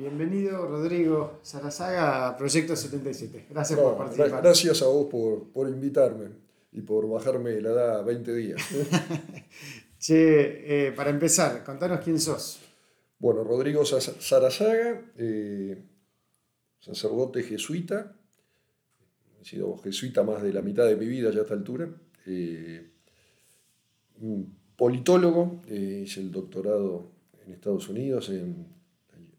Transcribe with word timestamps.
Bienvenido, 0.00 0.66
Rodrigo 0.66 1.40
Sarazaga, 1.42 2.28
a 2.28 2.34
Proyecto 2.38 2.74
77. 2.74 3.48
Gracias 3.50 3.78
por 3.78 3.98
participar. 3.98 4.42
Gracias 4.42 4.80
a 4.80 4.86
vos 4.86 5.08
por, 5.52 5.68
invitarme 5.68 6.28
y 6.72 6.80
por 6.80 7.06
bajarme 7.06 7.60
la 7.60 7.68
edad 7.68 8.04
20 8.06 8.34
días. 8.34 8.62
che, 9.98 10.86
eh, 10.86 10.92
para 10.92 11.10
empezar, 11.10 11.62
contanos 11.62 12.00
quién 12.00 12.18
sos. 12.18 12.60
Bueno, 13.18 13.44
Rodrigo 13.44 13.84
Sarazaga, 13.84 15.02
eh, 15.18 15.84
sacerdote 16.78 17.42
jesuita. 17.42 18.16
He 19.38 19.44
sido 19.44 19.76
jesuita 19.76 20.22
más 20.22 20.42
de 20.42 20.54
la 20.54 20.62
mitad 20.62 20.86
de 20.86 20.96
mi 20.96 21.08
vida 21.08 21.30
ya 21.30 21.40
a 21.40 21.42
esta 21.42 21.52
altura. 21.52 21.90
Eh, 22.24 22.90
politólogo, 24.76 25.60
hice 25.68 26.20
el 26.20 26.30
doctorado 26.30 27.10
en 27.44 27.52
Estados 27.52 27.86
Unidos 27.90 28.30
en 28.30 28.79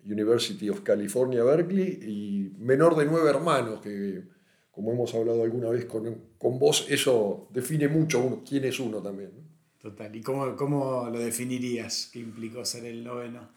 University 0.05 0.69
of 0.69 0.81
California, 0.81 1.43
Berkeley, 1.43 1.99
y 2.01 2.55
menor 2.57 2.95
de 2.95 3.05
nueve 3.05 3.29
hermanos, 3.29 3.81
que 3.81 4.23
como 4.71 4.93
hemos 4.93 5.13
hablado 5.13 5.43
alguna 5.43 5.69
vez 5.69 5.85
con, 5.85 6.33
con 6.37 6.57
vos, 6.57 6.87
eso 6.89 7.47
define 7.51 7.87
mucho 7.87 8.41
quién 8.47 8.63
es 8.65 8.79
uno 8.79 9.01
también. 9.01 9.31
Total, 9.79 10.15
¿y 10.15 10.21
cómo, 10.21 10.55
cómo, 10.55 11.09
lo 11.09 11.19
definirías? 11.19 12.09
¿Qué 12.13 12.19
implicó 12.19 12.63
ser 12.63 12.85
el 12.85 13.03
noveno? 13.03 13.49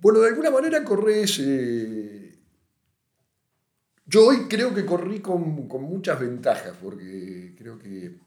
Bueno, 0.00 0.20
de 0.20 0.28
alguna 0.28 0.50
manera 0.50 0.84
corres... 0.84 1.40
Eh, 1.42 2.34
yo 4.06 4.26
hoy 4.26 4.46
creo 4.48 4.74
que 4.74 4.86
corrí 4.86 5.20
con, 5.20 5.68
con 5.68 5.82
muchas 5.82 6.20
ventajas, 6.20 6.76
porque 6.82 7.54
creo 7.58 7.78
que 7.78 8.18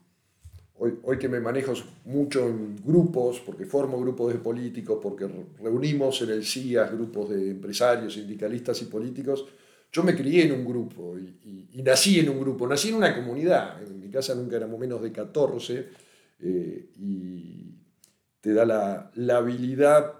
Hoy, 0.78 1.16
que 1.18 1.28
me 1.28 1.38
manejo 1.38 1.74
mucho 2.06 2.48
en 2.48 2.76
grupos, 2.82 3.40
porque 3.40 3.66
formo 3.66 4.00
grupos 4.00 4.32
de 4.32 4.40
políticos, 4.40 4.98
porque 5.00 5.28
reunimos 5.62 6.22
en 6.22 6.30
el 6.30 6.44
CIAS 6.44 6.90
grupos 6.90 7.30
de 7.30 7.50
empresarios, 7.50 8.14
sindicalistas 8.14 8.82
y 8.82 8.86
políticos, 8.86 9.46
yo 9.92 10.02
me 10.02 10.16
crié 10.16 10.46
en 10.46 10.52
un 10.52 10.64
grupo 10.64 11.16
y, 11.18 11.82
nací 11.82 12.18
en 12.18 12.30
un 12.30 12.40
grupo, 12.40 12.66
nací 12.66 12.88
en 12.88 12.96
una 12.96 13.14
comunidad. 13.14 13.80
En 13.82 14.00
mi 14.00 14.08
casa 14.08 14.34
nunca 14.34 14.56
éramos 14.56 14.80
menos 14.80 15.02
de 15.02 15.12
14 15.12 15.88
eh, 16.40 16.90
y 16.96 17.74
te 18.40 18.54
da 18.54 18.64
la, 18.64 19.36
habilidad 19.36 20.14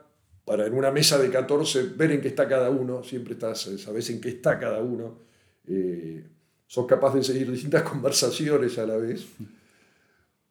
para 0.44 0.66
en 0.66 0.74
una 0.74 0.90
mesa 0.90 1.18
de 1.18 1.30
14 1.30 1.94
ver 1.96 2.12
en 2.12 2.20
qué 2.20 2.28
está 2.28 2.46
cada 2.46 2.70
uno, 2.70 3.02
siempre 3.02 3.32
estás, 3.32 3.62
sabes 3.78 4.10
en 4.10 4.20
qué 4.20 4.28
está 4.28 4.58
cada 4.58 4.82
uno, 4.82 5.18
eh, 5.66 6.24
sos 6.66 6.86
capaz 6.86 7.14
de 7.14 7.24
seguir 7.24 7.50
distintas 7.50 7.82
conversaciones 7.90 8.78
a 8.78 8.86
la 8.86 8.96
vez 8.96 9.26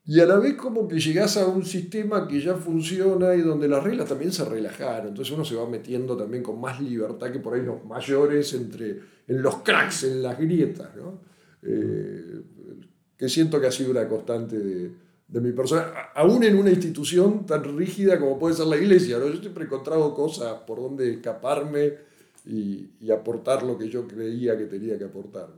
y 0.04 0.20
a 0.20 0.26
la 0.26 0.38
vez 0.38 0.56
como 0.56 0.88
que 0.88 1.00
llegás 1.00 1.38
a 1.38 1.48
un 1.48 1.64
sistema 1.64 2.28
que 2.28 2.42
ya 2.42 2.56
funciona 2.56 3.36
y 3.36 3.42
donde 3.42 3.68
las 3.68 3.84
reglas 3.84 4.10
también 4.10 4.32
se 4.32 4.44
relajaron. 4.44 5.10
Entonces 5.10 5.34
uno 5.34 5.46
se 5.46 5.56
va 5.56 5.70
metiendo 5.70 6.18
también 6.18 6.42
con 6.42 6.60
más 6.60 6.82
libertad 6.82 7.32
que 7.32 7.40
por 7.40 7.54
ahí 7.54 7.62
los 7.62 7.86
mayores 7.86 8.54
entre, 8.54 9.00
en 9.28 9.42
los 9.42 9.58
cracks, 9.58 10.04
en 10.06 10.24
las 10.24 10.40
grietas. 10.40 10.90
¿no? 10.96 11.22
Eh, 11.62 12.42
que 13.16 13.30
siento 13.30 13.62
que 13.62 13.68
ha 13.68 13.72
sido 13.72 13.92
una 13.92 14.08
constante 14.08 14.58
de, 14.58 14.92
de, 15.28 15.40
mi 15.40 15.52
persona, 15.52 15.92
aún 16.16 16.44
en 16.44 16.58
una 16.58 16.72
institución 16.72 17.46
tan 17.46 17.78
rígida 17.78 18.20
como 18.20 18.40
puede 18.40 18.56
ser 18.56 18.66
la 18.66 18.78
iglesia. 18.78 19.20
Yo 19.20 19.40
siempre 19.40 19.64
he 19.64 19.68
encontrado 19.68 20.16
cosas 20.16 20.62
por 20.66 20.82
donde 20.82 21.14
escaparme 21.14 21.94
y, 22.46 23.12
aportar 23.12 23.64
lo 23.64 23.78
que 23.78 23.90
yo 23.90 24.08
creía 24.08 24.58
que 24.58 24.66
tenía 24.66 24.98
que 24.98 25.06
aportar. 25.06 25.50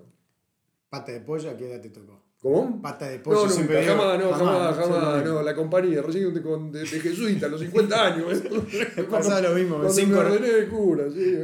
¿Pata 0.94 1.11
de 1.11 1.22
pollo 1.22 1.49
a 1.49 1.58
qué 1.58 1.72
edad 1.72 1.81
te 1.81 1.89
tocó? 1.89 2.22
¿Cómo? 2.39 2.80
Pata 2.80 3.09
de 3.09 3.17
pollo. 3.17 3.47
No, 3.47 3.55
nunca, 3.55 3.83
jamás, 3.83 4.19
no, 4.19 4.31
jamás, 4.31 4.75
jamás, 4.75 5.25
no, 5.25 5.41
la 5.41 5.55
compañía, 5.55 6.03
recién 6.03 6.31
de, 6.31 6.80
de, 6.80 6.86
jesuita, 6.86 7.47
a 7.47 7.49
los 7.49 7.61
50 7.61 8.05
años. 8.05 8.44
Me 8.97 9.03
pasaba 9.05 9.41
lo 9.41 9.55
mismo. 9.55 9.77
Cuando 9.77 9.91
cinco... 9.91 10.11
me 10.11 10.17
ordené 10.19 10.47
de 10.49 10.67
cura, 10.67 11.05
sí. 11.09 11.39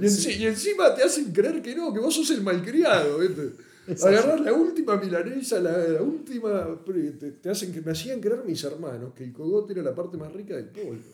Y, 0.00 0.40
y, 0.40 0.46
encima 0.46 0.94
te 0.94 1.02
hacen 1.02 1.32
creer 1.32 1.60
que 1.60 1.74
no, 1.74 1.92
que 1.92 1.98
vos 1.98 2.14
sos 2.14 2.30
el 2.30 2.42
malcriado. 2.42 3.18
¿viste? 3.18 4.06
Agarrar 4.06 4.38
la 4.38 4.52
última 4.52 4.96
milanesa, 4.96 5.58
la, 5.58 5.76
la 5.76 6.00
última. 6.00 6.78
Te, 7.18 7.32
te, 7.32 7.50
hacen 7.50 7.72
que 7.72 7.80
me 7.80 7.90
hacían 7.90 8.20
creer 8.20 8.44
mis 8.46 8.62
hermanos 8.62 9.14
que 9.16 9.24
el 9.24 9.32
cogote 9.32 9.72
era 9.72 9.82
la 9.82 9.96
parte 9.96 10.16
más 10.16 10.32
rica 10.32 10.54
del 10.54 10.66
pollo. 10.66 11.10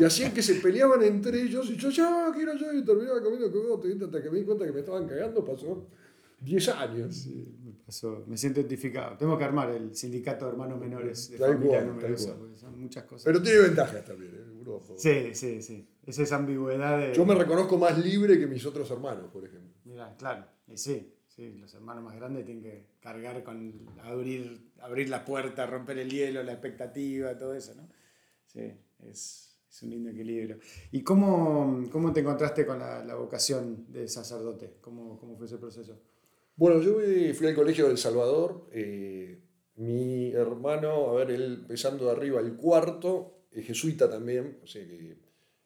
Y 0.00 0.02
hacían 0.02 0.34
que 0.34 0.42
se 0.42 0.54
peleaban 0.56 1.00
entre 1.04 1.42
ellos 1.42 1.70
y 1.70 1.76
yo, 1.76 1.90
ya, 1.90 2.32
quiero 2.34 2.56
yo, 2.56 2.72
y 2.72 2.84
terminaba 2.84 3.22
comiendo 3.22 3.52
cogote. 3.52 3.96
Hasta 4.04 4.20
que 4.20 4.30
me 4.30 4.38
di 4.38 4.44
cuenta 4.44 4.66
que 4.66 4.72
me 4.72 4.80
estaban 4.80 5.06
cagando, 5.06 5.44
pasó 5.44 5.86
10 6.40 6.68
años. 6.68 7.14
Sí, 7.16 7.56
me, 7.64 7.72
pasó, 7.72 8.24
me 8.26 8.36
siento 8.36 8.60
identificado. 8.60 9.16
Tengo 9.16 9.36
que 9.36 9.44
armar 9.44 9.70
el 9.70 9.94
sindicato 9.94 10.46
de 10.46 10.52
hermanos 10.52 10.78
menores 10.78 11.30
de 11.30 11.38
familia 11.38 11.82
numerosa, 11.82 12.36
son 12.56 12.80
muchas 12.80 13.04
cosas. 13.04 13.24
Pero 13.24 13.42
tiene 13.42 13.60
ventajas 13.60 14.04
también, 14.04 14.34
¿eh? 14.34 14.58
Sí, 14.96 15.34
sí, 15.34 15.62
sí. 15.62 15.88
Es 16.04 16.18
esa 16.18 16.36
ambigüedad 16.36 16.98
de... 16.98 17.14
Yo 17.14 17.24
me 17.24 17.34
reconozco 17.34 17.78
más 17.78 17.98
libre 17.98 18.38
que 18.38 18.46
mis 18.46 18.64
otros 18.66 18.90
hermanos, 18.90 19.30
por 19.32 19.44
ejemplo. 19.44 19.72
Mira, 19.84 20.14
claro, 20.16 20.46
y 20.66 20.76
sí, 20.76 21.14
sí, 21.26 21.54
los 21.58 21.72
hermanos 21.74 22.04
más 22.04 22.14
grandes 22.16 22.44
tienen 22.44 22.62
que 22.62 22.86
cargar 23.00 23.42
con 23.42 23.72
abrir, 24.02 24.72
abrir 24.80 25.08
la 25.08 25.24
puerta, 25.24 25.66
romper 25.66 25.98
el 25.98 26.10
hielo, 26.10 26.42
la 26.42 26.52
expectativa, 26.52 27.36
todo 27.36 27.54
eso, 27.54 27.74
¿no? 27.74 27.88
Sí, 28.46 28.72
es, 29.04 29.58
es 29.70 29.82
un 29.82 29.90
lindo 29.90 30.10
equilibrio. 30.10 30.58
¿Y 30.92 31.02
cómo, 31.02 31.88
cómo 31.90 32.12
te 32.12 32.20
encontraste 32.20 32.66
con 32.66 32.78
la, 32.78 33.04
la 33.04 33.14
vocación 33.14 33.86
de 33.90 34.08
sacerdote? 34.08 34.76
¿Cómo, 34.80 35.18
¿Cómo 35.18 35.36
fue 35.36 35.46
ese 35.46 35.58
proceso? 35.58 36.00
Bueno, 36.58 36.82
yo 36.82 36.94
fui 37.34 37.46
al 37.46 37.54
colegio 37.54 37.86
del 37.86 37.98
Salvador. 37.98 38.66
Eh, 38.72 39.38
mi 39.76 40.32
hermano, 40.32 41.10
a 41.10 41.14
ver, 41.14 41.30
él 41.30 41.58
empezando 41.60 42.06
de 42.06 42.10
arriba, 42.10 42.40
el 42.40 42.56
cuarto, 42.56 43.44
es 43.52 43.64
jesuita 43.64 44.10
también, 44.10 44.58
o 44.64 44.66
sea 44.66 44.84
que, 44.84 45.18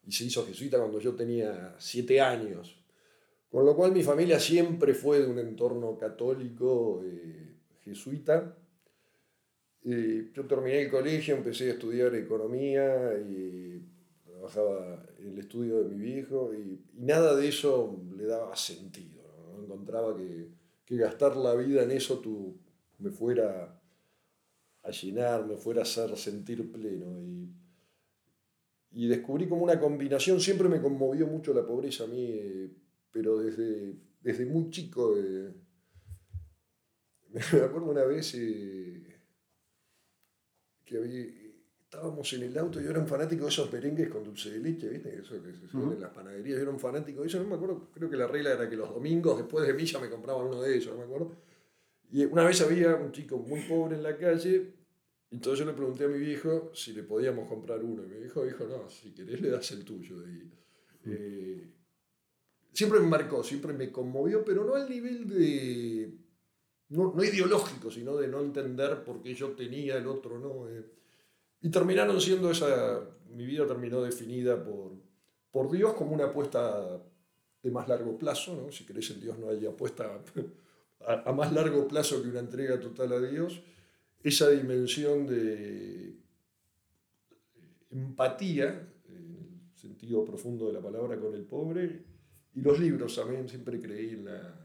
y 0.04 0.12
se 0.12 0.24
hizo 0.24 0.44
jesuita 0.44 0.78
cuando 0.78 1.00
yo 1.00 1.14
tenía 1.14 1.74
siete 1.78 2.20
años. 2.20 2.78
Con 3.48 3.64
lo 3.64 3.74
cual 3.74 3.92
mi 3.92 4.02
familia 4.02 4.38
siempre 4.38 4.92
fue 4.92 5.20
de 5.20 5.28
un 5.28 5.38
entorno 5.38 5.96
católico 5.96 7.02
eh, 7.02 7.56
jesuita. 7.80 8.54
Eh, 9.84 10.30
yo 10.34 10.46
terminé 10.46 10.82
el 10.82 10.90
colegio, 10.90 11.36
empecé 11.36 11.70
a 11.70 11.72
estudiar 11.72 12.14
economía 12.14 13.14
y 13.18 13.82
trabajaba 14.26 15.06
en 15.20 15.28
el 15.28 15.38
estudio 15.38 15.82
de 15.82 15.88
mi 15.88 16.04
viejo 16.04 16.52
y, 16.52 16.84
nada 16.92 17.34
de 17.34 17.48
eso 17.48 17.98
le 18.14 18.26
daba 18.26 18.54
sentido. 18.56 19.22
¿no? 19.54 19.64
Encontraba 19.64 20.14
que 20.14 20.60
que 20.92 21.02
gastar 21.02 21.36
la 21.36 21.54
vida 21.54 21.82
en 21.82 21.90
eso 21.90 22.18
tú, 22.18 22.54
me 22.98 23.10
fuera 23.10 23.80
a 24.82 24.90
llenar, 24.90 25.46
me 25.46 25.56
fuera 25.56 25.80
a 25.80 25.84
hacer 25.84 26.16
sentir 26.18 26.70
pleno. 26.70 27.18
Y, 27.22 27.48
y 28.90 29.08
descubrí 29.08 29.48
como 29.48 29.64
una 29.64 29.80
combinación, 29.80 30.38
siempre 30.38 30.68
me 30.68 30.82
conmovió 30.82 31.26
mucho 31.26 31.54
la 31.54 31.66
pobreza 31.66 32.04
a 32.04 32.08
mí, 32.08 32.26
eh, 32.28 32.70
pero 33.10 33.38
desde, 33.38 33.96
desde 34.20 34.44
muy 34.44 34.68
chico. 34.70 35.16
Eh, 35.16 35.54
me 37.30 37.60
acuerdo 37.60 37.90
una 37.90 38.04
vez 38.04 38.34
eh, 38.34 39.20
que 40.84 40.98
había, 40.98 41.24
estábamos 41.92 42.32
en 42.32 42.42
el 42.44 42.56
auto, 42.56 42.80
yo 42.80 42.88
era 42.88 43.00
un 43.00 43.06
fanático 43.06 43.44
de 43.44 43.50
esos 43.50 43.70
merengues 43.70 44.08
con 44.08 44.24
dulce 44.24 44.50
de 44.50 44.60
leche, 44.60 44.88
¿viste? 44.88 45.14
Eso 45.14 45.42
que 45.42 45.52
se 45.52 45.68
suele 45.68 45.96
en 45.96 46.00
las 46.00 46.10
panaderías, 46.10 46.56
yo 46.56 46.62
era 46.62 46.70
un 46.70 46.80
fanático 46.80 47.20
de 47.20 47.26
eso, 47.26 47.38
no 47.38 47.50
me 47.50 47.56
acuerdo, 47.56 47.90
creo 47.92 48.08
que 48.08 48.16
la 48.16 48.26
regla 48.26 48.52
era 48.54 48.66
que 48.66 48.76
los 48.76 48.88
domingos 48.88 49.36
después 49.36 49.66
de 49.66 49.74
milla 49.74 49.98
me 49.98 50.08
compraban 50.08 50.46
uno 50.46 50.62
de 50.62 50.74
ellos, 50.74 50.90
no 50.92 51.00
me 51.00 51.04
acuerdo. 51.04 51.36
Y 52.10 52.24
una 52.24 52.44
vez 52.44 52.62
había 52.62 52.94
un 52.96 53.12
chico 53.12 53.36
muy 53.36 53.60
pobre 53.60 53.96
en 53.96 54.02
la 54.02 54.16
calle, 54.16 54.72
entonces 55.30 55.58
yo 55.58 55.70
le 55.70 55.76
pregunté 55.76 56.04
a 56.06 56.08
mi 56.08 56.18
viejo 56.18 56.70
si 56.74 56.94
le 56.94 57.02
podíamos 57.02 57.46
comprar 57.46 57.84
uno, 57.84 58.02
y 58.04 58.06
mi 58.06 58.20
viejo 58.20 58.42
dijo, 58.42 58.64
no, 58.64 58.88
si 58.88 59.12
querés 59.12 59.42
le 59.42 59.50
das 59.50 59.70
el 59.72 59.84
tuyo. 59.84 60.16
Y, 60.26 60.50
eh, 61.04 61.74
siempre 62.72 63.00
me 63.00 63.06
marcó, 63.06 63.44
siempre 63.44 63.74
me 63.74 63.92
conmovió, 63.92 64.42
pero 64.42 64.64
no 64.64 64.76
al 64.76 64.88
nivel 64.88 65.28
de, 65.28 66.10
no, 66.88 67.12
no 67.14 67.22
ideológico, 67.22 67.90
sino 67.90 68.16
de 68.16 68.28
no 68.28 68.40
entender 68.40 69.04
por 69.04 69.20
qué 69.20 69.34
yo 69.34 69.50
tenía, 69.50 69.98
el 69.98 70.06
otro 70.06 70.38
no. 70.38 70.70
Eh, 70.70 71.01
y 71.62 71.70
terminaron 71.70 72.20
siendo 72.20 72.50
esa, 72.50 73.00
mi 73.30 73.46
vida 73.46 73.66
terminó 73.66 74.02
definida 74.02 74.62
por, 74.62 74.92
por 75.50 75.70
Dios 75.70 75.94
como 75.94 76.12
una 76.12 76.26
apuesta 76.26 77.00
de 77.62 77.70
más 77.70 77.88
largo 77.88 78.18
plazo, 78.18 78.56
¿no? 78.56 78.72
si 78.72 78.84
crees 78.84 79.10
en 79.12 79.20
Dios 79.20 79.38
no 79.38 79.48
hay 79.48 79.64
apuesta 79.64 80.20
a, 81.06 81.32
más 81.32 81.52
largo 81.52 81.86
plazo 81.86 82.20
que 82.20 82.28
una 82.28 82.40
entrega 82.40 82.80
total 82.80 83.12
a 83.12 83.20
Dios, 83.20 83.62
esa 84.22 84.50
dimensión 84.50 85.26
de 85.26 86.16
empatía, 87.90 88.88
en 89.08 89.70
el 89.70 89.78
sentido 89.78 90.24
profundo 90.24 90.66
de 90.66 90.72
la 90.72 90.80
palabra, 90.80 91.18
con 91.18 91.34
el 91.34 91.44
pobre, 91.44 92.04
y 92.54 92.60
los 92.60 92.78
libros 92.78 93.14
también, 93.14 93.48
siempre 93.48 93.80
creí 93.80 94.10
en 94.10 94.24
la, 94.24 94.58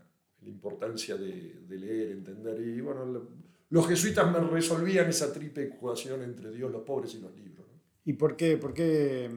importancia 0.45 1.17
de, 1.17 1.61
de, 1.67 1.77
leer, 1.77 2.11
entender, 2.11 2.61
y 2.61 2.79
bueno, 2.79 3.27
los 3.69 3.87
jesuitas 3.87 4.31
me 4.31 4.39
resolvían 4.39 5.09
esa 5.09 5.33
triple 5.33 5.63
ecuación 5.63 6.23
entre 6.23 6.51
Dios, 6.51 6.71
los 6.71 6.83
pobres 6.83 7.13
y 7.15 7.19
los 7.19 7.35
libros. 7.35 7.67
¿Y 8.05 8.13
por 8.13 8.37
qué, 8.37 8.57
por 8.57 8.73
qué, 8.73 9.29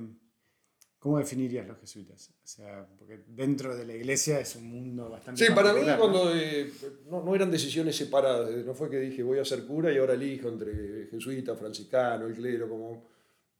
cómo 0.98 1.18
definirías 1.18 1.66
los 1.66 1.78
jesuitas? 1.78 2.30
O 2.30 2.46
sea, 2.46 2.86
porque 2.98 3.24
dentro 3.26 3.76
de 3.76 3.84
la 3.84 3.94
iglesia 3.94 4.38
es 4.38 4.54
un 4.54 4.70
mundo 4.70 5.10
bastante... 5.10 5.44
Sí, 5.44 5.52
para 5.52 5.72
mí 5.72 5.80
cuando 5.98 6.32
eh, 6.34 6.70
no, 7.08 7.34
eran 7.34 7.50
decisiones 7.50 7.96
separadas, 7.96 8.48
no 8.64 8.74
fue 8.74 8.88
que 8.88 9.00
dije 9.00 9.22
voy 9.24 9.40
a 9.40 9.44
ser 9.44 9.64
cura 9.64 9.92
y 9.92 9.98
ahora 9.98 10.14
elijo 10.14 10.48
entre 10.48 11.08
jesuita, 11.10 11.56
franciscano, 11.56 12.26
el 12.26 12.34
clero, 12.34 12.68
como... 12.68 13.08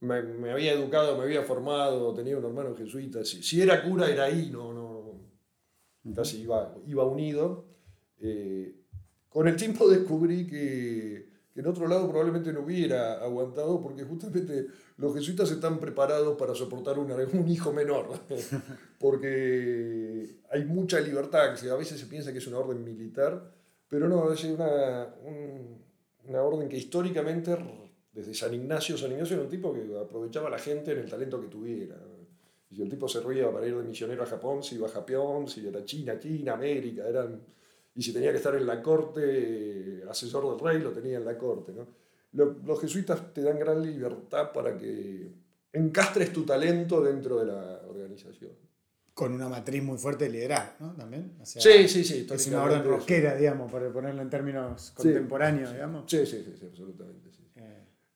me, 0.01 0.23
me, 0.23 0.53
había 0.53 0.73
educado, 0.73 1.17
me 1.19 1.25
había 1.25 1.43
formado, 1.43 2.15
tenía 2.15 2.39
un 2.39 2.45
hermano 2.45 2.77
jesuita. 2.77 3.25
Si, 3.25 3.43
si 3.43 3.61
era 3.61 3.83
cura, 3.83 4.09
era 4.09 4.25
ahí, 4.25 4.51
no, 4.53 4.73
no, 4.73 6.15
casi 6.15 6.43
iba, 6.43 6.77
iba 6.87 7.05
unido. 7.05 7.67
Eh, 8.21 8.77
con 9.31 9.49
el 9.49 9.57
tiempo 9.57 9.89
descubrí 9.89 10.47
que, 10.47 11.27
que, 11.55 11.61
en 11.61 11.67
otro 11.67 11.89
lado 11.89 12.09
probablemente 12.09 12.53
no 12.53 12.61
hubiera 12.61 13.23
aguantado 13.23 13.81
porque 13.81 14.05
justamente 14.05 14.67
los 14.99 15.15
jesuitas 15.15 15.51
están 15.51 15.81
preparados 15.81 16.37
para 16.37 16.55
soportar 16.55 16.99
un, 16.99 17.11
un 17.11 17.49
hijo 17.49 17.73
menor, 17.73 18.09
porque 18.99 20.41
hay 20.51 20.65
mucha 20.67 21.01
libertad, 21.01 21.57
a 21.57 21.77
veces 21.77 21.99
se 21.99 22.07
piensa 22.07 22.33
que 22.33 22.39
es 22.39 22.47
una 22.47 22.59
orden 22.59 22.85
militar, 22.85 23.53
pero 23.89 24.09
no, 24.09 24.33
es 24.33 24.45
una, 24.45 25.09
una 26.27 26.43
orden 26.43 26.69
que 26.69 26.77
históricamente 26.77 27.57
desde 28.13 28.35
San 28.35 28.53
Ignacio, 28.53 28.99
San 28.99 29.13
Ignacio 29.13 29.37
era 29.37 29.45
un 29.45 29.51
tipo 29.51 29.73
que 29.73 29.83
aprovechaba 29.99 30.49
a 30.49 30.51
la 30.51 30.59
gente 30.59 30.93
en 30.93 30.99
el 30.99 31.11
talento 31.11 31.41
que 31.41 31.49
tuviera. 31.49 31.97
Y 32.71 32.83
el 32.83 32.89
tipo 32.89 33.09
se 33.09 33.21
ruía 33.21 33.51
para 33.51 33.67
ir 33.67 33.77
de 33.77 33.83
misionero 33.83 34.23
a 34.23 34.27
Japón, 34.27 34.63
si 34.63 34.77
iba 34.77 34.87
a 34.87 34.91
Japón, 34.91 35.49
si 35.49 35.67
era 35.67 35.85
China, 35.85 36.19
China, 36.19 36.55
América, 36.55 37.09
eran, 37.09 37.41
y 37.95 38.03
si 38.03 38.13
tenía 38.13 38.31
que 38.31 38.39
estar 38.39 38.55
en 38.55 38.67
la 38.67 38.83
corte, 38.83 40.03
asesor 40.09 40.49
del 40.51 40.65
rey, 40.65 40.83
lo 40.83 40.91
tenía 40.91 41.19
en 41.19 41.25
la 41.25 41.37
corte. 41.37 41.73
¿no? 41.73 41.87
Los, 42.33 42.81
jesuitas 42.81 43.33
te 43.35 43.43
dan 43.43 43.59
gran 43.59 43.83
libertad 43.83 44.53
para 44.53 44.77
que 44.77 45.33
encastres 45.73 46.33
tu 46.33 46.45
talento 46.45 47.03
dentro 47.03 47.39
de 47.41 47.47
la 47.47 47.83
organización. 47.89 48.53
Con 49.13 49.33
una 49.33 49.49
matriz 49.49 49.83
muy 49.83 49.99
fuerte 49.99 50.25
de 50.25 50.31
liderazgo, 50.31 50.87
¿no? 50.87 50.95
También. 50.95 51.33
sí, 51.43 51.89
sí, 51.89 52.05
sí. 52.05 52.27
Es 52.31 52.47
una 52.47 52.63
orden 52.63 52.85
rockera, 52.85 53.35
digamos, 53.35 53.71
para 53.71 53.93
ponerlo 53.93 54.23
en 54.23 54.31
términos 54.31 54.93
contemporáneos, 54.93 55.73
digamos. 55.73 56.05
Sí, 56.11 56.25
sí, 56.25 56.43
sí, 56.43 56.67
absolutamente. 56.67 57.29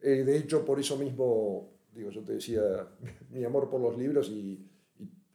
Eh, 0.01 0.23
de 0.23 0.37
hecho, 0.37 0.65
por 0.67 0.79
eso 0.79 0.99
mismo, 0.99 1.79
digo, 1.95 2.11
yo 2.11 2.23
te 2.23 2.35
decía, 2.35 2.61
mi 3.31 3.43
amor 3.43 3.71
por 3.71 3.81
los 3.81 3.97
libros 3.97 4.29
y, 4.29 4.71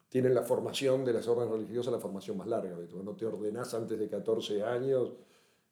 tienen 0.09 0.33
la 0.33 0.44
formación 0.44 1.06
de 1.06 1.13
las 1.13 1.27
órdenes 1.27 1.53
religiosas, 1.53 1.94
la 1.94 2.00
formación 2.00 2.35
más 2.38 2.47
larga. 2.47 2.75
No 3.03 3.15
te 3.15 3.25
ordenás 3.25 3.73
antes 3.75 3.97
de 3.97 4.09
14 4.09 4.63
años. 4.63 5.13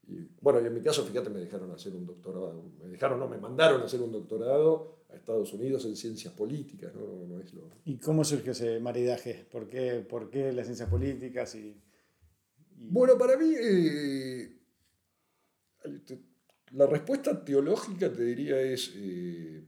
Y, 0.08 0.20
bueno, 0.40 0.62
y 0.62 0.68
en 0.68 0.74
mi 0.74 0.82
caso, 0.82 1.04
fíjate, 1.04 1.30
me 1.30 1.40
dejaron 1.40 1.72
hacer 1.72 1.96
un 1.96 2.06
doctorado. 2.06 2.64
Me 2.80 2.88
dejaron, 2.88 3.20
no, 3.20 3.28
me 3.28 3.40
mandaron 3.40 3.82
a 3.82 3.86
hacer 3.86 4.00
un 4.00 4.12
doctorado 4.12 5.00
a 5.10 5.16
Estados 5.16 5.52
Unidos 5.54 5.86
en 5.86 5.96
ciencias 5.96 6.34
políticas. 6.34 6.94
¿no? 6.94 7.40
es 7.40 7.54
lo... 7.54 7.70
¿Y 7.86 7.98
cómo 7.98 8.24
surgió 8.24 8.52
ese 8.52 8.80
maridaje? 8.80 9.48
¿Por 9.52 9.68
qué, 9.68 10.06
por 10.08 10.30
qué 10.30 10.54
las 10.54 10.68
ciencias 10.68 10.88
políticas? 10.88 11.56
Y, 11.56 11.76
Bueno, 12.76 13.18
para 13.18 13.38
mí, 13.38 13.56
eh, 13.60 14.56
la 16.72 16.86
respuesta 16.86 17.44
teológica, 17.44 18.12
te 18.12 18.24
diría, 18.24 18.62
es 18.62 18.94
eh, 18.96 19.64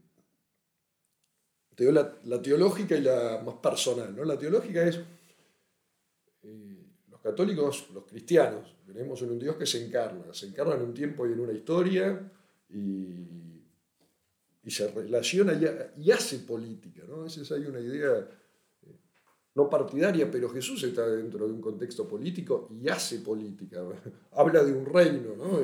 la, 1.79 2.41
teológica 2.41 2.95
y 2.95 3.01
la 3.01 3.41
más 3.45 3.55
personal. 3.55 4.15
¿no? 4.15 4.23
La 4.25 4.37
teológica 4.37 4.85
es, 4.85 4.99
eh, 6.43 6.85
los 7.09 7.21
católicos, 7.21 7.87
los 7.93 8.03
cristianos, 8.05 8.75
creemos 8.85 9.21
en 9.21 9.31
un 9.31 9.39
Dios 9.39 9.55
que 9.55 9.65
se 9.65 9.85
encarna, 9.85 10.33
se 10.33 10.47
encarna 10.47 10.75
en 10.75 10.81
un 10.81 10.93
tiempo 10.93 11.27
y 11.27 11.33
en 11.33 11.39
una 11.39 11.53
historia 11.53 12.31
y, 12.69 13.25
se 14.67 14.87
relaciona 14.91 15.53
y, 15.97 16.11
hace 16.11 16.39
política. 16.39 17.01
¿no? 17.07 17.21
A 17.21 17.23
veces 17.23 17.51
hay 17.51 17.65
una 17.65 17.79
idea 17.79 18.29
eh, 18.83 18.95
no 19.55 19.67
partidaria, 19.67 20.29
pero 20.29 20.47
Jesús 20.49 20.83
está 20.83 21.07
dentro 21.07 21.47
de 21.47 21.53
un 21.53 21.59
contexto 21.59 22.07
político 22.07 22.69
y 22.79 22.87
hace 22.87 23.19
política. 23.19 23.81
Habla 24.33 24.63
de 24.63 24.73
un 24.73 24.85
reino, 24.85 25.35
¿no? 25.35 25.59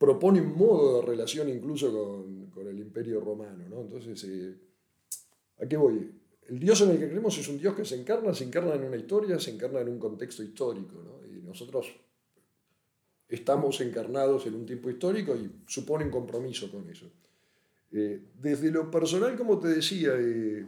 propone 0.00 0.40
un 0.40 0.56
modo 0.56 1.00
de 1.00 1.06
relación 1.06 1.50
incluso 1.50 1.92
con, 1.92 2.29
con 2.60 2.68
el 2.68 2.78
imperio 2.78 3.20
romano. 3.20 3.64
¿no? 3.68 3.80
Entonces, 3.80 4.22
eh, 4.24 4.54
¿a 5.62 5.66
qué 5.66 5.76
voy? 5.76 6.10
El 6.48 6.58
Dios 6.58 6.80
en 6.82 6.90
el 6.90 6.98
que 6.98 7.08
creemos 7.08 7.38
es 7.38 7.48
un 7.48 7.58
Dios 7.58 7.74
que 7.74 7.84
se 7.84 7.98
encarna, 7.98 8.34
se 8.34 8.44
encarna 8.44 8.74
en 8.74 8.84
una 8.84 8.96
historia, 8.96 9.38
se 9.38 9.50
encarna 9.50 9.80
en 9.80 9.88
un 9.88 9.98
contexto 9.98 10.42
histórico. 10.42 11.02
¿no? 11.02 11.26
Y 11.26 11.40
nosotros 11.42 11.86
estamos 13.28 13.80
encarnados 13.80 14.46
en 14.46 14.54
un 14.54 14.66
tiempo 14.66 14.90
histórico 14.90 15.34
y 15.34 15.50
supone 15.66 16.04
un 16.04 16.10
compromiso 16.10 16.70
con 16.70 16.88
eso. 16.90 17.10
Eh, 17.92 18.20
desde 18.40 18.70
lo 18.70 18.90
personal, 18.90 19.36
como 19.36 19.58
te 19.58 19.68
decía, 19.68 20.12
eh, 20.18 20.66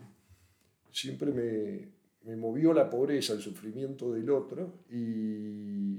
siempre 0.91 1.31
me, 1.31 1.89
me 2.25 2.37
movió 2.37 2.73
la 2.73 2.89
pobreza, 2.89 3.35
el 3.35 3.41
sufrimiento 3.41 4.13
del 4.13 4.31
otro 4.31 4.85
y 4.91 5.99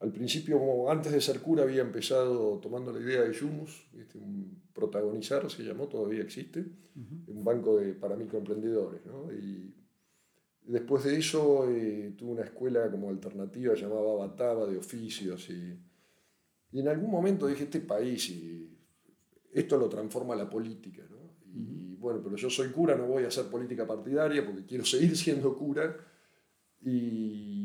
al 0.00 0.12
principio, 0.12 0.90
antes 0.90 1.12
de 1.12 1.20
ser 1.20 1.40
cura, 1.40 1.62
había 1.62 1.82
empezado 1.82 2.58
tomando 2.58 2.92
la 2.92 3.00
idea 3.00 3.22
de 3.22 3.32
Yumus, 3.32 3.86
un 4.14 4.62
protagonizar 4.72 5.48
se 5.50 5.62
llamó, 5.62 5.88
todavía 5.88 6.22
existe, 6.22 6.64
un 7.26 7.44
banco 7.44 7.78
de, 7.78 7.94
para 7.94 8.16
microemprendedores. 8.16 9.04
¿no? 9.06 9.32
Y 9.32 9.72
después 10.62 11.04
de 11.04 11.16
eso 11.16 11.68
eh, 11.70 12.14
tuve 12.18 12.32
una 12.32 12.42
escuela 12.42 12.90
como 12.90 13.08
alternativa 13.08 13.74
llamada 13.74 14.14
Bataba 14.14 14.66
de 14.66 14.76
oficios 14.76 15.48
y, 15.50 15.78
y, 16.72 16.80
en 16.80 16.88
algún 16.88 17.10
momento 17.10 17.46
dije, 17.46 17.64
este 17.64 17.80
país, 17.80 18.28
y 18.30 18.76
esto 19.52 19.78
lo 19.78 19.88
transforma 19.88 20.34
la 20.34 20.50
política. 20.50 21.02
¿no? 21.08 21.36
Y 21.54 21.94
bueno, 21.96 22.20
pero 22.22 22.36
yo 22.36 22.50
soy 22.50 22.68
cura, 22.70 22.96
no 22.96 23.06
voy 23.06 23.24
a 23.24 23.28
hacer 23.28 23.46
política 23.46 23.86
partidaria 23.86 24.44
porque 24.44 24.66
quiero 24.66 24.84
seguir 24.84 25.16
siendo 25.16 25.56
cura. 25.56 25.96
Y 26.82 27.63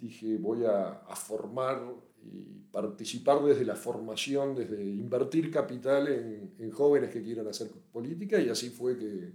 dije, 0.00 0.36
voy 0.38 0.64
a, 0.64 1.00
formar 1.14 1.82
y 2.22 2.60
participar 2.70 3.42
desde 3.42 3.64
la 3.64 3.76
formación, 3.76 4.54
desde 4.54 4.82
invertir 4.82 5.50
capital 5.50 6.08
en, 6.08 6.70
jóvenes 6.70 7.10
que 7.10 7.22
quieran 7.22 7.48
hacer 7.48 7.68
política 7.92 8.40
y 8.40 8.48
así 8.48 8.70
fue 8.70 8.98
que 8.98 9.32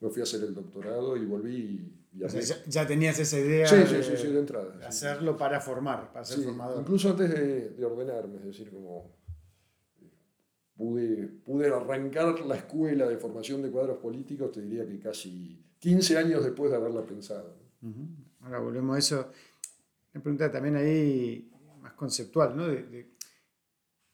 me 0.00 0.10
fui 0.10 0.20
a 0.20 0.24
hacer 0.24 0.42
el 0.42 0.54
doctorado 0.54 1.16
y 1.16 1.24
volví. 1.24 1.92
Y, 2.12 2.20
ya, 2.68 2.86
tenías 2.86 3.18
esa 3.18 3.38
idea 3.38 3.70
de, 3.70 4.38
entrada. 4.38 4.86
hacerlo 4.86 5.36
para 5.36 5.60
formar, 5.60 6.12
para 6.12 6.24
ser 6.24 6.44
formador. 6.44 6.80
Incluso 6.80 7.10
antes 7.10 7.30
de, 7.30 7.84
ordenarme, 7.84 8.38
es 8.38 8.44
decir, 8.44 8.70
como 8.70 9.14
pude, 10.76 11.26
pude 11.44 11.68
arrancar 11.68 12.40
la 12.40 12.56
escuela 12.56 13.06
de 13.06 13.18
formación 13.18 13.60
de 13.62 13.70
cuadros 13.70 13.98
políticos, 13.98 14.52
te 14.52 14.62
diría 14.62 14.86
que 14.86 14.98
casi 14.98 15.62
15 15.78 16.16
años 16.16 16.44
después 16.44 16.70
de 16.70 16.76
haberla 16.76 17.02
pensado. 17.02 17.54
Ahora 18.40 18.60
volvemos 18.60 18.96
a 18.96 18.98
eso. 18.98 19.30
Una 20.16 20.22
pregunta 20.22 20.50
también 20.50 20.76
ahí 20.76 21.50
más 21.82 21.92
conceptual, 21.92 22.56
¿no? 22.56 22.68
De, 22.68 23.06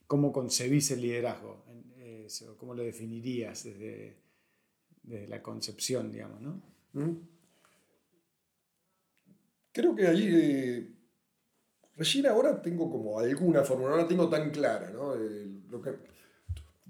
cómo 0.08 0.32
concebís 0.32 0.90
el 0.90 1.00
liderazgo, 1.00 1.64
cómo 2.58 2.74
lo 2.74 2.82
definirías 2.82 3.62
desde, 3.62 4.16
la 5.28 5.40
concepción, 5.40 6.10
digamos, 6.10 6.40
¿no? 6.40 6.60
Creo 9.70 9.94
que 9.94 10.08
ahí, 10.08 10.28
eh, 10.28 10.92
recién 11.94 12.26
ahora 12.26 12.60
tengo 12.60 12.90
como 12.90 13.20
alguna 13.20 13.62
fórmula, 13.62 13.90
no 13.90 13.96
la 13.98 14.08
tengo 14.08 14.28
tan 14.28 14.50
clara, 14.50 14.90
¿no? 14.90 15.14
lo 15.14 15.80
que, 15.80 15.94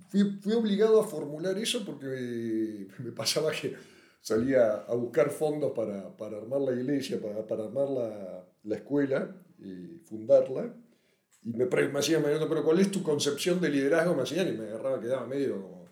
fui, 0.09 0.55
obligado 0.55 0.99
a 1.03 1.07
formular 1.07 1.59
eso 1.59 1.85
porque 1.85 2.89
me 2.99 3.13
pasaba 3.13 3.53
que 3.53 3.77
salía 4.23 4.73
a 4.73 4.95
buscar 4.95 5.29
fondos 5.29 5.73
para, 5.73 6.07
armar 6.39 6.63
la 6.63 6.73
iglesia, 6.73 7.21
para, 7.21 7.47
para 7.47 7.65
armar 7.65 7.91
la, 7.91 8.42
la 8.65 8.77
escuela 8.77 9.35
y 9.59 9.99
fundarla. 10.05 10.75
Y 11.45 11.53
me, 11.53 11.67
me 11.67 11.99
hacían, 11.99 12.23
pero 12.23 12.63
¿cuál 12.63 12.79
es 12.79 12.91
tu 12.91 13.03
concepción 13.03 13.61
de 13.61 13.69
liderazgo? 13.69 14.15
Me 14.15 14.23
hacían 14.23 14.49
y 14.49 14.53
me 14.53 14.69
agarraba, 14.69 15.01
quedaba 15.01 15.27
medio 15.27 15.61
como, 15.61 15.87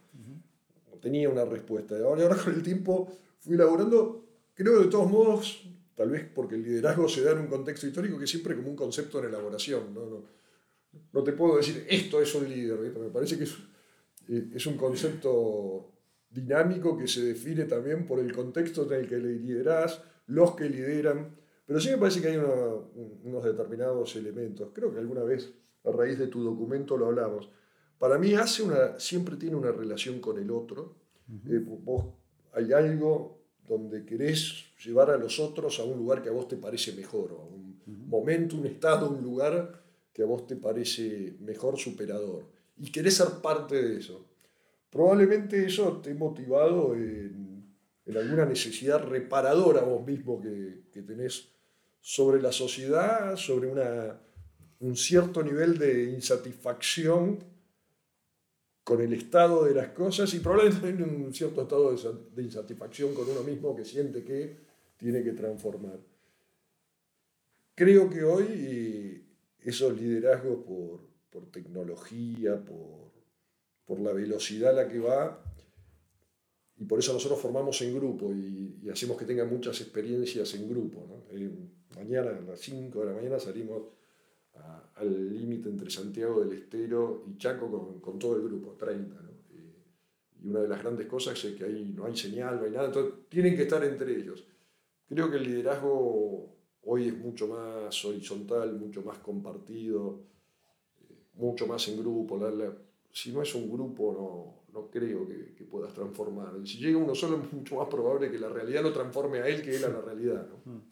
no 0.90 0.96
tenía 0.98 1.28
una 1.28 1.44
respuesta. 1.44 1.98
Y 1.98 2.02
ahora, 2.02 2.36
con 2.36 2.54
el 2.54 2.62
tiempo 2.62 3.12
fui 3.40 3.54
elaborando, 3.54 4.24
creo 4.54 4.78
que 4.78 4.84
de 4.84 4.90
todos 4.90 5.10
modos, 5.10 5.68
tal 5.96 6.10
vez 6.10 6.28
porque 6.32 6.54
el 6.54 6.62
liderazgo 6.62 7.08
se 7.08 7.22
da 7.22 7.32
en 7.32 7.38
un 7.38 7.46
contexto 7.48 7.86
histórico 7.86 8.18
que 8.18 8.26
siempre 8.26 8.54
como 8.54 8.70
un 8.70 8.76
concepto 8.76 9.18
en 9.18 9.26
elaboración. 9.26 9.92
No, 9.92 10.06
no, 10.06 10.24
no 11.12 11.22
te 11.24 11.32
puedo 11.32 11.56
decir, 11.56 11.84
esto 11.88 12.20
es 12.20 12.32
un 12.34 12.48
líder. 12.48 12.78
Me 12.78 13.08
parece 13.08 13.36
que 13.36 13.44
es, 13.44 13.56
eh, 14.28 14.50
es 14.54 14.66
un 14.66 14.76
concepto 14.76 15.90
dinámico 16.30 16.96
que 16.96 17.08
se 17.08 17.22
define 17.22 17.64
también 17.64 18.06
por 18.06 18.20
el 18.20 18.32
contexto 18.32 18.86
en 18.86 19.00
el 19.00 19.08
que 19.08 19.18
liderás, 19.18 20.00
los 20.28 20.54
que 20.54 20.68
lideran 20.68 21.39
pero 21.70 21.78
sí 21.78 21.88
me 21.90 21.98
parece 21.98 22.20
que 22.20 22.26
hay 22.26 22.36
unos 22.36 23.44
determinados 23.44 24.16
elementos. 24.16 24.70
Creo 24.74 24.92
que 24.92 24.98
alguna 24.98 25.22
vez, 25.22 25.54
a 25.84 25.92
raíz 25.92 26.18
de 26.18 26.26
tu 26.26 26.42
documento, 26.42 26.96
lo 26.96 27.06
hablamos. 27.06 27.48
Para 27.96 28.18
mí 28.18 28.34
hace 28.34 28.64
una, 28.64 28.98
siempre 28.98 29.36
tiene 29.36 29.54
una 29.54 29.70
relación 29.70 30.18
con 30.18 30.36
el 30.40 30.50
otro. 30.50 30.96
Eh, 31.48 31.64
vos, 31.64 32.06
hay 32.54 32.72
algo 32.72 33.44
donde 33.68 34.04
querés 34.04 34.64
llevar 34.84 35.12
a 35.12 35.16
los 35.16 35.38
otros 35.38 35.78
a 35.78 35.84
un 35.84 35.96
lugar 35.96 36.24
que 36.24 36.28
a 36.28 36.32
vos 36.32 36.48
te 36.48 36.56
parece 36.56 36.92
mejor, 36.92 37.30
a 37.38 37.44
un 37.44 37.80
momento, 37.86 38.56
un 38.56 38.66
estado, 38.66 39.08
un 39.08 39.22
lugar 39.22 39.80
que 40.12 40.24
a 40.24 40.26
vos 40.26 40.48
te 40.48 40.56
parece 40.56 41.36
mejor, 41.38 41.78
superador. 41.78 42.46
Y 42.78 42.90
querés 42.90 43.14
ser 43.14 43.28
parte 43.40 43.80
de 43.80 43.96
eso. 43.96 44.26
Probablemente 44.90 45.64
eso 45.64 46.00
te 46.02 46.10
ha 46.10 46.14
motivado 46.16 46.96
en, 46.96 47.76
en 48.06 48.16
alguna 48.16 48.44
necesidad 48.44 49.04
reparadora 49.04 49.82
vos 49.82 50.04
mismo 50.04 50.40
que, 50.40 50.86
que 50.90 51.02
tenés 51.02 51.59
sobre 52.00 52.40
la 52.40 52.52
sociedad, 52.52 53.36
sobre 53.36 53.68
una, 53.68 54.20
un 54.80 54.96
cierto 54.96 55.42
nivel 55.42 55.78
de 55.78 56.04
insatisfacción 56.04 57.38
con 58.82 59.00
el 59.00 59.12
estado 59.12 59.64
de 59.64 59.74
las 59.74 59.88
cosas 59.90 60.32
y 60.34 60.40
probablemente 60.40 61.02
un 61.04 61.32
cierto 61.32 61.62
estado 61.62 61.94
de 62.34 62.42
insatisfacción 62.42 63.14
con 63.14 63.28
uno 63.28 63.42
mismo 63.42 63.76
que 63.76 63.84
siente 63.84 64.24
que 64.24 64.56
tiene 64.96 65.22
que 65.22 65.32
transformar. 65.32 65.98
Creo 67.74 68.10
que 68.10 68.24
hoy 68.24 69.24
esos 69.62 69.98
liderazgos 69.98 70.64
por, 70.64 71.00
por 71.30 71.50
tecnología, 71.50 72.62
por, 72.64 73.12
por, 73.84 74.00
la 74.00 74.12
velocidad 74.12 74.70
a 74.70 74.84
la 74.84 74.88
que 74.88 74.98
va, 74.98 75.44
y 76.76 76.84
por 76.84 76.98
eso 76.98 77.12
nosotros 77.12 77.38
formamos 77.38 77.80
en 77.82 77.94
grupo 77.94 78.32
y, 78.32 78.88
hacemos 78.90 79.16
que 79.16 79.26
tengan 79.26 79.48
muchas 79.48 79.80
experiencias 79.80 80.52
en 80.54 80.68
grupo. 80.68 81.24
Eh, 81.30 81.50
mañana 81.96 82.30
a 82.30 82.40
las 82.40 82.60
5 82.60 83.00
de 83.00 83.06
la 83.06 83.12
mañana 83.12 83.38
salimos 83.38 83.82
al 84.96 85.34
límite 85.34 85.68
entre 85.68 85.90
Santiago 85.90 86.40
del 86.40 86.52
Estero 86.52 87.24
y 87.28 87.38
Chaco 87.38 88.00
con, 88.00 88.18
todo 88.18 88.36
el 88.36 88.42
grupo, 88.42 88.76
30. 88.78 89.16
Eh, 89.16 89.84
y 90.42 90.48
una 90.48 90.60
de 90.60 90.68
las 90.68 90.80
grandes 90.82 91.06
cosas 91.06 91.42
es 91.42 91.54
que 91.54 91.64
ahí 91.64 91.92
no 91.96 92.04
hay 92.04 92.16
señal, 92.16 92.56
no 92.56 92.64
hay 92.66 92.72
nada, 92.72 92.86
entonces 92.86 93.14
tienen 93.28 93.56
que 93.56 93.62
estar 93.62 93.82
entre 93.84 94.14
ellos. 94.14 94.44
Creo 95.08 95.30
que 95.30 95.38
el 95.38 95.44
liderazgo 95.44 96.54
hoy 96.82 97.08
es 97.08 97.16
mucho 97.16 97.48
más 97.48 98.04
horizontal, 98.04 98.74
mucho 98.74 99.02
más 99.02 99.18
compartido, 99.18 100.20
mucho 101.34 101.66
más 101.66 101.88
en 101.88 101.98
grupo. 101.98 102.38
si 103.10 103.32
no 103.32 103.42
es 103.42 103.54
un 103.54 103.70
grupo, 103.70 104.62
no, 104.72 104.78
no 104.78 104.90
creo 104.90 105.26
que, 105.26 105.64
puedas 105.70 105.94
transformar. 105.94 106.54
si 106.64 106.78
llega 106.78 106.98
uno 106.98 107.14
solo, 107.14 107.40
es 107.42 107.52
mucho 107.52 107.76
más 107.76 107.88
probable 107.88 108.30
que 108.30 108.38
la 108.38 108.48
realidad 108.48 108.82
lo 108.82 108.92
transforme 108.92 109.38
a 109.38 109.46
él 109.46 109.62
que 109.62 109.76
él 109.76 109.84
a 109.84 109.88
la 109.88 110.00
realidad. 110.00 110.48
¿no? 110.66 110.82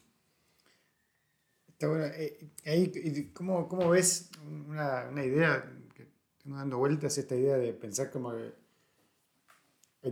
Está 1.78 1.87
bueno. 1.87 2.06
Eh, 2.06 3.30
¿cómo, 3.32 3.68
¿cómo, 3.68 3.90
ves 3.90 4.30
una, 4.68 5.06
una, 5.11 5.25
idea 5.25 5.64
que 5.94 6.08
tengo 6.42 6.56
dando 6.56 6.76
vueltas, 6.78 7.16
esta 7.18 7.37
idea 7.37 7.56
de 7.56 7.73
pensar 7.73 8.11
como 8.11 8.32
que 8.32 8.52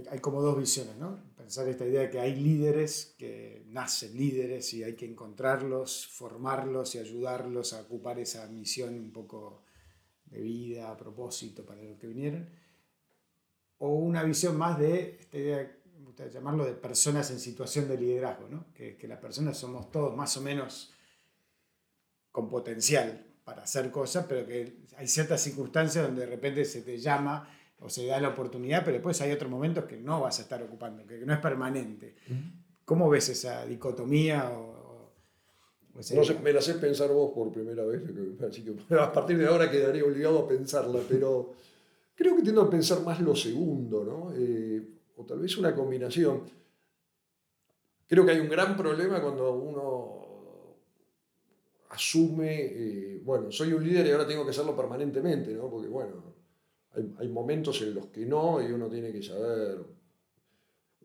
hay 0.09 0.21
como 0.21 0.43
dos 0.43 0.57
visiones, 0.57 0.95
¿no? 0.97 1.19
Pensar 1.37 1.67
esta 1.67 1.85
idea 1.85 2.03
de 2.03 2.11
que 2.11 2.21
hay 2.21 2.37
líderes 2.37 3.17
que 3.19 3.65
nacen 3.67 4.17
líderes 4.17 4.73
y 4.75 4.85
hay 4.85 4.95
que 4.95 5.07
encontrarlos, 5.07 6.07
formarlos 6.07 6.95
y 6.95 7.01
ayudarlos 7.01 7.73
a 7.73 7.81
ocupar 7.81 8.21
esa 8.21 8.47
misión 8.47 8.95
un 8.95 9.11
poco 9.11 9.65
de 10.27 10.41
vida, 10.43 10.93
a 10.93 10.97
propósito 10.97 11.67
para 11.67 11.83
lo 11.83 11.99
que 11.99 12.07
vinieron. 12.07 12.49
O 13.79 13.89
una 13.89 14.23
visión 14.23 14.57
más 14.57 14.79
de 14.79 15.19
esta 15.19 15.37
idea, 15.37 15.77
me 16.17 16.31
llamarlo 16.31 16.65
de 16.65 16.75
personas 16.75 17.29
en 17.33 17.41
situación 17.41 17.89
de 17.89 17.99
liderazgo, 17.99 18.47
¿no? 18.49 18.73
Que, 18.73 18.97
que 18.97 19.09
las 19.09 19.19
personas 19.19 19.59
somos 19.59 19.91
todos 19.91 20.17
más 20.17 20.37
o 20.37 20.43
menos 20.43 20.93
con 22.37 22.51
potencial 22.51 23.25
para 23.45 23.63
hacer 23.63 23.91
cosas, 23.91 24.27
pero 24.29 24.47
que 24.47 24.81
hay 24.99 25.09
ciertas 25.09 25.41
circunstancias 25.41 26.05
donde 26.05 26.27
de 26.27 26.27
repente 26.27 26.67
se 26.67 26.83
te 26.83 26.99
llama 26.99 27.49
o 27.81 27.89
se 27.89 28.05
da 28.05 28.21
la 28.21 28.29
oportunidad, 28.29 28.85
pero 28.85 28.99
después 28.99 29.19
hay 29.23 29.33
otros 29.33 29.51
momentos 29.51 29.87
que 29.87 29.97
no 29.97 30.21
vas 30.21 30.39
a 30.39 30.43
estar 30.43 30.63
ocupando, 30.63 31.07
que 31.07 31.17
no 31.25 31.33
es 31.33 31.39
permanente. 31.39 32.15
¿Cómo 32.85 33.09
ves 33.09 33.31
esa 33.31 33.65
dicotomía? 33.65 34.51
O, 34.51 35.13
no 35.95 36.03
sé, 36.03 36.39
me 36.41 36.53
la 36.53 36.61
sé 36.61 36.75
pensar 36.75 37.09
vos 37.09 37.33
por 37.35 37.51
primera 37.51 37.87
vez, 37.87 38.03
así 38.47 38.63
que 38.63 38.95
a 38.95 39.11
partir 39.11 39.39
de 39.39 39.47
ahora 39.47 39.71
quedaré 39.71 40.03
obligado 40.03 40.41
a 40.41 40.47
pensarla, 40.47 41.01
pero 41.09 41.55
creo 42.15 42.37
que 42.37 42.43
tiendo 42.43 42.61
a 42.61 42.69
pensar 42.69 43.01
más 43.01 43.19
lo 43.19 43.35
segundo, 43.35 44.05
¿no? 44.05 44.35
Eh, 44.37 44.87
o 45.17 45.25
tal 45.25 45.39
vez 45.39 45.57
una 45.57 45.75
combinación. 45.75 46.43
Creo 48.07 48.27
que 48.27 48.33
hay 48.33 48.41
un 48.41 48.51
gran 48.51 48.77
problema 48.77 49.23
cuando 49.23 49.55
uno 49.55 50.26
asume, 51.97 52.61
eh, 52.61 53.21
bueno, 53.25 53.51
soy 53.51 53.73
un 53.73 53.83
líder 53.83 54.07
y 54.07 54.11
ahora 54.11 54.27
tengo 54.27 54.47
que 54.47 54.53
serlo 54.53 54.77
permanentemente, 54.77 55.53
¿no? 55.55 55.71
Porque, 55.71 55.89
bueno, 55.89 56.35
hay, 57.19 57.29
momentos 57.29 57.81
en 57.83 57.95
los 57.95 58.07
que 58.07 58.27
no 58.27 58.63
y 58.63 58.71
uno 58.71 58.89
tiene 58.89 59.13
que 59.13 59.23
saber, 59.23 59.79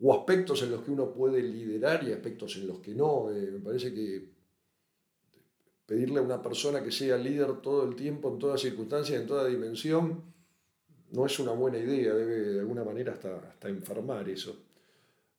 o 0.00 0.14
aspectos 0.14 0.62
en 0.62 0.70
los 0.70 0.82
que 0.82 0.90
uno 0.90 1.12
puede 1.12 1.42
liderar 1.42 2.04
y 2.04 2.12
aspectos 2.12 2.56
en 2.56 2.66
los 2.66 2.80
que 2.80 2.94
no. 2.94 3.30
Eh, 3.30 3.52
me 3.52 3.60
parece 3.60 3.92
que 3.94 4.28
pedirle 5.86 6.20
a 6.20 6.22
una 6.22 6.42
persona 6.42 6.82
que 6.82 6.90
sea 6.90 7.16
líder 7.16 7.60
todo 7.62 7.88
el 7.88 7.96
tiempo, 7.96 8.30
en 8.30 8.38
todas 8.38 8.60
circunstancias, 8.60 9.20
en 9.20 9.26
toda 9.26 9.46
dimensión, 9.46 10.22
no 11.12 11.26
es 11.26 11.38
una 11.38 11.52
buena 11.52 11.78
idea, 11.78 12.14
debe 12.14 12.52
de 12.52 12.60
alguna 12.60 12.84
manera 12.84 13.12
hasta, 13.12 13.38
hasta 13.38 13.68
enfermar 13.68 14.28
eso. 14.28 14.56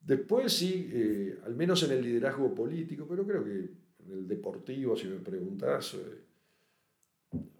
Después 0.02 0.52
sí, 0.52 0.90
eh, 0.92 1.40
al 1.46 1.56
menos 1.56 1.82
en 1.84 1.92
el 1.92 2.04
liderazgo 2.04 2.54
político, 2.54 3.06
pero 3.08 3.26
creo 3.26 3.44
que 3.44 3.83
en 4.06 4.14
el 4.14 4.28
deportivo, 4.28 4.96
si 4.96 5.08
me 5.08 5.20
preguntas, 5.20 5.96
eh, 5.96 6.24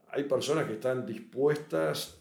hay 0.10 0.24
personas 0.26 0.66
que 0.68 0.74
están 0.74 1.06
dispuestas 1.06 2.18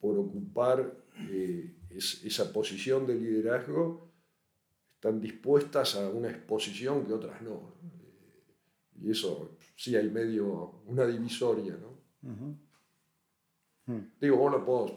por 0.00 0.18
ocupar 0.18 0.92
eh, 1.30 1.74
esa 1.90 2.52
posición 2.52 3.06
de 3.06 3.14
liderazgo, 3.14 4.10
están 4.94 5.20
dispuestas 5.20 5.96
a 5.96 6.08
una 6.08 6.30
exposición 6.30 7.04
que 7.06 7.12
otras 7.12 7.40
no. 7.42 7.74
y 9.00 9.10
eso 9.10 9.56
sí 9.76 9.96
hay 9.96 10.08
medio 10.10 10.82
una 10.86 11.06
divisoria. 11.06 11.76
¿no? 11.76 12.30
Hmm. 13.86 14.00
Digo, 14.20 14.36
vos, 14.36 14.52
no 14.52 14.60
vos, 14.60 14.92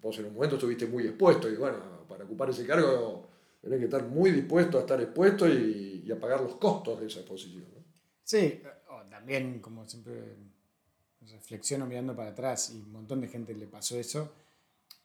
vos, 0.00 0.18
en 0.18 0.26
un 0.26 0.34
momento 0.34 0.56
estuviste 0.56 0.86
muy 0.86 1.04
expuesto 1.04 1.50
y 1.50 1.56
bueno, 1.56 1.78
para 2.08 2.24
ocupar 2.24 2.50
ese 2.50 2.66
cargo 2.66 3.28
tenés 3.60 3.78
que 3.78 3.86
estar 3.86 4.04
muy 4.06 4.30
dispuesto 4.30 4.78
a 4.78 4.82
estar 4.82 5.00
expuesto 5.00 5.48
y, 5.48 6.04
y 6.06 6.12
a 6.12 6.20
pagar 6.20 6.42
los 6.42 6.56
costos 6.56 7.00
de 7.00 7.06
esa 7.06 7.20
exposición. 7.20 7.75
Sí, 8.26 8.60
también 9.08 9.60
como 9.60 9.88
siempre 9.88 10.34
reflexiono 11.30 11.86
mirando 11.86 12.16
para 12.16 12.30
atrás 12.30 12.70
y 12.74 12.80
un 12.80 12.90
montón 12.90 13.20
de 13.20 13.28
gente 13.28 13.54
le 13.54 13.68
pasó 13.68 13.96
eso, 14.00 14.32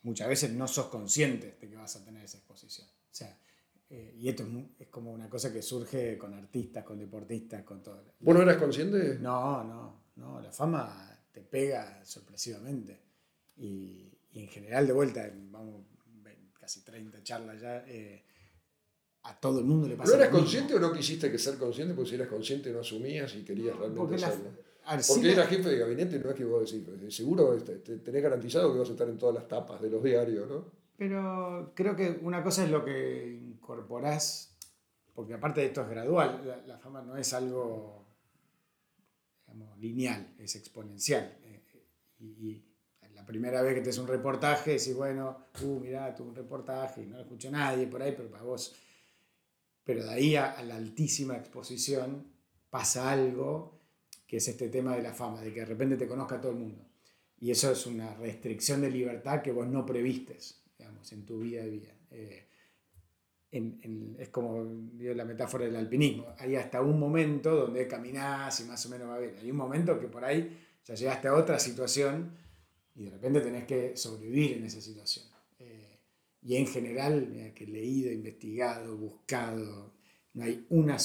muchas 0.01 0.27
veces 0.27 0.51
no 0.53 0.67
sos 0.67 0.87
consciente 0.87 1.55
de 1.61 1.69
que 1.69 1.75
vas 1.75 1.95
a 1.95 2.03
tener 2.03 2.23
esa 2.23 2.39
exposición. 2.39 2.87
O 2.87 3.13
sea, 3.13 3.37
eh, 3.91 4.15
y 4.17 4.27
esto 4.27 4.43
es, 4.79 4.87
como 4.87 5.11
una 5.11 5.29
cosa 5.29 5.53
que 5.53 5.61
surge 5.61 6.17
con 6.17 6.33
artistas, 6.33 6.83
con 6.83 6.97
deportistas, 6.97 7.61
con 7.61 7.83
todo. 7.83 8.03
¿Vos 8.21 8.33
no 8.33 8.41
eras 8.41 8.57
consciente? 8.57 9.19
No, 9.19 9.63
no, 9.63 10.01
no, 10.15 10.41
la 10.41 10.51
fama 10.51 11.15
te 11.31 11.41
pega 11.41 12.03
sorpresivamente. 12.03 12.99
Y, 13.57 14.11
en 14.33 14.47
general, 14.47 14.87
de 14.87 14.93
vuelta, 14.93 15.31
vamos, 15.51 15.83
casi 16.59 16.81
30 16.81 17.21
charlas 17.21 17.61
ya. 17.61 17.85
Eh, 17.87 18.23
a 19.23 19.39
todo 19.39 19.59
el 19.59 19.65
mundo 19.65 19.87
le 19.87 19.95
pasa. 19.95 20.11
¿No 20.11 20.17
eras 20.17 20.29
consciente 20.29 20.75
o 20.75 20.79
no 20.79 20.91
quisiste 20.91 21.31
que 21.31 21.37
ser 21.37 21.57
consciente? 21.57 21.93
Porque 21.93 22.09
si 22.09 22.15
eras 22.15 22.27
consciente 22.27 22.71
no 22.71 22.79
asumías 22.79 23.33
y 23.35 23.43
querías 23.43 23.77
realmente 23.77 24.15
hacerlo. 24.15 24.51
Porque 25.07 25.31
eras 25.31 25.47
jefe 25.47 25.69
de 25.69 25.77
gabinete, 25.77 26.19
no 26.19 26.29
es 26.31 26.35
que 26.35 26.43
vos 26.43 26.65
decís, 26.65 26.83
pues, 26.85 27.15
seguro 27.15 27.55
tenés 27.55 28.23
garantizado 28.23 28.73
que 28.73 28.79
vas 28.79 28.89
a 28.89 28.93
estar 28.93 29.07
en 29.07 29.17
todas 29.17 29.35
las 29.35 29.47
tapas 29.47 29.79
de 29.81 29.89
los 29.89 30.03
diarios, 30.03 30.49
¿no? 30.49 30.65
Pero 30.97 31.71
creo 31.75 31.95
que 31.95 32.19
una 32.21 32.43
cosa 32.43 32.63
es 32.63 32.71
lo 32.71 32.83
que 32.83 33.39
incorporás, 33.41 34.55
porque 35.13 35.33
aparte 35.33 35.61
de 35.61 35.67
esto 35.67 35.81
es 35.81 35.89
gradual, 35.89 36.63
la, 36.67 36.77
fama 36.77 37.01
no 37.01 37.15
es 37.15 37.33
algo 37.33 38.05
digamos, 39.47 39.77
lineal, 39.79 40.35
es 40.39 40.55
exponencial. 40.55 41.37
Eh, 41.43 41.63
y, 42.19 42.65
la 43.13 43.25
primera 43.25 43.61
vez 43.61 43.75
que 43.75 43.81
te 43.81 43.89
haces 43.89 44.01
un 44.01 44.07
reportaje, 44.07 44.71
decís, 44.71 44.95
bueno, 44.95 45.45
uh, 45.61 45.79
mirá, 45.79 46.15
tuve 46.15 46.29
un 46.29 46.35
reportaje 46.35 47.03
y 47.03 47.05
no 47.05 47.17
lo 47.17 47.21
escuchó 47.21 47.51
nadie 47.51 47.85
por 47.85 48.01
ahí, 48.01 48.13
pero 48.17 48.31
para 48.31 48.43
vos 48.43 48.73
pero 49.91 50.05
de 50.05 50.13
ahí 50.13 50.35
a, 50.37 50.63
la 50.63 50.77
altísima 50.77 51.35
exposición 51.35 52.25
pasa 52.69 53.11
algo 53.11 53.81
que 54.25 54.37
es 54.37 54.47
este 54.47 54.69
tema 54.69 54.95
de 54.95 55.01
la 55.01 55.13
fama, 55.13 55.41
de 55.41 55.53
que 55.53 55.59
de 55.59 55.65
repente 55.65 55.97
te 55.97 56.07
conozca 56.07 56.39
todo 56.39 56.53
el 56.53 56.59
mundo. 56.59 56.87
Y 57.41 57.51
eso 57.51 57.69
es 57.69 57.85
una 57.85 58.13
restricción 58.13 58.79
de 58.79 58.89
libertad 58.89 59.41
que 59.41 59.51
vos 59.51 59.67
no 59.67 59.85
previstes, 59.85 60.63
digamos, 60.79 61.11
en 61.11 61.25
tu 61.25 61.39
vida 61.39 61.61
de 61.63 61.69
vida. 61.69 61.93
Eh, 62.11 62.47
es 63.51 64.29
como 64.29 64.63
la 64.97 65.25
metáfora 65.25 65.65
del 65.65 65.75
alpinismo. 65.75 66.27
Hay 66.37 66.55
hasta 66.55 66.81
un 66.81 66.97
momento 66.97 67.53
donde 67.53 67.85
caminás 67.85 68.61
y 68.61 68.63
más 68.63 68.85
o 68.85 68.89
menos 68.89 69.09
va 69.09 69.17
bien. 69.19 69.35
Hay 69.41 69.51
un 69.51 69.57
momento 69.57 69.99
que 69.99 70.07
por 70.07 70.23
ahí 70.23 70.57
ya 70.85 70.95
llegaste 70.95 71.27
a 71.27 71.33
otra 71.33 71.59
situación 71.59 72.31
y 72.95 73.03
de 73.03 73.09
repente 73.09 73.41
tenés 73.41 73.65
que 73.65 73.97
sobrevivir 73.97 74.53
en 74.53 74.63
esa 74.63 74.79
situación. 74.79 75.25
Y 76.43 76.55
en 76.55 76.67
general, 76.67 77.27
mira, 77.31 77.53
que 77.53 77.65
he 77.65 77.67
leído, 77.67 78.11
investigado, 78.11 78.97
buscado, 78.97 79.93
no 80.33 80.43
hay 80.43 80.65
una, 80.69 80.97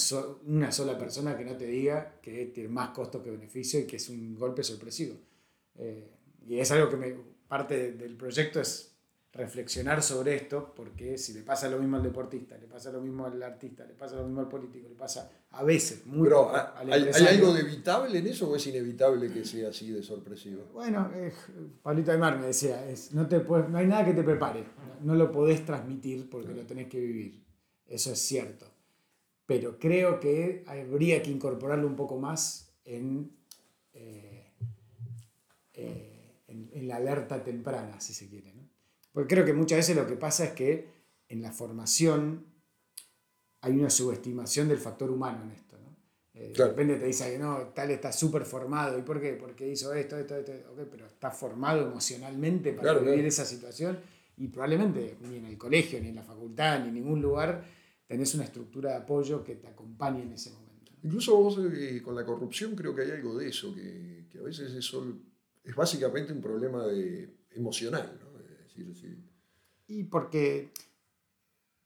una 0.47 0.73
sola 0.73 0.97
persona 0.99 1.37
que 1.37 1.45
no 1.45 1.57
te 1.57 1.67
diga 1.67 2.21
que 2.23 2.47
tiene 2.47 2.69
más 2.69 2.91
costo 2.91 3.23
que 3.23 3.31
beneficio 3.31 3.81
y 3.81 3.87
que 3.87 3.97
es 3.97 4.09
un 4.09 4.35
golpe 4.35 4.63
sorpresivo. 4.63 5.17
Eh, 5.75 6.11
y 6.47 6.59
es 6.59 6.71
algo 6.71 6.89
que 6.89 6.97
me, 6.97 7.15
parte 7.49 7.93
del 7.93 8.17
proyecto 8.17 8.61
es 8.61 8.93
reflexionar 9.33 10.03
sobre 10.03 10.35
esto, 10.35 10.73
porque 10.75 11.19
si 11.19 11.35
le 11.35 11.43
pasa 11.43 11.69
lo 11.69 11.79
mismo 11.79 11.97
al 11.97 12.03
deportista, 12.03 12.57
le 12.57 12.67
pasa 12.67 12.91
lo 12.91 13.01
mismo 13.01 13.27
al 13.27 13.43
artista, 13.43 13.85
le 13.85 13.93
pasa 13.93 14.17
lo 14.17 14.25
mismo 14.25 14.41
al 14.41 14.49
político, 14.49 14.89
le 14.89 14.95
pasa 14.95 15.31
a 15.51 15.63
veces, 15.63 16.07
muy 16.07 16.25
Pero, 16.25 16.51
¿hay, 16.77 16.91
¿hay, 16.91 17.27
algo 17.27 17.53
de 17.53 17.61
evitable 17.61 18.19
en 18.19 18.27
eso 18.27 18.51
o 18.51 18.57
es 18.57 18.67
inevitable 18.67 19.31
que 19.31 19.45
sea 19.45 19.69
así 19.69 19.91
de 19.91 20.03
sorpresivo? 20.03 20.65
Bueno, 20.73 21.11
eh, 21.15 21.33
Pablito 21.83 22.13
Aymar 22.13 22.39
me 22.39 22.47
decía, 22.47 22.89
es, 22.89 23.13
no, 23.13 23.27
te 23.27 23.41
no 23.41 23.77
hay 23.77 23.87
nada 23.87 24.05
que 24.05 24.15
te 24.15 24.23
prepare, 24.23 24.65
no, 25.03 25.15
lo 25.15 25.33
podés 25.33 25.65
transmitir 25.65 26.29
porque 26.29 26.53
lo 26.53 26.67
tenés 26.67 26.89
que 26.89 27.01
vivir, 27.01 27.45
eso 27.87 28.13
es 28.13 28.19
cierto. 28.19 28.67
Pero 29.47 29.79
creo 29.79 30.19
que 30.19 30.65
habría 30.67 31.23
que 31.23 31.31
incorporarlo 31.31 31.87
un 31.87 31.95
poco 31.95 32.19
más 32.19 32.75
en, 32.85 33.31
eh, 33.93 34.53
eh, 35.75 36.43
en, 36.49 36.71
en 36.73 36.89
la 36.89 36.97
alerta 36.97 37.43
temprana, 37.45 38.01
si 38.01 38.13
se 38.13 38.29
quiere. 38.29 38.53
¿no? 38.55 38.69
Porque 39.13 39.35
creo 39.35 39.45
que 39.45 39.53
muchas 39.53 39.79
veces 39.79 39.97
lo 39.97 40.07
que 40.07 40.17
pasa 40.17 40.45
es 40.45 40.51
que 40.53 40.89
en 41.29 41.43
la 41.43 41.53
formación 41.53 42.45
hay 43.61 43.73
una 43.73 43.91
subestimación 43.91 44.69
del 44.69 44.79
factor 44.79 45.11
humano 45.11 45.43
en 45.45 45.53
esto. 45.53 45.77
¿no? 45.79 45.97
Eh, 46.35 46.53
de 46.57 46.67
repente 46.67 46.97
te 46.97 47.07
dice 47.07 47.33
que 47.33 47.39
no, 47.39 47.69
tal 47.69 47.91
está 47.91 48.13
súper 48.13 48.45
formado. 48.45 48.99
¿Y 48.99 49.03
por 49.03 49.21
qué? 49.21 49.33
Porque 49.33 49.67
hizo 49.67 49.93
esto, 49.95 50.19
esto, 50.19 50.37
esto. 50.37 50.53
Okay, 50.73 50.87
pero 50.91 51.07
está 51.07 51.31
formado 51.31 51.83
emocionalmente 51.83 52.73
para 52.73 52.99
vivir 52.99 53.25
esa 53.27 53.45
situación. 53.45 53.99
Y 54.37 54.49
probablemente 54.49 55.17
ni 55.23 55.37
en 55.37 55.47
el 55.47 55.57
colegio, 55.57 56.01
ni 56.01 56.09
en 56.09 56.17
la 56.17 56.23
facultad, 56.23 56.81
ni 56.81 56.89
en 56.89 56.95
ningún 56.95 57.23
lugar 57.23 57.65
tenés 58.07 58.35
una 58.35 58.45
estructura 58.45 58.91
de 58.91 58.97
apoyo 58.97 59.43
que 59.43 59.57
te 59.57 59.67
acompañe 59.67 60.23
en 60.23 60.33
ese 60.33 60.51
momento. 60.51 60.93
Incluso 61.03 61.37
vos 61.37 61.59
eh, 61.73 62.03
con 62.03 62.15
la 62.15 62.25
corrupción 62.25 62.75
creo 62.75 62.95
que 62.95 63.03
hay 63.03 63.11
algo 63.11 63.37
de 63.37 63.49
eso, 63.49 63.75
que, 63.75 64.27
que 64.31 64.39
a 64.39 64.43
veces 64.43 64.73
eso 64.75 65.21
es 65.65 65.75
básicamente 65.75 66.33
un 66.33 66.41
problema 66.41 66.87
de, 66.87 67.37
emocional. 67.51 68.19
¿no? 68.21 68.37
Y 69.89 70.05
porque 70.05 70.73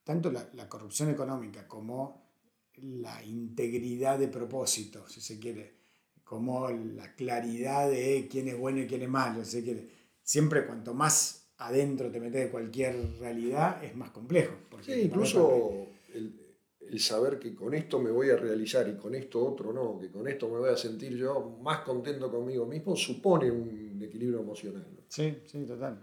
tanto 0.04 0.30
la, 0.30 0.48
la, 0.54 0.68
corrupción 0.68 1.10
económica 1.10 1.68
como 1.68 2.32
la 2.74 3.22
integridad 3.24 4.18
de 4.18 4.28
propósito, 4.28 5.06
si 5.08 5.20
se 5.20 5.38
quiere, 5.38 5.76
como 6.24 6.68
la 6.70 7.14
claridad 7.14 7.90
de 7.90 8.26
quién 8.30 8.48
es 8.48 8.58
bueno 8.58 8.80
y 8.80 8.86
quién 8.86 9.02
es 9.02 9.08
malo, 9.08 9.44
si 9.44 9.50
se 9.50 9.62
quiere, 9.62 9.90
siempre 10.22 10.66
cuanto 10.66 10.94
más 10.94 11.39
adentro 11.60 12.10
te 12.10 12.20
metes 12.20 12.44
de 12.44 12.50
cualquier 12.50 12.96
realidad 13.18 13.82
es 13.84 13.94
más 13.94 14.10
complejo. 14.10 14.54
Sí, 14.80 14.92
incluso 14.92 15.88
el, 16.14 16.34
el, 16.80 17.00
saber 17.00 17.38
que 17.38 17.54
con 17.54 17.74
esto 17.74 17.98
me 18.00 18.10
voy 18.10 18.30
a 18.30 18.36
realizar 18.36 18.88
y 18.88 18.96
con 18.96 19.14
esto 19.14 19.44
otro 19.44 19.72
no, 19.72 19.98
que 19.98 20.10
con 20.10 20.26
esto 20.26 20.48
me 20.48 20.58
voy 20.58 20.70
a 20.70 20.76
sentir 20.76 21.16
yo 21.16 21.58
más 21.62 21.80
contento 21.80 22.30
conmigo 22.30 22.66
mismo, 22.66 22.96
supone 22.96 23.50
un 23.50 24.00
equilibrio 24.02 24.40
emocional. 24.40 24.86
Sí, 25.08 25.38
sí, 25.44 25.64
total. 25.66 26.02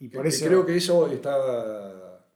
Y, 0.00 0.08
por 0.08 0.26
eso... 0.26 0.46
Creo 0.46 0.66
que 0.66 0.76
eso 0.76 1.06
está... 1.06 2.26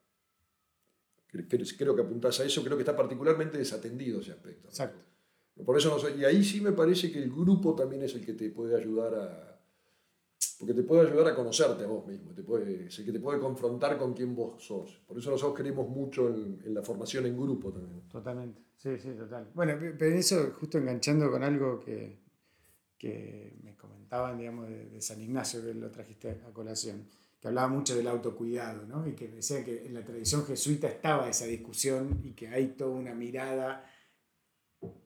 Creo 1.28 1.96
que 1.96 2.02
apuntás 2.02 2.40
a 2.40 2.44
eso, 2.44 2.62
creo 2.62 2.76
que 2.76 2.82
está 2.82 2.94
particularmente 2.94 3.58
desatendido 3.58 4.20
ese 4.20 4.32
aspecto. 4.32 4.68
Exacto. 4.68 5.00
Por 5.64 5.76
eso 5.76 5.96
no 5.96 6.16
y 6.16 6.24
ahí 6.24 6.44
sí 6.44 6.60
me 6.60 6.72
parece 6.72 7.10
que 7.10 7.18
el 7.18 7.30
grupo 7.30 7.74
también 7.74 8.02
es 8.02 8.14
el 8.14 8.24
que 8.24 8.34
te 8.34 8.50
puede 8.50 8.76
ayudar 8.76 9.14
a, 9.14 9.51
porque 10.62 10.74
te 10.74 10.84
puede 10.84 11.08
ayudar 11.08 11.32
a 11.32 11.34
conocerte 11.34 11.82
a 11.82 11.88
vos 11.88 12.06
mismo, 12.06 12.32
te 12.32 12.44
puede, 12.44 12.86
que 12.86 13.10
te 13.10 13.18
puede 13.18 13.40
confrontar 13.40 13.98
con 13.98 14.14
quién 14.14 14.32
vos 14.32 14.62
sos. 14.64 15.02
Por 15.08 15.18
eso 15.18 15.32
nosotros 15.32 15.56
queremos 15.56 15.88
mucho 15.88 16.28
en, 16.28 16.72
la 16.72 16.82
formación 16.82 17.26
en 17.26 17.36
grupo 17.36 17.72
también. 17.72 18.02
Totalmente, 18.08 18.62
sí, 18.76 18.96
sí, 18.96 19.10
total. 19.18 19.50
Bueno, 19.54 19.76
pero 19.98 20.14
eso 20.14 20.54
justo 20.60 20.78
enganchando 20.78 21.28
con 21.32 21.42
algo 21.42 21.80
que, 21.80 22.20
que 22.96 23.56
me 23.64 23.74
comentaban, 23.76 24.38
digamos, 24.38 24.68
de, 24.68 25.00
San 25.00 25.20
Ignacio, 25.20 25.64
que 25.64 25.74
lo 25.74 25.90
trajiste 25.90 26.30
a 26.30 26.52
colación, 26.52 27.08
que 27.40 27.48
hablaba 27.48 27.66
mucho 27.66 27.96
del 27.96 28.06
autocuidado, 28.06 28.86
¿no? 28.86 29.04
Y 29.08 29.14
que 29.16 29.26
decía 29.26 29.64
que 29.64 29.84
en 29.84 29.94
la 29.94 30.04
tradición 30.04 30.46
jesuita 30.46 30.86
estaba 30.86 31.28
esa 31.28 31.46
discusión 31.46 32.20
y 32.22 32.34
que 32.34 32.46
hay 32.46 32.68
toda 32.68 32.92
una 32.92 33.14
mirada 33.16 33.84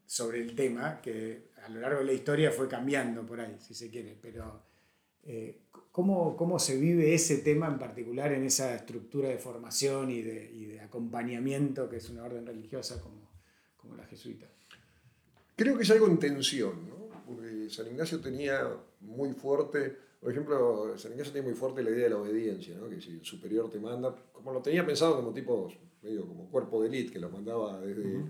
sobre 0.04 0.42
el 0.42 0.54
tema 0.54 1.00
que 1.00 1.48
a 1.64 1.70
lo 1.70 1.80
largo 1.80 2.00
de 2.00 2.04
la 2.04 2.12
historia 2.12 2.50
fue 2.50 2.68
cambiando 2.68 3.24
por 3.24 3.40
ahí, 3.40 3.56
si 3.58 3.72
se 3.72 3.88
quiere, 3.88 4.18
pero 4.20 4.75
eh, 5.26 5.62
¿cómo, 5.90 6.36
¿cómo, 6.36 6.58
se 6.58 6.76
vive 6.78 7.14
ese 7.14 7.38
tema 7.38 7.66
en 7.66 7.78
particular 7.78 8.32
en 8.32 8.44
esa 8.44 8.74
estructura 8.74 9.28
de 9.28 9.38
formación 9.38 10.10
y 10.10 10.22
de, 10.22 10.50
y 10.52 10.66
de 10.66 10.80
acompañamiento 10.80 11.88
que 11.88 11.96
es 11.96 12.08
una 12.10 12.22
orden 12.22 12.46
religiosa 12.46 13.00
como, 13.00 13.30
como, 13.76 13.96
la 13.96 14.04
jesuita? 14.04 14.46
Creo 15.56 15.76
que 15.76 15.82
es 15.82 15.90
algo 15.90 16.06
en 16.06 16.18
tensión, 16.18 16.88
¿no? 16.88 17.06
porque 17.26 17.68
San 17.70 17.88
Ignacio 17.88 18.20
tenía 18.20 18.70
muy 19.00 19.32
fuerte, 19.32 19.96
por 20.20 20.30
ejemplo, 20.30 20.96
San 20.96 21.12
Ignacio 21.12 21.32
tiene 21.32 21.48
muy 21.48 21.56
fuerte 21.56 21.82
la 21.82 21.90
idea 21.90 22.04
de 22.04 22.10
la 22.10 22.18
obediencia, 22.18 22.76
¿no? 22.76 22.88
que 22.88 23.00
si 23.00 23.10
el 23.10 23.24
superior 23.24 23.68
te 23.68 23.80
manda, 23.80 24.14
como 24.32 24.52
lo 24.52 24.62
tenía 24.62 24.86
pensado 24.86 25.16
como 25.16 25.32
tipo, 25.32 25.72
medio 26.02 26.26
como 26.26 26.48
cuerpo 26.48 26.82
de 26.82 26.88
élite, 26.88 27.14
que 27.14 27.18
lo 27.18 27.30
mandaba 27.30 27.80
desde 27.80 28.24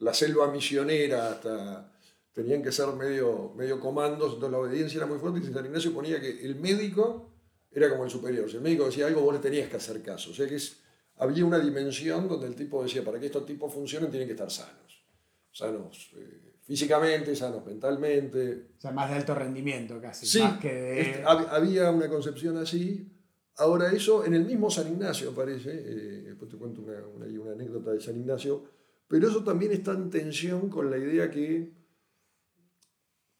la 0.00 0.14
selva 0.14 0.50
misionera 0.50 1.30
hasta 1.30 1.92
tenían 2.32 2.62
que 2.62 2.72
ser 2.72 2.88
medio, 2.88 3.52
medio 3.56 3.80
comandos, 3.80 4.34
entonces 4.34 4.50
la 4.50 4.58
obediencia 4.58 4.98
era 4.98 5.06
muy 5.06 5.18
fuerte 5.18 5.40
y 5.40 5.52
San 5.52 5.64
Ignacio 5.64 5.92
ponía 5.92 6.20
que 6.20 6.44
el 6.44 6.56
médico 6.56 7.30
era 7.70 7.88
como 7.88 8.04
el 8.04 8.10
superior. 8.10 8.48
Si 8.50 8.56
el 8.56 8.62
médico 8.62 8.86
decía 8.86 9.06
algo, 9.06 9.22
vos 9.22 9.34
le 9.34 9.40
tenías 9.40 9.68
que 9.68 9.76
hacer 9.76 10.02
caso. 10.02 10.30
O 10.30 10.34
sea 10.34 10.48
que 10.48 10.56
es, 10.56 10.80
había 11.16 11.44
una 11.44 11.58
dimensión 11.58 12.28
donde 12.28 12.46
el 12.46 12.54
tipo 12.54 12.82
decía, 12.82 13.04
para 13.04 13.18
que 13.18 13.26
estos 13.26 13.46
tipos 13.46 13.72
funcionen 13.72 14.10
tienen 14.10 14.28
que 14.28 14.34
estar 14.34 14.50
sanos. 14.50 15.04
Sanos 15.52 16.12
eh, 16.16 16.54
físicamente, 16.62 17.34
sanos 17.34 17.64
mentalmente. 17.64 18.68
O 18.78 18.80
sea, 18.80 18.92
más 18.92 19.10
de 19.10 19.16
alto 19.16 19.34
rendimiento 19.34 20.00
casi. 20.00 20.26
Sí, 20.26 20.40
había 21.24 21.90
una 21.90 22.08
concepción 22.08 22.56
así. 22.56 23.08
Ahora 23.56 23.92
eso, 23.92 24.24
en 24.24 24.34
el 24.34 24.44
mismo 24.44 24.70
San 24.70 24.88
Ignacio 24.88 25.34
parece, 25.34 25.70
eh, 25.70 26.22
después 26.26 26.50
te 26.50 26.56
cuento 26.56 26.80
una, 26.80 27.06
una, 27.06 27.26
una 27.40 27.52
anécdota 27.52 27.92
de 27.92 28.00
San 28.00 28.16
Ignacio, 28.16 28.64
pero 29.06 29.28
eso 29.28 29.44
también 29.44 29.72
está 29.72 29.92
en 29.92 30.08
tensión 30.08 30.70
con 30.70 30.90
la 30.90 30.96
idea 30.96 31.30
que 31.30 31.79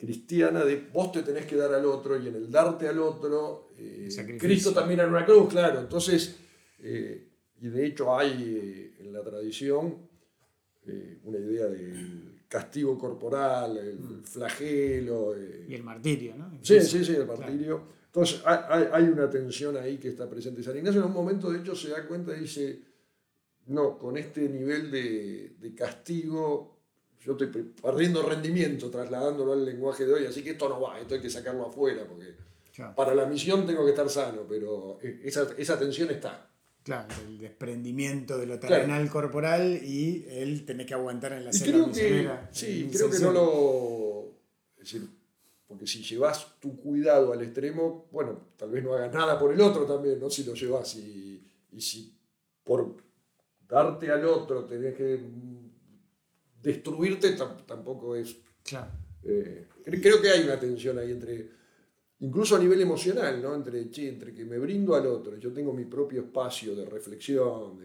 cristiana 0.00 0.64
de 0.64 0.88
vos 0.92 1.12
te 1.12 1.22
tenés 1.22 1.44
que 1.44 1.56
dar 1.56 1.74
al 1.74 1.84
otro 1.84 2.18
y 2.18 2.26
en 2.26 2.34
el 2.34 2.50
darte 2.50 2.88
al 2.88 2.98
otro, 2.98 3.68
eh, 3.76 4.08
Cristo 4.38 4.72
también 4.72 5.00
en 5.00 5.10
una 5.10 5.26
cruz, 5.26 5.50
claro. 5.50 5.80
Entonces, 5.80 6.36
eh, 6.78 7.28
y 7.60 7.68
de 7.68 7.86
hecho 7.86 8.16
hay 8.16 8.94
eh, 8.98 9.02
en 9.04 9.12
la 9.12 9.22
tradición 9.22 10.08
una 11.22 11.38
idea 11.38 11.66
del 11.66 12.40
castigo 12.48 12.98
corporal, 12.98 13.76
el 13.76 13.98
mm. 14.00 14.24
flagelo. 14.24 15.36
y 15.68 15.72
el 15.72 15.84
martirio, 15.84 16.34
¿no? 16.36 16.58
Sí, 16.62 16.80
sí, 16.80 17.04
sí, 17.04 17.14
el 17.14 17.26
martirio. 17.26 17.84
Entonces 18.06 18.42
hay, 18.44 18.86
hay, 18.90 19.04
una 19.04 19.30
tensión 19.30 19.76
ahí 19.76 19.98
que 19.98 20.08
está 20.08 20.28
presente. 20.28 20.62
San 20.64 20.76
Ignacio 20.76 21.00
en 21.00 21.06
un 21.06 21.12
momento, 21.12 21.52
de 21.52 21.60
hecho, 21.60 21.76
se 21.76 21.90
da 21.90 22.08
cuenta 22.08 22.36
y 22.36 22.40
dice, 22.40 22.80
no, 23.66 23.96
con 23.96 24.16
este 24.16 24.48
nivel 24.48 24.90
de, 24.90 25.54
de 25.60 25.74
castigo 25.76 26.69
yo 27.20 27.32
estoy 27.32 27.48
perdiendo 27.48 28.22
rendimiento 28.22 28.90
trasladándolo 28.90 29.52
al 29.52 29.64
lenguaje 29.64 30.06
de 30.06 30.12
hoy, 30.12 30.26
así 30.26 30.42
que 30.42 30.50
esto 30.50 30.68
no 30.68 30.80
va, 30.80 30.98
esto 30.98 31.14
hay 31.14 31.20
que 31.20 31.30
sacarlo 31.30 31.66
afuera, 31.66 32.06
porque 32.08 32.34
para 32.96 33.14
la 33.14 33.26
misión 33.26 33.66
tengo 33.66 33.84
que 33.84 33.90
estar 33.90 34.08
sano, 34.08 34.46
pero 34.48 34.98
e, 35.02 35.20
esa, 35.24 35.48
esa 35.58 35.78
tensión 35.78 36.10
está. 36.10 36.46
Claro, 36.82 37.08
el 37.26 37.38
desprendimiento 37.38 38.38
de 38.38 38.46
lo 38.46 38.58
terrenal 38.58 39.10
corporal 39.10 39.80
y 39.84 40.24
el 40.30 40.64
tener 40.64 40.86
que 40.86 40.94
aguantar 40.94 41.34
en 41.34 41.44
la 41.44 41.52
selva 41.52 41.86
misionera. 41.86 42.48
Sí, 42.52 42.88
creo 42.90 43.10
que 43.10 43.18
no 43.18 43.32
lo... 43.32 44.32
Es 44.78 44.92
decir, 44.92 45.06
porque 45.68 45.86
si 45.86 46.02
llevas 46.02 46.58
tu 46.58 46.80
cuidado 46.80 47.34
al 47.34 47.42
extremo, 47.42 48.08
bueno, 48.10 48.46
tal 48.56 48.70
vez 48.70 48.82
no 48.82 48.94
hagas 48.94 49.12
nada 49.12 49.38
por 49.38 49.52
el 49.52 49.60
otro 49.60 49.84
también, 49.84 50.18
¿no? 50.18 50.30
Si 50.30 50.42
lo 50.42 50.54
llevas 50.54 50.96
y, 50.96 51.46
y 51.70 51.80
si 51.82 52.16
por 52.64 52.96
darte 53.68 54.10
al 54.10 54.24
otro 54.24 54.64
tenés 54.64 54.94
que 54.94 55.20
destruirte 56.62 57.36
tampoco 57.66 58.16
es... 58.16 58.36
Claro. 58.62 58.90
Eh, 59.22 59.66
creo 59.84 60.20
que 60.20 60.30
hay 60.30 60.44
una 60.44 60.58
tensión 60.58 60.98
ahí 60.98 61.10
entre, 61.10 61.48
incluso 62.20 62.56
a 62.56 62.58
nivel 62.58 62.80
emocional, 62.80 63.40
¿no? 63.42 63.54
Entre, 63.54 63.80
entre 64.08 64.34
que 64.34 64.44
me 64.44 64.58
brindo 64.58 64.94
al 64.94 65.06
otro, 65.06 65.36
yo 65.36 65.52
tengo 65.52 65.72
mi 65.72 65.84
propio 65.84 66.22
espacio 66.22 66.74
de 66.74 66.84
reflexión, 66.84 67.78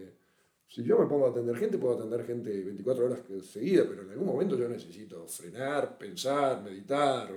si 0.68 0.82
yo 0.82 0.98
me 0.98 1.06
pongo 1.06 1.26
a 1.26 1.30
atender 1.30 1.56
gente, 1.56 1.78
puedo 1.78 1.96
atender 1.96 2.24
gente 2.26 2.50
24 2.50 3.06
horas 3.06 3.20
seguidas, 3.50 3.86
pero 3.88 4.02
en 4.02 4.10
algún 4.10 4.26
momento 4.26 4.58
yo 4.58 4.68
necesito 4.68 5.26
frenar, 5.26 5.96
pensar, 5.96 6.62
meditar, 6.62 7.32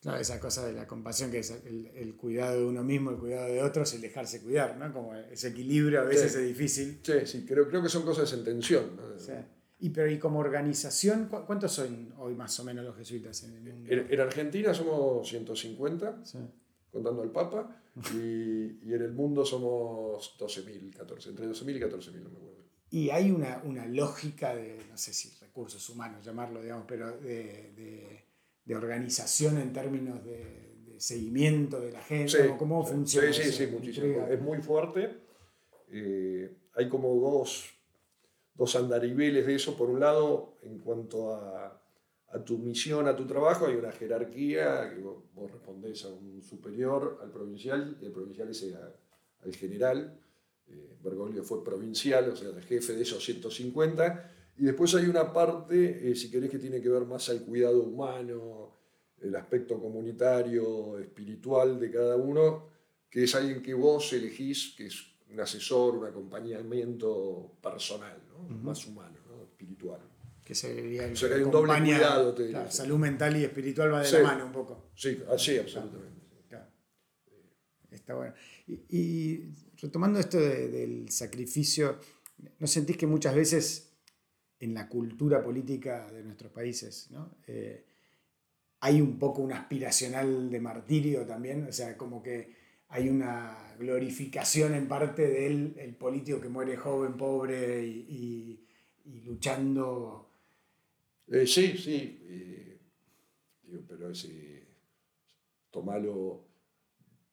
Claro. 0.00 0.20
esa 0.20 0.38
cosa 0.38 0.64
de 0.64 0.74
la 0.74 0.86
compasión, 0.86 1.28
que 1.30 1.40
es 1.40 1.50
el, 1.50 2.14
cuidado 2.16 2.60
de 2.60 2.66
uno 2.66 2.84
mismo, 2.84 3.10
el 3.10 3.16
cuidado 3.16 3.48
de 3.48 3.62
otros, 3.62 3.92
el 3.94 4.00
dejarse 4.00 4.40
cuidar, 4.42 4.76
¿no? 4.76 4.92
Como 4.92 5.12
ese 5.14 5.48
equilibrio 5.48 6.00
a 6.00 6.04
veces 6.04 6.36
es 6.36 6.46
difícil. 6.46 7.00
Sí, 7.02 7.12
sí, 7.24 7.44
creo, 7.44 7.66
creo 7.66 7.82
que 7.82 7.88
son 7.88 8.04
cosas 8.04 8.32
en 8.32 8.44
tensión. 8.44 8.94
¿no? 8.94 9.18
Sí. 9.18 9.32
Y, 9.80 9.90
pero, 9.90 10.10
¿y 10.10 10.18
como 10.18 10.40
organización, 10.40 11.28
cuántos 11.28 11.72
son 11.72 12.12
hoy 12.18 12.34
más 12.34 12.58
o 12.58 12.64
menos 12.64 12.84
los 12.84 12.96
jesuitas 12.96 13.44
en 13.44 13.54
el 13.54 13.62
mundo? 13.62 13.92
En, 13.92 14.20
Argentina 14.20 14.74
somos 14.74 15.28
150, 15.28 16.22
contando 16.90 17.22
al 17.22 17.30
Papa, 17.30 17.80
y, 18.14 18.88
y, 18.88 18.92
en 18.92 19.02
el 19.02 19.12
mundo 19.12 19.44
somos 19.44 20.36
12.000, 20.38 20.96
14, 20.96 21.30
entre 21.30 21.46
12.000 21.46 21.76
y 21.76 21.80
14.000, 21.80 22.22
no 22.22 22.30
me 22.30 22.36
acuerdo. 22.36 22.58
Y 22.90 23.10
hay 23.10 23.30
una, 23.30 23.60
una, 23.64 23.86
lógica 23.86 24.54
de, 24.54 24.84
no 24.88 24.96
sé 24.96 25.12
si 25.12 25.30
recursos 25.40 25.88
humanos 25.90 26.24
llamarlo, 26.24 26.62
digamos, 26.62 26.86
pero 26.88 27.16
de, 27.18 27.72
de, 27.76 28.24
de 28.64 28.74
organización 28.74 29.58
en 29.58 29.72
términos 29.72 30.24
de, 30.24 30.68
seguimiento 30.98 31.80
de 31.80 31.92
la 31.92 32.02
gente, 32.02 32.54
cómo 32.58 32.84
funciona. 32.84 33.32
Sí, 33.32 33.44
sí, 33.44 33.52
sí, 33.52 33.66
muchísimo. 33.68 34.26
Es 34.28 34.40
muy 34.40 34.58
fuerte. 34.58 35.16
Eh, 35.90 36.52
hay 36.74 36.88
como 36.88 37.14
dos 37.14 37.77
dos 38.58 38.74
andariveles 38.76 39.46
de 39.46 39.54
eso. 39.54 39.76
Por 39.76 39.88
un 39.88 40.00
lado, 40.00 40.56
en 40.62 40.78
cuanto 40.80 41.32
a, 41.32 41.80
tu 42.44 42.58
misión, 42.58 43.08
a 43.08 43.16
tu 43.16 43.26
trabajo, 43.26 43.66
hay 43.66 43.76
una 43.76 43.92
jerarquía, 43.92 44.92
que 44.92 45.00
vos, 45.00 45.22
respondés 45.50 46.04
a 46.04 46.08
un 46.08 46.42
superior, 46.42 47.20
al 47.22 47.30
provincial, 47.30 47.96
y 48.02 48.04
el 48.04 48.12
provincial 48.12 48.50
es 48.50 48.66
al 49.44 49.54
general. 49.54 50.20
Eh, 50.66 50.98
Bergoglio 51.02 51.42
fue 51.42 51.64
provincial, 51.64 52.28
o 52.28 52.36
sea, 52.36 52.50
el 52.50 52.62
jefe 52.62 52.94
de 52.94 53.02
esos 53.02 53.24
150. 53.24 54.32
Y 54.58 54.64
después 54.64 54.94
hay 54.96 55.06
una 55.06 55.32
parte, 55.32 56.10
eh, 56.10 56.14
si 56.16 56.30
querés, 56.30 56.50
que 56.50 56.58
tiene 56.58 56.82
que 56.82 56.88
ver 56.90 57.06
más 57.06 57.28
al 57.28 57.42
cuidado 57.42 57.80
humano, 57.80 58.74
el 59.20 59.34
aspecto 59.36 59.80
comunitario, 59.80 60.98
espiritual 60.98 61.78
de 61.78 61.90
cada 61.90 62.16
uno, 62.16 62.68
que 63.08 63.24
es 63.24 63.34
alguien 63.34 63.62
que 63.62 63.72
vos 63.72 64.12
elegís, 64.12 64.74
que 64.76 64.86
es 64.86 65.17
un 65.30 65.40
asesor, 65.40 65.96
un 65.96 66.06
acompañamiento 66.06 67.58
personal, 67.62 68.16
más 68.62 68.86
humano, 68.86 69.18
espiritual. 69.42 70.00
Que 70.44 70.54
sería 70.54 71.04
el 71.04 71.12
o 71.12 71.16
sea, 71.16 71.28
que 71.28 71.34
hay 71.34 71.42
un 71.42 71.50
doble 71.50 71.78
cuidado. 71.78 72.34
Te 72.34 72.70
salud 72.70 72.98
mental 72.98 73.36
y 73.36 73.44
espiritual 73.44 73.92
va 73.92 74.02
de 74.02 74.10
la 74.10 74.22
mano 74.22 74.46
un 74.46 74.52
poco. 74.52 74.90
Sí, 74.94 75.22
así, 75.30 75.58
absolutamente. 75.58 76.18
Está 77.90 78.14
bueno. 78.14 78.34
Y, 78.66 79.54
retomando 79.80 80.18
esto 80.18 80.38
del 80.38 81.08
sacrificio, 81.10 81.98
¿no 82.58 82.66
sentís 82.66 82.96
que 82.96 83.06
muchas 83.06 83.34
veces 83.34 83.92
en 84.60 84.74
la 84.74 84.88
cultura 84.88 85.42
política 85.42 86.10
de 86.10 86.24
nuestros 86.24 86.50
países 86.50 87.10
¿no? 87.10 87.38
Eh, 87.46 87.86
hay 88.80 89.00
un 89.00 89.18
poco 89.18 89.42
un 89.42 89.52
aspiracional 89.52 90.50
de 90.50 90.60
martirio 90.60 91.26
también? 91.26 91.66
O 91.66 91.72
sea, 91.72 91.96
como 91.96 92.22
que 92.22 92.57
hay 92.88 93.08
una 93.08 93.74
glorificación 93.78 94.74
en 94.74 94.88
parte 94.88 95.26
del 95.26 95.74
el 95.78 95.94
político 95.94 96.40
que 96.40 96.48
muere 96.48 96.76
joven, 96.76 97.16
pobre 97.16 97.86
y, 97.86 98.64
luchando. 99.24 100.30
Eh, 101.26 101.46
sí, 101.46 101.76
sí. 101.76 102.18
Eh, 102.28 102.78
pero 103.86 104.10
ese, 104.10 104.66
tomalo 105.70 106.48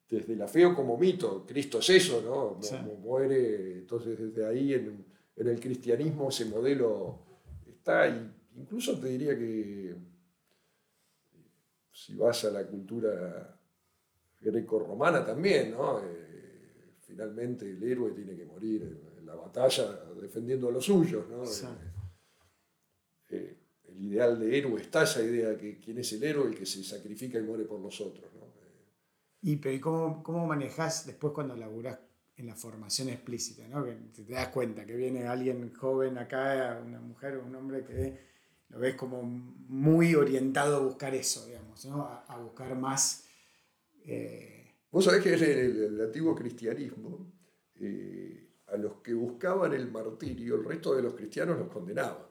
desde 0.09 0.35
la 0.35 0.47
feo 0.47 0.75
como 0.75 0.97
mito. 0.97 1.45
Cristo 1.45 1.79
es 1.79 1.89
eso, 1.89 2.21
¿no? 2.21 2.59
Muere, 2.97 3.79
entonces 3.79 4.19
desde 4.19 4.45
ahí 4.45 4.73
en, 4.73 5.05
el 5.35 5.59
cristianismo 5.59 6.29
ese 6.29 6.45
modelo 6.45 7.19
está. 7.67 8.07
Y 8.07 8.31
incluso 8.57 8.99
te 8.99 9.07
diría 9.07 9.37
que 9.37 9.95
si 11.91 12.15
vas 12.15 12.45
a 12.45 12.51
la 12.51 12.67
cultura 12.67 13.54
greco-romana 14.45 15.25
también, 15.25 15.71
¿no? 15.71 15.99
Eh, 15.99 16.97
finalmente 17.01 17.69
el 17.69 17.81
héroe 17.83 18.11
tiene 18.11 18.35
que 18.35 18.45
morir 18.45 18.83
en, 18.83 19.15
la 19.25 19.33
batalla 19.33 20.03
defendiendo 20.21 20.69
a 20.69 20.71
los 20.71 20.85
suyos, 20.85 21.27
¿no? 21.27 21.43
Eh, 21.43 21.79
eh, 23.29 23.57
el 23.87 24.03
ideal 24.03 24.39
de 24.39 24.55
héroe 24.55 24.79
está 24.79 25.01
esa 25.03 25.23
idea 25.23 25.49
de 25.49 25.57
que 25.57 25.79
quién 25.79 25.97
es 25.97 26.13
el 26.13 26.23
héroe, 26.23 26.49
el 26.49 26.55
que 26.55 26.65
se 26.67 26.83
sacrifica 26.83 27.39
y 27.39 27.41
muere 27.41 27.63
por 27.63 27.79
los 27.79 27.99
otros, 28.01 28.31
¿no? 28.35 28.45
Y, 29.41 29.55
pero, 29.55 29.81
cómo, 29.81 30.23
cómo 30.23 30.45
manejás 30.45 31.07
después 31.07 31.33
cuando 31.33 31.55
laburás 31.55 31.97
en 32.37 32.45
la 32.45 32.55
formación 32.55 33.09
explícita, 33.09 33.67
¿no? 33.67 33.83
Que 33.83 33.93
te 33.93 34.31
das 34.31 34.49
cuenta 34.49 34.85
que 34.85 34.95
viene 34.95 35.25
alguien 35.25 35.73
joven 35.73 36.19
acá, 36.19 36.79
una 36.85 36.99
mujer 36.99 37.37
o 37.37 37.45
un 37.45 37.55
hombre 37.55 37.83
que 37.83 38.19
lo 38.69 38.77
ves 38.79 38.93
como 38.93 39.23
muy 39.23 40.13
orientado 40.13 40.77
a 40.77 40.79
buscar 40.81 41.15
eso, 41.15 41.47
digamos, 41.47 41.83
¿no? 41.85 42.03
a 42.03 42.37
buscar 42.37 42.75
más 42.75 43.24
eh, 44.05 44.55
Vos 44.95 45.03
sabés 45.03 45.21
que 45.21 45.33
en 45.33 45.43
el, 45.93 46.01
antiguo 46.01 46.33
cristianismo, 46.33 47.33
eh, 47.81 48.47
a 48.67 48.77
los 48.77 49.01
que 49.01 49.13
buscaban 49.13 49.73
el 49.73 49.91
martirio, 49.91 50.55
el 50.55 50.63
resto 50.63 50.95
de 50.95 51.01
los 51.01 51.13
cristianos 51.13 51.59
los 51.59 51.67
condenaban. 51.67 52.25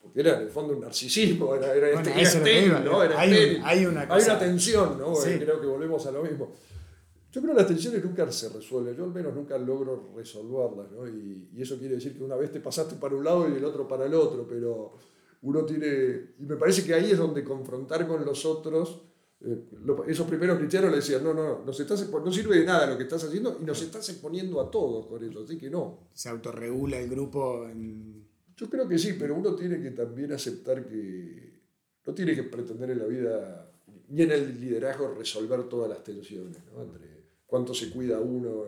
Porque 0.00 0.20
era 0.20 0.36
en 0.36 0.44
el 0.44 0.48
fondo 0.48 0.72
un 0.72 0.80
narcisismo, 0.80 1.54
era, 1.54 1.74
era, 1.74 1.90
este, 2.18 2.68
¿no? 2.82 3.02
Era 3.02 3.20
hay, 3.20 3.84
una 3.84 4.06
hay, 4.08 4.22
una 4.24 4.38
tensión, 4.38 4.98
¿no? 4.98 5.12
Creo 5.12 5.60
que 5.60 5.66
volvemos 5.66 6.06
a 6.06 6.12
lo 6.12 6.22
mismo. 6.22 6.54
Yo 7.30 7.42
creo 7.42 7.52
que 7.52 7.60
las 7.60 7.68
tensiones 7.68 8.02
nunca 8.02 8.32
se 8.32 8.48
resuelven, 8.48 8.96
yo 8.96 9.04
al 9.04 9.12
menos 9.12 9.34
nunca 9.34 9.58
logro 9.58 10.14
resolverlas, 10.16 10.90
¿no? 10.92 11.06
Y, 11.06 11.50
y, 11.52 11.60
eso 11.60 11.78
quiere 11.78 11.96
decir 11.96 12.16
que 12.16 12.24
una 12.24 12.36
vez 12.36 12.50
te 12.50 12.60
pasaste 12.60 12.94
para 12.94 13.14
un 13.14 13.22
lado 13.22 13.50
y 13.50 13.52
el 13.52 13.64
otro 13.66 13.86
para 13.86 14.06
el 14.06 14.14
otro, 14.14 14.46
pero 14.48 14.94
uno 15.42 15.66
tiene... 15.66 16.30
Y 16.38 16.46
me 16.46 16.56
parece 16.56 16.82
que 16.82 16.94
ahí 16.94 17.10
es 17.10 17.18
donde 17.18 17.44
confrontar 17.44 18.08
con 18.08 18.24
los 18.24 18.46
otros 18.46 19.02
eh, 19.02 19.12
esos 20.06 20.26
primeros 20.26 20.58
cristianos 20.58 20.90
le 20.90 20.96
decían, 20.96 21.22
no, 21.22 21.34
no, 21.34 21.62
nos 21.64 21.78
estás, 21.78 22.08
no 22.10 22.32
sirve 22.32 22.58
de 22.58 22.64
nada 22.64 22.86
lo 22.86 22.96
que 22.96 23.04
estás 23.04 23.22
haciendo 23.24 23.58
y 23.60 23.64
nos 23.64 23.80
estás 23.82 24.08
exponiendo 24.08 24.60
a 24.60 24.70
todos 24.70 25.06
con 25.06 25.22
eso, 25.22 25.42
así 25.42 25.58
que 25.58 25.68
no. 25.68 26.08
¿Se 26.12 26.28
autorregula 26.28 26.98
el 26.98 27.10
grupo? 27.10 27.68
En... 27.68 28.26
Yo 28.56 28.70
creo 28.70 28.88
que 28.88 28.98
sí, 28.98 29.14
pero 29.18 29.34
uno 29.34 29.54
tiene 29.54 29.80
que 29.80 29.90
también 29.90 30.32
aceptar 30.32 30.86
que 30.86 31.60
no 32.06 32.14
tiene 32.14 32.34
que 32.34 32.44
pretender 32.44 32.90
en 32.90 32.98
la 32.98 33.06
vida 33.06 33.72
ni 34.08 34.22
en 34.22 34.30
el 34.30 34.60
liderazgo 34.60 35.14
resolver 35.14 35.64
todas 35.64 35.90
las 35.90 36.02
tensiones, 36.02 36.58
¿no? 36.72 36.82
entre 36.82 37.26
cuánto 37.46 37.74
se 37.74 37.90
cuida 37.90 38.20
uno. 38.20 38.64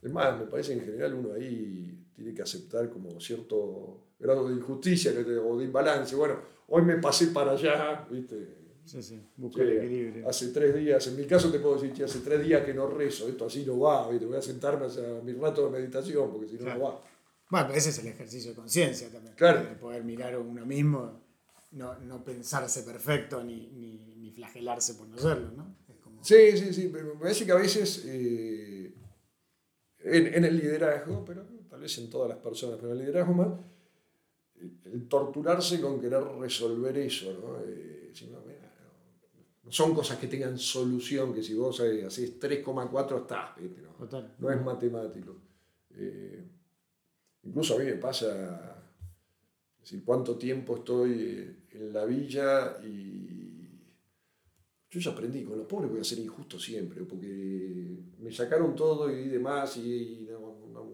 Es 0.00 0.12
más, 0.12 0.38
me 0.38 0.46
parece 0.46 0.74
que 0.74 0.80
en 0.80 0.86
general 0.86 1.14
uno 1.14 1.32
ahí 1.34 2.08
tiene 2.14 2.34
que 2.34 2.42
aceptar 2.42 2.90
como 2.90 3.20
cierto 3.20 4.08
grado 4.18 4.48
de 4.48 4.56
injusticia 4.56 5.12
o 5.44 5.58
de 5.58 5.64
imbalance. 5.64 6.16
Bueno, 6.16 6.40
hoy 6.68 6.82
me 6.82 6.96
pasé 6.96 7.28
para 7.28 7.52
allá, 7.52 8.06
¿viste? 8.10 8.61
Sí, 8.84 9.02
sí, 9.02 9.22
busca 9.36 9.62
el 9.62 9.78
equilibrio. 9.78 10.28
Hace 10.28 10.48
tres 10.48 10.74
días, 10.74 11.06
en 11.06 11.16
mi 11.16 11.24
caso 11.24 11.50
te 11.50 11.58
puedo 11.60 11.78
decir 11.78 12.04
hace 12.04 12.18
tres 12.20 12.44
días 12.44 12.64
que 12.64 12.74
no 12.74 12.88
rezo, 12.88 13.28
esto 13.28 13.46
así 13.46 13.64
no 13.64 13.78
va, 13.78 14.08
te 14.10 14.26
voy 14.26 14.36
a 14.36 14.42
sentarme 14.42 14.86
a 14.86 15.22
mi 15.22 15.32
rato 15.32 15.66
de 15.66 15.78
meditación, 15.78 16.30
porque 16.32 16.48
si 16.48 16.56
no, 16.56 16.74
no 16.74 16.80
va. 16.80 17.02
Bueno, 17.48 17.72
ese 17.74 17.90
es 17.90 17.98
el 17.98 18.08
ejercicio 18.08 18.50
de 18.50 18.56
conciencia 18.56 19.08
también. 19.10 19.34
Claro. 19.36 19.64
De 19.64 19.76
poder 19.76 20.02
mirar 20.04 20.34
a 20.34 20.38
uno 20.38 20.66
mismo, 20.66 21.20
no, 21.72 21.98
no 22.00 22.24
pensarse 22.24 22.82
perfecto 22.82 23.42
ni, 23.42 23.68
ni, 23.68 23.92
ni, 24.16 24.30
flagelarse 24.30 24.94
por 24.94 25.06
no 25.06 25.18
serlo, 25.18 25.50
¿no? 25.52 25.76
Sí, 26.22 26.56
sí, 26.56 26.72
sí, 26.72 26.88
me 26.88 27.02
parece 27.02 27.44
que 27.44 27.52
a 27.52 27.56
veces 27.56 28.04
eh, 28.06 28.94
en, 29.98 30.34
en, 30.34 30.44
el 30.44 30.56
liderazgo, 30.56 31.24
pero 31.24 31.44
tal 31.68 31.80
vez 31.80 31.98
en 31.98 32.08
todas 32.08 32.28
las 32.28 32.38
personas, 32.38 32.76
pero 32.76 32.92
en 32.92 32.98
el 32.98 33.06
liderazgo 33.06 33.34
más, 33.34 33.48
el, 34.84 35.08
torturarse 35.08 35.80
con 35.80 36.00
querer 36.00 36.22
resolver 36.38 36.96
eso, 36.96 37.32
¿no? 37.42 37.58
Eh, 37.66 38.12
si 38.14 38.28
no 38.28 38.40
son 39.72 39.94
cosas 39.94 40.18
que 40.18 40.26
tengan 40.26 40.58
solución, 40.58 41.32
que 41.32 41.42
si 41.42 41.54
vos 41.54 41.80
haces 41.80 42.38
3,4 42.38 43.22
estás, 43.22 43.56
¿no? 43.58 44.24
no 44.38 44.50
es 44.50 44.62
matemático. 44.62 45.34
Eh, 45.96 46.44
incluso 47.44 47.76
a 47.76 47.78
mí 47.78 47.86
me 47.86 47.94
pasa, 47.94 48.84
decir, 49.80 50.04
cuánto 50.04 50.36
tiempo 50.36 50.76
estoy 50.76 51.56
en 51.70 51.90
la 51.90 52.04
villa 52.04 52.76
y 52.84 53.52
yo 54.90 55.00
ya 55.00 55.10
aprendí, 55.12 55.42
con 55.42 55.56
los 55.56 55.66
pobres 55.66 55.90
voy 55.90 56.00
a 56.00 56.04
ser 56.04 56.18
injusto 56.18 56.58
siempre, 56.58 57.02
porque 57.04 57.96
me 58.18 58.30
sacaron 58.30 58.76
todo 58.76 59.10
y 59.10 59.26
demás 59.28 59.78
y 59.78 60.28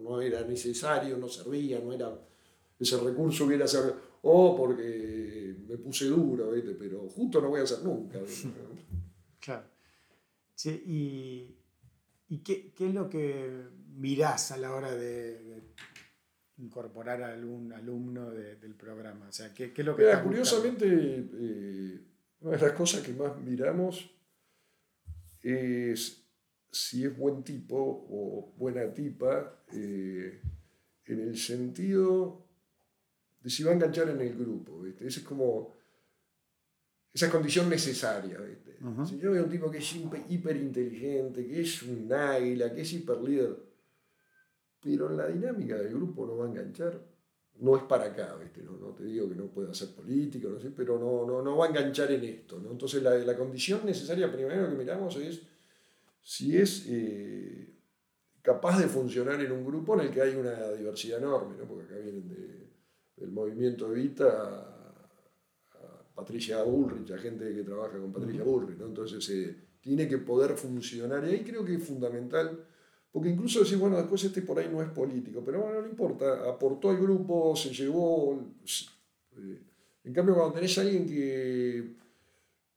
no, 0.03 0.21
era 0.21 0.43
necesario, 0.43 1.17
no 1.17 1.29
servía, 1.29 1.81
no 1.81 1.93
era, 1.93 2.17
ese 2.79 2.97
recurso 2.99 3.45
hubiera 3.45 3.67
sido, 3.67 3.97
o 4.23 4.57
porque 4.57 5.28
me 5.69 5.77
puse 5.77 6.07
duro, 6.07 6.51
pero 6.79 7.09
justo 7.09 7.41
no 7.41 7.51
voy 7.51 7.61
a 7.61 7.65
hacer 7.65 7.83
nunca. 7.83 8.19
Claro. 9.41 9.67
¿y, 10.65 11.55
qué, 12.45 12.75
es 12.79 12.93
lo 12.93 13.09
que 13.09 13.69
mirás 13.95 14.51
a 14.51 14.59
la 14.59 14.75
hora 14.75 14.95
de, 14.95 15.63
incorporar 16.59 17.23
a 17.23 17.33
algún 17.33 17.73
alumno 17.73 18.31
del 18.31 18.75
programa? 18.75 19.29
O 19.29 19.33
sea, 19.33 19.55
¿qué, 19.55 19.73
es 19.75 19.85
lo 19.85 19.95
que 19.95 20.13
curiosamente, 20.25 20.87
eh, 20.89 22.01
una 22.41 22.57
de 22.57 22.63
las 22.67 22.73
cosas 22.73 23.01
que 23.03 23.13
más 23.13 23.39
miramos 23.39 24.11
es 25.41 26.25
si 26.71 27.05
es 27.05 27.17
buen 27.17 27.45
tipo 27.45 27.77
o 27.79 28.55
buena 28.59 28.93
tipa, 28.93 29.63
eh, 29.73 30.43
en 31.07 31.21
el 31.21 31.39
sentido 31.39 32.48
si 33.51 33.63
va 33.63 33.71
a 33.71 33.75
enganchar 33.75 34.09
en 34.11 34.21
el 34.21 34.37
grupo. 34.37 34.81
¿viste? 34.81 35.07
Ese 35.07 35.21
es 35.21 35.27
como 35.27 35.75
esa 37.13 37.31
condición 37.31 37.69
necesaria. 37.69 38.39
Si 39.07 39.19
yo 39.19 39.33
veo 39.33 39.45
un 39.45 39.51
tipo 39.51 39.71
que 39.71 39.79
es 39.79 39.97
hiper 40.29 40.57
inteligente, 40.57 41.47
que 41.47 41.61
es 41.61 41.83
un 41.83 42.13
águila, 42.13 42.73
que 42.73 42.83
es 42.83 42.93
hiper 42.93 43.19
líder, 43.19 43.57
pero 44.81 45.11
en 45.11 45.17
la 45.17 45.27
dinámica 45.27 45.77
del 45.77 45.93
grupo 45.95 46.27
no 46.27 46.37
va 46.37 46.47
a 46.47 46.49
enganchar, 46.49 47.01
no 47.61 47.77
es 47.77 47.83
para 47.85 48.05
acá, 48.05 48.37
¿viste? 48.37 48.63
No, 48.63 48.77
no 48.77 48.95
te 48.95 49.05
digo 49.05 49.29
que 49.29 49.35
no 49.35 49.47
pueda 49.47 49.71
hacer 49.71 49.89
político, 49.89 50.49
no 50.49 50.61
sé, 50.61 50.71
pero 50.71 50.99
no, 50.99 51.27
no, 51.27 51.43
no 51.43 51.57
va 51.57 51.67
a 51.67 51.69
enganchar 51.71 52.13
en 52.13 52.23
esto. 52.25 52.61
¿no? 52.61 52.71
Entonces 52.71 53.03
la, 53.03 53.17
la 53.17 53.37
condición 53.37 53.81
necesaria 53.85 54.31
primero 54.31 54.69
que 54.69 54.77
miramos 54.77 55.17
es 55.17 55.43
si 56.23 56.57
es 56.57 56.85
eh, 56.89 57.75
capaz 58.43 58.79
de 58.79 58.87
funcionar 58.87 59.41
en 59.41 59.51
un 59.51 59.65
grupo 59.65 59.95
en 59.95 60.07
el 60.07 60.11
que 60.13 60.23
hay 60.23 60.37
una 60.37 60.71
diversidad 60.73 61.19
enorme, 61.19 61.57
¿no? 61.57 61.65
porque 61.65 61.85
acá 61.85 61.97
vienen 61.97 62.29
de, 62.29 62.48
del 63.19 63.31
movimiento 63.31 63.91
Evita 63.91 64.79
Patricia 66.19 66.65
Bullrich, 66.65 67.09
la 67.09 67.19
gente 67.19 67.55
que 67.55 67.63
trabaja 67.63 67.97
con 67.97 68.13
Patricia 68.13 68.43
Bullrich, 68.43 68.77
¿no? 68.77 68.87
Entonces 68.87 69.29
eh, 69.31 69.57
tiene 69.81 70.09
que 70.09 70.19
poder 70.19 70.57
funcionar 70.57 71.25
y 71.25 71.31
ahí 71.31 71.45
creo 71.45 71.65
que 71.65 71.77
es 71.77 71.83
fundamental, 71.85 72.65
porque 73.13 73.29
incluso 73.29 73.61
decir, 73.61 73.79
bueno, 73.79 73.97
después 73.97 74.25
este 74.25 74.43
por 74.43 74.59
ahí 74.59 74.69
no 74.69 74.83
es 74.83 74.89
político, 74.89 75.43
pero 75.45 75.61
bueno, 75.61 75.81
no 75.81 75.89
importa, 75.89 76.49
aportó 76.49 76.91
al 76.91 76.99
grupo, 76.99 77.55
se 77.55 77.73
llevó... 77.73 78.37
Eh, 79.37 79.63
en 80.03 80.13
cambio, 80.13 80.35
cuando 80.35 80.55
tenés 80.55 80.77
a 80.79 80.81
alguien 80.81 81.07
que 81.07 81.95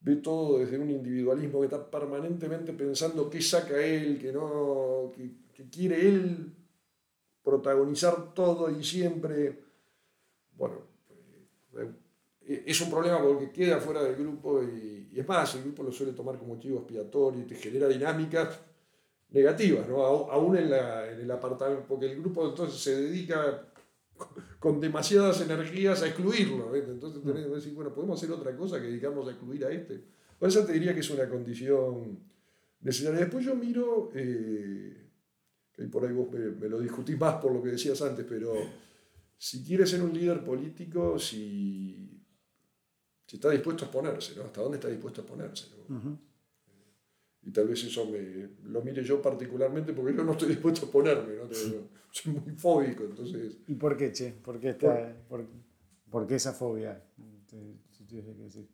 ve 0.01 0.15
todo 0.17 0.59
desde 0.59 0.77
un 0.77 0.91
individualismo, 0.91 1.61
que 1.61 1.65
está 1.65 1.89
permanentemente 1.89 2.73
pensando 2.73 3.27
qué 3.27 3.41
saca 3.41 3.83
él, 3.83 4.19
que 4.19 4.31
no, 4.31 5.11
que, 5.15 5.31
que 5.51 5.67
quiere 5.67 6.07
él 6.07 6.53
protagonizar 7.43 8.35
todo 8.35 8.69
y 8.69 8.83
siempre, 8.83 9.70
bueno, 10.57 10.75
eh, 11.77 12.63
es 12.65 12.81
un 12.81 12.89
problema 12.89 13.21
porque 13.21 13.51
queda 13.51 13.79
fuera 13.79 14.03
del 14.03 14.15
grupo 14.15 14.61
y, 14.63 15.11
es 15.15 15.27
más, 15.27 15.55
el 15.55 15.63
grupo 15.63 15.83
lo 15.83 15.91
suele 15.91 16.13
tomar 16.13 16.37
como 16.37 16.55
motivo 16.55 16.79
expiatorio 16.79 17.41
y 17.41 17.45
te 17.45 17.55
genera 17.55 17.87
dinámicas 17.87 18.59
negativas, 19.29 19.87
¿no? 19.87 20.03
aún 20.03 20.57
en, 20.57 20.65
en 20.65 21.21
el 21.21 21.31
apartamento, 21.31 21.85
porque 21.87 22.11
el 22.11 22.19
grupo 22.19 22.49
entonces 22.49 22.81
se 22.81 23.01
dedica 23.01 23.71
con 24.59 24.79
demasiadas 24.79 25.41
energías 25.41 26.01
a 26.03 26.07
excluirlo. 26.07 26.75
Entonces 26.75 27.23
tenés 27.23 27.45
que 27.45 27.49
decir, 27.49 27.73
bueno, 27.73 27.93
podemos 27.93 28.21
hacer 28.21 28.31
otra 28.31 28.55
cosa 28.55 28.79
que 28.79 28.87
dedicamos 28.87 29.27
a 29.27 29.31
excluir 29.31 29.65
a 29.65 29.71
este. 29.71 30.03
Por 30.37 30.49
eso 30.49 30.65
te 30.65 30.73
diría 30.73 30.93
que 30.93 30.99
es 30.99 31.09
una 31.09 31.27
condición 31.27 32.19
necesaria. 32.81 33.19
Después 33.21 33.45
yo 33.45 33.55
miro, 33.55 34.11
eh, 34.13 35.07
por 35.91 36.05
ahí 36.05 36.13
vos 36.13 36.27
me, 36.31 36.69
lo 36.69 36.79
discutís 36.79 37.19
más 37.19 37.35
por 37.35 37.53
lo 37.53 37.63
que 37.63 37.69
decías 37.69 38.01
antes, 38.01 38.25
pero 38.27 38.53
si 39.41 39.63
quieres 39.63 39.89
ser 39.89 40.03
un 40.03 40.13
líder 40.13 40.43
político, 40.43 41.17
si, 41.17 42.23
si 43.25 43.37
está 43.37 43.49
dispuesto 43.49 43.85
a 43.85 43.87
exponerse, 43.87 44.35
¿no? 44.35 44.43
¿Hasta 44.43 44.61
dónde 44.61 44.77
está 44.77 44.87
dispuesto 44.87 45.21
a 45.21 45.23
exponerse? 45.23 45.65
Y 47.41 47.51
tal 47.51 47.67
vez 47.67 47.83
eso 47.83 48.05
me, 48.05 48.49
lo 48.69 48.83
mire 48.83 49.03
yo 49.03 49.19
particularmente 49.19 49.93
porque 49.93 50.15
yo 50.15 50.23
no 50.23 50.33
estoy 50.33 50.49
dispuesto 50.55 50.85
a 50.85 50.91
ponerme, 50.91 51.37
¿no? 51.37 51.49
soy 52.11 52.33
muy 52.33 52.53
fóbico, 52.55 53.03
entonces... 53.03 53.57
¿Y 53.65 53.73
por 53.73 53.97
qué, 53.97 54.11
Che? 54.11 54.31
¿Por 54.31 54.59
qué, 54.59 54.69
está, 54.69 55.11
por, 55.27 56.27
qué 56.27 56.35
esa 56.35 56.53
fobia? 56.53 57.03
Si 57.89 58.05
tuviese 58.05 58.35
que 58.35 58.43
decir. 58.43 58.69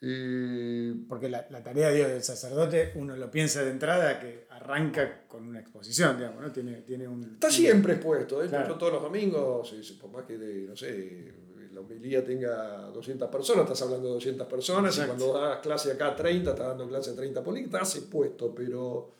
Eh, 0.00 0.94
porque 1.08 1.28
la, 1.28 1.46
la, 1.50 1.62
tarea 1.62 1.90
del 1.90 2.22
sacerdote, 2.22 2.92
uno 2.94 3.16
lo 3.16 3.30
piensa 3.30 3.64
de 3.64 3.70
entrada, 3.72 4.20
que 4.20 4.46
arranca 4.50 5.26
con 5.26 5.48
una 5.48 5.58
exposición, 5.58 6.16
digamos, 6.16 6.40
¿no? 6.40 6.52
Tiene, 6.52 6.82
tiene 6.82 7.08
un, 7.08 7.24
Está 7.34 7.50
siempre 7.50 7.94
expuesto, 7.94 8.42
¿eh? 8.42 8.48
Yo 8.50 8.74
todos 8.76 8.92
los 8.92 9.02
domingos, 9.02 9.74
por 10.00 10.10
más 10.10 10.24
que 10.24 10.38
de, 10.38 10.68
no 10.68 10.76
sé, 10.76 11.34
la 11.72 11.80
homilía 11.80 12.24
tenga 12.24 12.90
200 12.90 13.28
personas, 13.28 13.64
estás 13.64 13.82
hablando 13.82 14.06
de 14.08 14.14
200 14.14 14.46
personas, 14.46 14.96
y 14.98 15.02
cuando 15.02 15.32
das 15.32 15.58
clase 15.58 15.92
acá 15.92 16.08
a 16.08 16.16
30, 16.16 16.50
estás 16.50 16.68
dando 16.68 16.88
clase 16.88 17.10
a 17.10 17.16
30 17.16 17.42
políticos, 17.42 17.74
estás 17.74 17.96
expuesto, 17.96 18.54
pero 18.54 19.14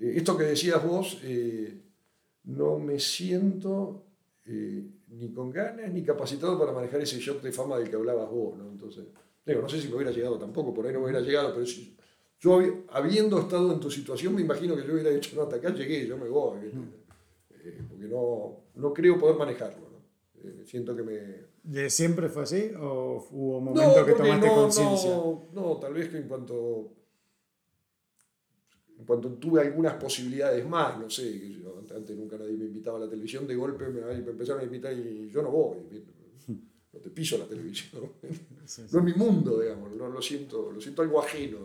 eh, 0.00 0.14
esto 0.16 0.36
que 0.36 0.44
decías 0.44 0.84
vos, 0.84 1.18
eh, 1.22 1.80
no 2.44 2.78
me 2.78 2.98
siento 2.98 4.04
eh, 4.46 4.84
ni 5.08 5.30
con 5.32 5.50
ganas 5.50 5.92
ni 5.92 6.02
capacitado 6.02 6.58
para 6.58 6.72
manejar 6.72 7.00
ese 7.00 7.18
shock 7.18 7.42
de 7.42 7.52
fama 7.52 7.78
del 7.78 7.90
que 7.90 7.96
hablabas 7.96 8.30
vos, 8.30 8.56
¿no? 8.56 8.68
Entonces, 8.68 9.06
digo, 9.44 9.62
no 9.62 9.68
sé 9.68 9.80
si 9.80 9.88
me 9.88 9.96
hubiera 9.96 10.12
llegado 10.12 10.38
tampoco, 10.38 10.74
por 10.74 10.86
ahí 10.86 10.92
no 10.92 11.00
me 11.00 11.06
hubiera 11.06 11.20
llegado, 11.20 11.52
pero 11.54 11.66
si, 11.66 11.96
yo 12.40 12.60
habiendo 12.90 13.40
estado 13.40 13.72
en 13.72 13.80
tu 13.80 13.90
situación, 13.90 14.34
me 14.34 14.42
imagino 14.42 14.76
que 14.76 14.86
yo 14.86 14.92
hubiera 14.92 15.10
dicho, 15.10 15.34
no, 15.34 15.42
hasta 15.42 15.56
acá 15.56 15.74
llegué, 15.74 16.06
yo 16.06 16.16
me 16.16 16.28
voy, 16.28 16.58
porque 17.88 18.06
no, 18.06 18.64
no 18.74 18.92
creo 18.92 19.18
poder 19.18 19.36
manejarlo, 19.36 19.88
¿no? 19.90 19.98
siento 20.64 20.94
que 20.94 21.02
me 21.02 21.48
¿De 21.68 21.90
siempre 21.90 22.30
fue 22.30 22.44
así? 22.44 22.70
¿O 22.80 23.28
hubo 23.30 23.58
un 23.58 23.64
momento 23.64 24.06
que 24.06 24.12
tomaste 24.12 24.48
conciencia? 24.48 25.10
No, 25.10 25.48
no, 25.52 25.76
tal 25.76 25.92
vez 25.92 26.08
que 26.08 26.16
en 26.16 26.26
cuanto, 26.26 26.94
en 28.98 29.04
cuanto 29.04 29.34
tuve 29.34 29.60
algunas 29.60 29.92
posibilidades 29.94 30.66
más, 30.66 30.98
no 30.98 31.10
sé, 31.10 31.60
antes 31.94 32.16
nunca 32.16 32.38
nadie 32.38 32.56
me 32.56 32.64
invitaba 32.64 32.96
a 32.96 33.00
la 33.02 33.10
televisión, 33.10 33.46
de 33.46 33.54
golpe 33.54 33.86
me, 33.88 34.00
empezaron 34.12 34.62
a 34.62 34.64
invitar 34.64 34.94
y 34.94 35.28
yo 35.28 35.42
no 35.42 35.50
voy, 35.50 35.76
no 36.92 37.00
te 37.00 37.10
piso 37.10 37.38
la 37.38 37.46
televisión. 37.46 38.02
No 38.92 38.98
es 38.98 39.04
mi 39.04 39.14
mundo, 39.14 39.60
digamos, 39.60 39.92
no, 39.92 40.08
lo, 40.08 40.20
siento, 40.20 40.70
lo 40.72 40.80
siento 40.80 41.02
algo 41.02 41.22
ajeno. 41.22 41.58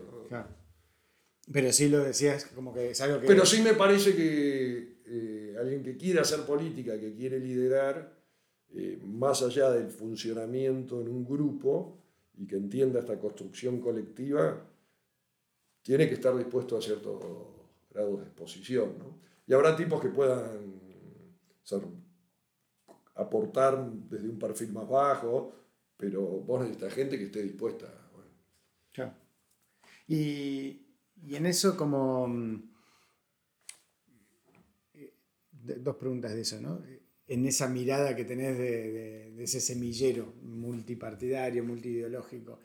Pero 1.51 1.71
sí 1.73 1.89
lo 1.89 1.99
decías 1.99 2.45
como 2.55 2.73
que 2.73 2.91
es 2.91 3.01
algo 3.01 3.19
que... 3.19 3.27
Pero 3.27 3.45
sí 3.45 3.61
me 3.61 3.73
parece 3.73 4.15
que 4.15 5.01
eh, 5.05 5.55
alguien 5.59 5.83
que 5.83 5.97
quiere 5.97 6.19
hacer 6.19 6.41
política, 6.41 6.99
que 6.99 7.13
quiere 7.13 7.39
liderar, 7.39 8.17
eh, 8.75 8.99
más 9.03 9.43
allá 9.43 9.69
del 9.71 9.89
funcionamiento 9.89 11.01
en 11.01 11.09
un 11.09 11.25
grupo 11.25 11.99
y 12.37 12.47
que 12.47 12.55
entienda 12.55 13.01
esta 13.01 13.19
construcción 13.19 13.79
colectiva, 13.79 14.65
tiene 15.81 16.07
que 16.07 16.15
estar 16.15 16.35
dispuesto 16.37 16.77
a 16.77 16.81
ciertos 16.81 17.21
grados 17.91 18.19
de 18.19 18.25
exposición. 18.25 18.93
Y 19.45 19.53
habrá 19.53 19.75
tipos 19.75 20.01
que 20.01 20.09
puedan 20.09 20.79
aportar 23.15 23.91
desde 24.09 24.29
un 24.29 24.39
perfil 24.39 24.71
más 24.71 24.87
bajo, 24.87 25.53
pero 25.97 26.21
vos 26.21 26.61
necesitas 26.61 26.93
gente 26.93 27.17
que 27.17 27.25
esté 27.25 27.41
dispuesta. 27.41 27.99
Y, 30.05 30.85
y, 31.25 31.35
en 31.35 31.45
eso 31.45 31.77
como... 31.77 32.27
Mm, 32.27 32.73
eh, 34.95 35.13
dos 35.53 35.95
preguntas 35.95 36.33
de 36.33 36.41
eso, 36.41 36.59
¿no? 36.59 36.81
en 37.27 37.45
esa 37.45 37.67
mirada 37.67 38.15
que 38.15 38.25
tenés 38.25 38.57
de, 38.57 39.43
ese 39.43 39.59
semillero 39.59 40.33
multipartidario, 40.41 41.63
multiideológico, 41.63 42.59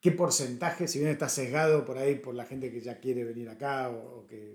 ¿qué 0.00 0.12
porcentaje, 0.12 0.88
si 0.88 0.98
bien 0.98 1.10
está 1.10 1.28
sesgado 1.28 1.84
por 1.84 1.98
ahí 1.98 2.16
por 2.16 2.34
la 2.34 2.44
gente 2.44 2.70
que 2.70 2.80
ya 2.80 3.00
quiere 3.00 3.24
venir 3.24 3.48
acá, 3.48 3.90
o, 3.90 4.26
que, 4.26 4.54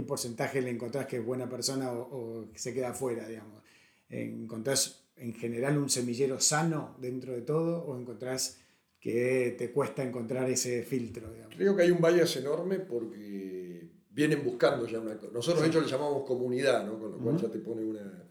qué 0.00 0.06
porcentaje 0.06 0.62
le 0.62 0.70
encontrás 0.70 1.06
que 1.06 1.18
es 1.18 1.24
buena 1.24 1.48
persona 1.48 1.92
o, 1.92 2.46
que 2.52 2.58
se 2.58 2.72
queda 2.72 2.90
afuera, 2.90 3.28
digamos? 3.28 3.62
¿Encontrás 4.08 5.04
en 5.16 5.34
general 5.34 5.78
un 5.78 5.90
semillero 5.90 6.40
sano 6.40 6.96
dentro 6.98 7.32
de 7.32 7.42
todo 7.42 7.84
o 7.84 7.98
encontrás 7.98 8.58
que 8.98 9.54
te 9.56 9.70
cuesta 9.70 10.02
encontrar 10.02 10.48
ese 10.50 10.82
filtro? 10.82 11.32
Creo 11.54 11.76
que 11.76 11.82
hay 11.82 11.90
un 11.90 12.00
bias 12.00 12.34
enorme 12.36 12.80
porque 12.80 13.90
vienen 14.10 14.42
buscando 14.42 14.86
ya 14.86 15.00
una 15.00 15.16
cosa. 15.16 15.32
Nosotros, 15.32 15.62
de 15.62 15.68
hecho, 15.68 15.80
le 15.80 15.88
llamamos 15.88 16.24
comunidad, 16.24 16.86
¿no? 16.86 16.98
con 16.98 17.12
lo 17.12 17.18
cual 17.18 17.36
ya 17.36 17.48
te 17.48 17.58
pone 17.58 17.84
una. 17.84 18.24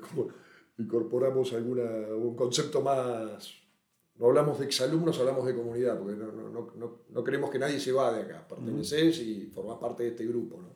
Como 0.00 0.28
incorporamos 0.78 1.52
alguna, 1.52 2.14
un 2.14 2.36
concepto 2.36 2.82
más. 2.82 3.54
No 4.16 4.26
hablamos 4.26 4.60
de 4.60 4.66
exalumnos, 4.66 5.18
hablamos 5.18 5.44
de 5.44 5.56
comunidad, 5.56 5.98
porque 5.98 6.14
no, 6.14 6.30
no, 6.30 6.72
no, 6.76 6.98
no 7.08 7.24
queremos 7.24 7.50
que 7.50 7.58
nadie 7.58 7.80
se 7.80 7.90
va 7.90 8.12
de 8.12 8.22
acá. 8.22 8.46
Perteneces 8.46 9.18
y 9.18 9.50
formás 9.52 9.78
parte 9.78 10.04
de 10.04 10.10
este 10.10 10.24
grupo. 10.24 10.60
¿no? 10.62 10.73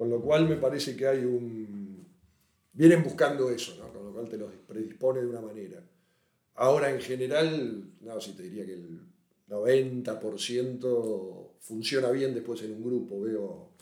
Con 0.00 0.08
lo 0.08 0.16
cual 0.18 0.48
me 0.48 0.56
parece 0.56 0.96
que 0.96 1.06
hay 1.06 1.26
un. 1.26 2.06
Vienen 2.72 3.02
buscando 3.02 3.50
eso, 3.50 3.76
¿no? 3.76 3.92
con 3.92 4.06
lo 4.06 4.14
cual 4.14 4.30
te 4.30 4.38
los 4.38 4.50
predispone 4.66 5.20
de 5.20 5.26
una 5.26 5.42
manera. 5.42 5.84
Ahora, 6.54 6.90
en 6.90 7.02
general, 7.02 7.84
no, 8.00 8.18
sí 8.18 8.32
te 8.32 8.44
diría 8.44 8.64
que 8.64 8.72
el 8.72 8.98
90% 9.46 11.50
funciona 11.60 12.10
bien 12.12 12.32
después 12.32 12.62
en 12.62 12.72
un 12.72 12.82
grupo. 12.82 13.20
Veo 13.20 13.72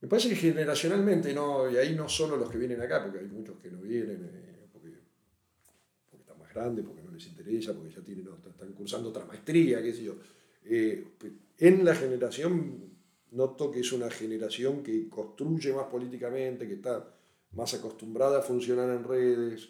me 0.00 0.08
parece 0.08 0.30
que 0.30 0.34
generacionalmente, 0.34 1.32
no, 1.32 1.70
y 1.70 1.76
ahí 1.76 1.94
no 1.94 2.08
solo 2.08 2.36
los 2.36 2.50
que 2.50 2.58
vienen 2.58 2.80
acá, 2.80 3.00
porque 3.00 3.20
hay 3.20 3.28
muchos 3.28 3.60
que 3.60 3.70
no 3.70 3.80
vienen, 3.82 4.24
eh, 4.24 4.66
porque, 4.72 4.88
están 6.18 6.36
más 6.36 6.52
grandes, 6.52 6.84
porque 6.84 7.04
no 7.04 7.12
les 7.12 7.24
interesa, 7.28 7.74
porque 7.74 7.94
ya 7.94 8.02
tienen, 8.02 8.26
están 8.44 8.72
cursando 8.72 9.10
otra 9.10 9.24
maestría, 9.24 9.80
qué 9.80 9.94
sé 9.94 10.02
yo. 10.02 10.16
Eh, 10.64 11.12
en 11.58 11.84
la 11.84 11.94
generación 11.94 12.89
noto 13.32 13.70
que 13.70 13.80
es 13.80 13.92
una 13.92 14.10
generación 14.10 14.82
que 14.82 15.08
construye 15.08 15.72
más 15.72 15.86
políticamente, 15.86 16.66
que 16.66 16.74
está 16.74 17.14
más 17.52 17.74
acostumbrada 17.74 18.38
a 18.38 18.42
funcionar 18.42 18.90
en 18.90 19.04
redes, 19.04 19.68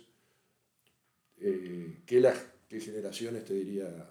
eh, 1.38 2.02
que 2.06 2.20
las 2.20 2.38
que 2.68 2.80
generaciones, 2.80 3.44
te 3.44 3.54
diría, 3.54 4.08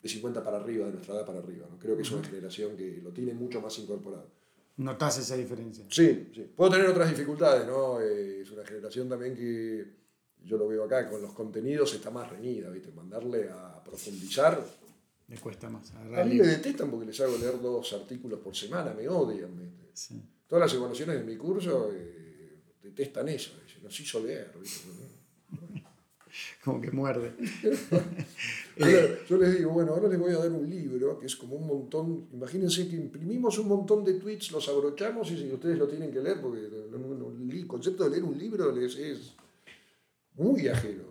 de 0.00 0.08
50 0.08 0.44
para 0.44 0.58
arriba, 0.58 0.86
de 0.86 0.92
nuestra 0.92 1.16
edad 1.16 1.26
para 1.26 1.40
arriba. 1.40 1.66
¿no? 1.70 1.78
Creo 1.78 1.96
que 1.96 2.02
es 2.02 2.10
una 2.10 2.24
generación 2.24 2.76
que 2.76 3.00
lo 3.02 3.10
tiene 3.10 3.34
mucho 3.34 3.60
más 3.60 3.76
incorporado. 3.78 4.30
¿Notas 4.76 5.18
esa 5.18 5.36
diferencia? 5.36 5.84
Sí, 5.90 6.30
sí. 6.34 6.50
Puedo 6.56 6.70
tener 6.70 6.86
otras 6.88 7.10
dificultades, 7.10 7.66
¿no? 7.66 8.00
Eh, 8.00 8.40
es 8.40 8.50
una 8.50 8.64
generación 8.64 9.08
también 9.08 9.34
que 9.34 9.86
yo 10.44 10.56
lo 10.56 10.66
veo 10.66 10.84
acá, 10.84 11.08
con 11.08 11.20
los 11.20 11.32
contenidos 11.32 11.94
está 11.94 12.10
más 12.10 12.30
reñida, 12.30 12.70
¿viste? 12.70 12.90
Mandarle 12.92 13.50
a 13.50 13.82
profundizar. 13.84 14.64
Me 15.32 15.38
cuesta 15.38 15.70
más. 15.70 15.90
A, 15.94 16.24
mí 16.24 16.34
me 16.34 16.46
detestan 16.46 16.90
porque 16.90 17.06
les 17.06 17.18
hago 17.22 17.38
leer 17.38 17.58
dos 17.58 17.90
artículos 17.94 18.38
por 18.40 18.54
semana, 18.54 18.92
me 18.92 19.08
odian. 19.08 19.48
Todas 20.46 20.66
las 20.66 20.74
evaluaciones 20.74 21.20
de 21.20 21.24
mi 21.24 21.38
curso 21.38 21.90
eh, 21.90 22.60
detestan 22.82 23.30
eso, 23.30 23.52
nos 23.82 23.98
hizo 23.98 24.20
leer, 24.20 24.52
¿viste? 24.60 24.90
como 26.62 26.82
que 26.82 26.90
muerde. 26.90 27.32
yo 29.26 29.38
les 29.38 29.56
digo, 29.56 29.70
bueno, 29.70 29.94
ahora 29.94 30.08
les 30.08 30.18
voy 30.18 30.32
a 30.32 30.38
dar 30.38 30.52
un 30.52 30.68
libro 30.68 31.18
que 31.18 31.24
es 31.24 31.34
como 31.34 31.56
un 31.56 31.66
montón. 31.66 32.28
Imagínense 32.34 32.86
que 32.86 32.96
imprimimos 32.96 33.58
un 33.58 33.68
montón 33.68 34.04
de 34.04 34.12
tweets, 34.12 34.52
los 34.52 34.68
abrochamos 34.68 35.30
y 35.30 35.38
si 35.38 35.50
ustedes 35.50 35.78
lo 35.78 35.88
tienen 35.88 36.12
que 36.12 36.20
leer, 36.20 36.42
porque 36.42 36.60
el 36.60 37.66
concepto 37.66 38.04
de 38.04 38.10
leer 38.10 38.24
un 38.24 38.36
libro 38.36 38.70
les 38.70 38.96
es 38.96 39.32
muy 40.34 40.68
ajeno. 40.68 41.04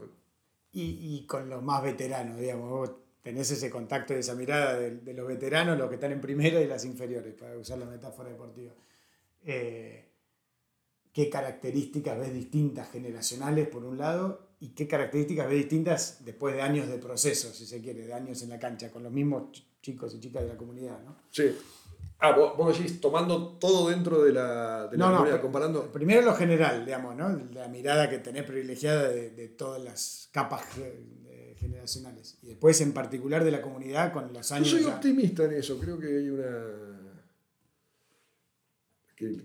Y, 0.74 1.16
y 1.16 1.26
con 1.26 1.50
los 1.50 1.64
más 1.64 1.82
veteranos, 1.82 2.40
digamos, 2.40 2.92
tenés 3.22 3.52
ese 3.52 3.70
contacto 3.70 4.14
y 4.14 4.18
esa 4.18 4.36
mirada 4.36 4.78
de, 4.80 5.14
los 5.14 5.28
veteranos, 5.28 5.78
los 5.78 5.90
que 5.90 5.96
están 5.96 6.12
en 6.12 6.22
primera 6.22 6.60
y 6.60 6.68
las 6.68 6.86
inferiores, 6.86 7.34
para 7.34 7.58
usar 7.58 7.78
la 7.78 7.86
metáfora 7.86 8.30
deportiva. 8.30 8.74
Eh, 9.44 10.08
¿Qué 11.14 11.30
características 11.30 12.18
ves 12.18 12.34
distintas 12.34 12.90
generacionales, 12.90 13.68
por 13.68 13.84
un 13.84 13.98
lado, 13.98 14.52
y 14.60 14.70
qué 14.70 14.88
características 14.88 15.48
ve 15.48 15.56
distintas 15.56 16.24
después 16.24 16.56
de 16.56 16.62
años 16.62 16.88
de 16.88 16.98
proceso, 16.98 17.54
si 17.54 17.66
se 17.66 17.82
quiere, 17.82 18.08
de 18.08 18.14
años 18.14 18.42
en 18.44 18.50
la 18.50 18.60
cancha, 18.60 18.92
con 18.92 19.04
los 19.04 19.12
mismos 19.12 19.64
chicos 19.82 20.14
y 20.16 20.20
chicas 20.20 20.44
de 20.44 20.50
la 20.50 20.58
comunidad, 20.58 21.00
¿no? 21.04 21.18
Sí. 21.30 21.56
Ah, 22.20 22.34
vos, 22.34 22.78
decís, 22.78 23.02
tomando 23.02 23.58
todo 23.58 23.90
dentro 23.90 24.24
de 24.24 24.32
la, 24.32 24.88
de 24.88 24.96
la 24.96 25.12
comunidad, 25.12 25.42
comparando... 25.42 25.92
Primero 25.92 26.22
lo 26.22 26.36
general, 26.36 26.86
digamos, 26.86 27.16
¿no? 27.16 27.30
La 27.52 27.68
mirada 27.68 28.10
que 28.10 28.20
tenés 28.20 28.44
privilegiada 28.44 29.10
de, 29.10 29.32
de 29.32 29.48
todas 29.48 29.84
las 29.84 30.30
capas 30.32 30.64
generacionales. 31.62 32.38
Y 32.42 32.48
después 32.48 32.82
en 32.82 32.92
particular 32.92 33.44
de 33.44 33.52
la 33.52 33.62
comunidad 33.62 34.12
con 34.12 34.34
los 34.34 34.52
años... 34.52 34.72
Yo 34.72 34.80
soy 34.80 34.88
optimista 34.88 35.46
en 35.46 35.54
eso, 35.54 35.78
creo 35.80 36.00
que 36.00 36.08
hay 36.08 36.30
una... 36.30 37.22
que 39.16 39.42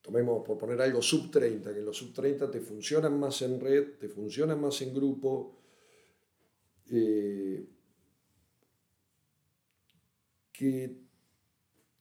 tomemos 0.00 0.44
por 0.44 0.56
poner 0.56 0.80
algo 0.80 1.02
sub 1.02 1.30
30, 1.30 1.74
que 1.74 1.82
los 1.82 1.96
sub 1.96 2.14
30 2.14 2.50
te 2.50 2.60
funcionan 2.60 3.20
más 3.20 3.42
en 3.42 3.60
red, 3.60 3.98
te 3.98 4.08
funcionan 4.08 4.60
más 4.60 4.80
en 4.80 4.94
grupo, 4.94 5.56
eh, 6.90 7.64
que 10.52 10.96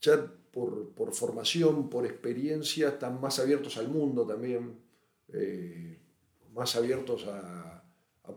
ya 0.01 0.33
por, 0.51 1.13
formación, 1.13 1.89
por 1.89 2.05
experiencia, 2.05 2.89
están 2.89 3.19
más 3.19 3.39
abiertos 3.39 3.77
al 3.77 3.89
mundo 3.89 4.25
también, 4.25 4.79
eh, 5.33 5.99
más 6.53 6.75
abiertos 6.75 7.27
a, 7.27 7.78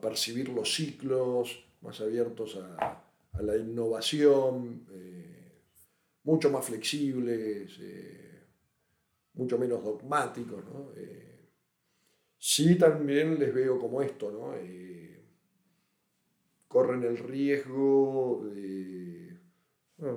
percibir 0.01 0.49
los 0.49 0.75
ciclos, 0.75 1.65
más 1.81 2.01
abiertos 2.01 2.57
a, 2.57 3.03
la 3.41 3.57
innovación, 3.57 4.87
eh, 4.93 5.53
mucho 6.25 6.51
más 6.51 6.67
flexibles, 6.67 7.79
eh, 7.81 8.45
mucho 9.35 9.59
menos 9.59 9.83
dogmáticos. 9.83 10.63
sí 12.39 12.77
también 12.77 13.39
les 13.39 13.55
veo 13.55 13.79
como 13.79 14.03
esto, 14.03 14.31
¿no? 14.31 14.55
corren 16.69 17.03
el 17.03 17.19
riesgo 17.19 18.49
de 18.55 19.13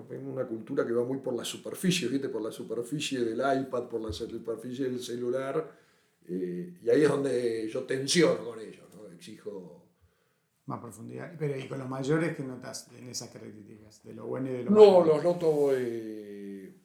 en 0.09 0.27
una 0.27 0.47
cultura 0.47 0.85
que 0.85 0.93
va 0.93 1.03
muy 1.03 1.19
por 1.19 1.35
la 1.35 1.45
superficie, 1.45 2.07
¿viste? 2.07 2.29
por 2.29 2.41
la 2.41 2.51
superficie 2.51 3.19
del 3.19 3.39
iPad, 3.39 3.87
por 3.87 4.01
la 4.01 4.11
superficie 4.11 4.85
del 4.85 4.99
celular, 4.99 5.71
eh, 6.27 6.79
y 6.81 6.89
ahí 6.89 7.03
es 7.03 7.09
donde 7.09 7.69
yo 7.69 7.83
tensiono 7.83 8.43
con 8.43 8.59
ellos, 8.59 8.79
¿no? 8.79 8.84
Exijo... 9.25 9.81
Más 10.67 10.79
profundidad. 10.79 11.31
Pero 11.37 11.59
¿y 11.59 11.67
con 11.67 11.77
los 11.77 11.87
mayores 11.87 12.35
qué 12.35 12.43
notas 12.43 12.89
en 12.97 13.09
esas 13.09 13.29
características? 13.29 14.03
¿De 14.03 14.15
lo 14.15 14.25
bueno 14.25 14.49
y 14.49 14.53
de 14.53 14.63
lo 14.63 14.71
malo? 14.71 14.85
No, 14.85 15.05
los 15.05 15.23
noto, 15.23 15.69
eh, 15.73 16.75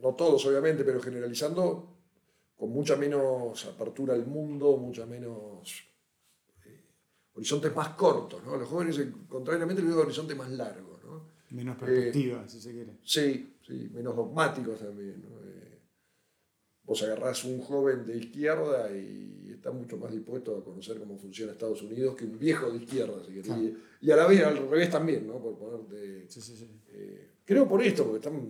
no 0.00 0.14
todos 0.14 0.46
obviamente, 0.46 0.84
pero 0.84 1.02
generalizando, 1.02 1.98
con 2.56 2.70
mucha 2.70 2.96
menos 2.96 3.62
apertura 3.66 4.14
al 4.14 4.26
mundo, 4.26 4.78
mucha 4.78 5.04
menos 5.04 5.86
horizontes 7.34 7.76
más 7.76 7.90
cortos, 7.90 8.42
¿no? 8.42 8.56
Los 8.56 8.70
jóvenes, 8.70 8.98
contrariamente, 9.28 9.82
les 9.82 9.94
veo 9.94 10.02
horizontes 10.02 10.34
más 10.34 10.48
largos, 10.48 11.04
¿no? 11.04 11.28
Menos 11.50 11.76
perspectiva, 11.76 12.42
eh, 12.42 12.48
si 12.48 12.58
se 12.58 12.72
quiere. 12.72 12.92
Sí, 13.04 13.58
sí, 13.60 13.90
menos 13.92 14.16
dogmáticos 14.16 14.78
también, 14.78 15.20
¿no? 15.20 15.45
Eh, 16.86 16.88
vos 16.88 17.02
agarrás 17.02 17.44
un 17.44 17.60
joven 17.60 18.06
de 18.06 18.16
izquierda 18.16 18.90
y 18.96 19.50
está 19.52 19.70
mucho 19.70 19.96
más 19.96 20.12
dispuesto 20.12 20.56
a 20.56 20.64
conocer 20.64 20.98
cómo 20.98 21.18
funciona 21.18 21.52
Estados 21.52 21.82
Unidos 21.82 22.14
que 22.16 22.24
un 22.24 22.38
viejo 22.38 22.70
de 22.70 22.78
izquierda, 22.78 23.22
si. 23.24 23.76
Y, 24.00 24.10
a 24.10 24.16
la 24.16 24.26
vez, 24.26 24.42
al 24.42 24.56
revés 24.68 24.90
también, 24.90 25.26
¿no? 25.26 25.38
Por 25.38 25.58
ponerte... 25.58 26.26
Sí, 26.28 26.40
sí, 26.40 26.56
sí. 26.56 26.70
Eh, 26.88 27.30
creo 27.44 27.68
por 27.68 27.82
esto, 27.82 28.04
porque 28.04 28.18
están 28.18 28.40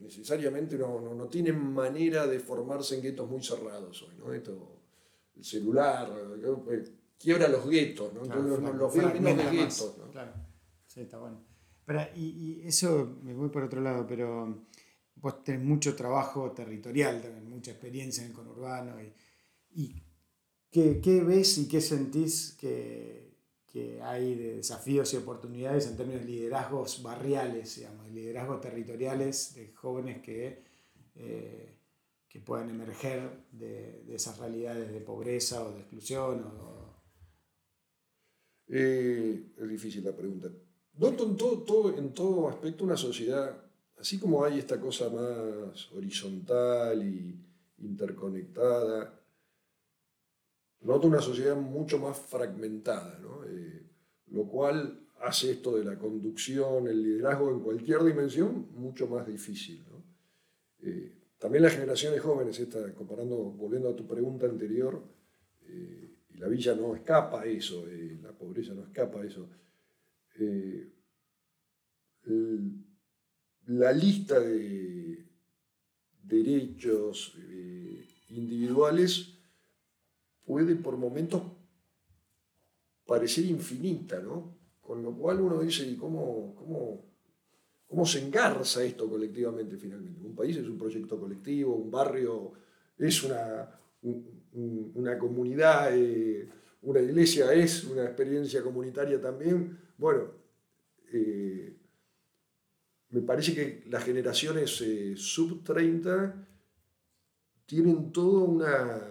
necesariamente 0.00 0.78
no, 0.78 1.00
no, 1.00 1.14
no, 1.14 1.26
tienen 1.28 1.58
manera 1.58 2.26
de 2.26 2.38
formarse 2.38 2.96
en 2.96 3.02
guetos 3.02 3.28
muy 3.28 3.42
cerrados 3.42 4.02
hoy, 4.02 4.14
¿no? 4.18 4.32
Esto, 4.32 4.80
el 5.36 5.44
celular, 5.44 6.10
quiebra 7.18 7.48
los 7.48 7.68
guetos, 7.68 8.12
¿no? 8.14 8.22
Entonces 8.22 8.60
los, 8.60 8.74
los 8.74 8.94
veo 8.94 9.20
menos 9.20 9.44
de 9.44 9.50
guetos. 9.50 9.96
¿no? 9.98 10.10
Claro, 10.10 10.32
sí, 10.86 11.00
está 11.00 11.18
bueno. 11.18 11.40
y, 12.14 12.20
y, 12.20 12.62
eso, 12.66 13.18
me 13.22 13.34
voy 13.34 13.48
por 13.48 13.64
otro 13.64 13.80
lado, 13.80 14.06
pero 14.06 14.64
vos 15.22 15.42
tenés 15.42 15.62
mucho 15.62 15.96
trabajo 15.96 16.52
territorial 16.52 17.22
también, 17.22 17.48
mucha 17.48 17.70
experiencia 17.70 18.22
en 18.22 18.30
el 18.30 18.36
conurbano. 18.36 18.96
¿Y, 19.00 19.14
y 19.80 20.02
¿qué, 20.70 21.00
qué, 21.00 21.22
ves 21.22 21.56
y 21.58 21.68
qué 21.68 21.80
sentís 21.80 22.56
que, 22.60 23.38
que, 23.66 24.02
hay 24.02 24.34
de 24.34 24.56
desafíos 24.56 25.14
y 25.14 25.16
oportunidades 25.16 25.86
en 25.86 25.96
términos 25.96 26.22
de 26.22 26.28
liderazgos 26.28 27.02
barriales, 27.02 27.76
digamos, 27.76 28.10
liderazgos 28.10 28.60
territoriales 28.60 29.54
de 29.54 29.72
jóvenes 29.72 30.20
que... 30.22 30.70
Eh, 31.14 31.78
que 32.28 32.40
puedan 32.40 32.70
emerger 32.70 33.44
de, 33.52 34.04
de, 34.06 34.14
esas 34.14 34.38
realidades 34.38 34.90
de 34.90 35.00
pobreza 35.02 35.62
o 35.62 35.72
de 35.72 35.80
exclusión 35.80 36.42
o, 36.42 36.82
eh, 38.68 39.52
es 39.58 39.68
difícil 39.68 40.02
la 40.02 40.16
pregunta. 40.16 40.48
Noto 40.94 41.24
en 41.24 41.36
todo, 41.36 41.58
todo, 41.62 41.98
en 41.98 42.14
todo 42.14 42.48
aspecto 42.48 42.84
una 42.84 42.96
sociedad, 42.96 43.62
así 44.02 44.18
como 44.18 44.44
hay 44.44 44.58
esta 44.58 44.80
cosa 44.80 45.08
más 45.08 45.92
horizontal 45.92 47.00
y 47.04 47.38
interconectada, 47.78 49.14
noto 50.80 51.06
una 51.06 51.20
sociedad 51.20 51.54
mucho 51.54 52.00
más 52.00 52.18
fragmentada, 52.18 53.20
eh, 53.46 53.86
lo 54.32 54.48
cual 54.48 55.06
hace 55.20 55.52
esto 55.52 55.76
de 55.76 55.84
la 55.84 55.96
conducción, 55.96 56.88
el 56.88 57.00
liderazgo 57.00 57.48
en 57.52 57.60
cualquier 57.60 58.02
dimensión 58.02 58.72
mucho 58.74 59.06
más 59.06 59.24
difícil. 59.24 59.84
Eh, 60.80 61.12
también 61.38 61.62
las 61.62 61.74
generaciones 61.74 62.20
jóvenes, 62.20 62.58
esta, 62.58 62.92
comparando, 62.94 63.36
volviendo 63.36 63.88
a 63.88 63.94
tu 63.94 64.04
pregunta 64.04 64.46
anterior, 64.46 65.00
y 65.64 66.38
la 66.38 66.48
villa 66.48 66.74
no 66.74 66.96
escapa 66.96 67.42
a 67.42 67.46
eso, 67.46 67.86
eh, 67.88 68.18
la 68.20 68.32
pobreza 68.32 68.74
no 68.74 68.82
escapa 68.82 69.20
a 69.20 69.24
eso. 69.24 69.48
Eh, 70.40 70.88
la 73.66 73.92
lista 73.92 74.40
de 74.40 75.24
derechos 76.22 77.34
eh, 77.38 78.06
individuales 78.30 79.34
puede 80.44 80.74
por 80.76 80.96
momentos 80.96 81.42
parecer 83.06 83.44
infinita, 83.44 84.20
¿no? 84.20 84.56
Con 84.80 85.02
lo 85.02 85.12
cual 85.12 85.40
uno 85.40 85.60
dice, 85.60 85.86
¿y 85.86 85.96
cómo, 85.96 86.54
cómo, 86.54 87.04
cómo 87.86 88.06
se 88.06 88.24
engarza 88.24 88.82
esto 88.82 89.08
colectivamente 89.08 89.76
finalmente? 89.76 90.22
Un 90.22 90.34
país 90.34 90.56
es 90.56 90.66
un 90.66 90.78
proyecto 90.78 91.18
colectivo, 91.18 91.74
un 91.74 91.90
barrio 91.90 92.52
es 92.98 93.22
una, 93.22 93.68
una 94.94 95.18
comunidad, 95.18 95.96
eh, 95.96 96.48
una 96.82 97.00
iglesia 97.00 97.52
es 97.52 97.84
una 97.84 98.04
experiencia 98.04 98.62
comunitaria 98.62 99.20
también. 99.20 99.78
Bueno, 99.96 100.32
eh, 101.12 101.76
me 103.12 103.20
parece 103.20 103.54
que 103.54 103.84
las 103.88 104.04
generaciones 104.04 104.80
eh, 104.80 105.14
sub 105.16 105.62
30 105.62 106.48
tienen 107.66 108.10
todo 108.10 108.44
una 108.44 109.08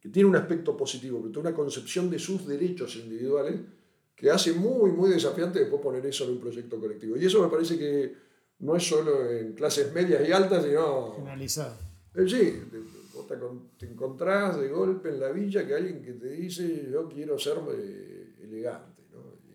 que 0.00 0.10
tiene 0.10 0.28
un 0.28 0.36
aspecto 0.36 0.76
positivo, 0.76 1.22
que 1.22 1.30
tiene 1.30 1.48
una 1.48 1.56
concepción 1.56 2.08
de 2.08 2.18
sus 2.18 2.46
derechos 2.46 2.94
individuales 2.96 3.56
que 4.14 4.30
hace 4.30 4.52
muy, 4.52 4.92
muy 4.92 5.10
desafiante 5.10 5.58
después 5.58 5.82
poner 5.82 6.04
eso 6.06 6.24
en 6.24 6.32
un 6.32 6.40
proyecto 6.40 6.78
colectivo. 6.78 7.16
Y 7.16 7.26
eso 7.26 7.42
me 7.42 7.48
parece 7.48 7.78
que 7.78 8.14
no 8.60 8.76
es 8.76 8.86
solo 8.86 9.30
en 9.30 9.52
clases 9.54 9.92
medias 9.92 10.26
y 10.26 10.32
altas, 10.32 10.64
sino... 10.64 11.14
Generalizado. 11.16 11.76
sí, 12.26 12.62
te 13.78 13.86
encontrás 13.86 14.58
de 14.60 14.68
golpe 14.68 15.08
en 15.08 15.20
la 15.20 15.30
villa 15.30 15.66
que 15.66 15.74
alguien 15.74 16.02
que 16.02 16.12
te 16.12 16.30
dice 16.30 16.88
yo 16.90 17.08
quiero 17.08 17.38
ser 17.38 17.58
eh, 17.74 18.36
elegante. 18.42 19.02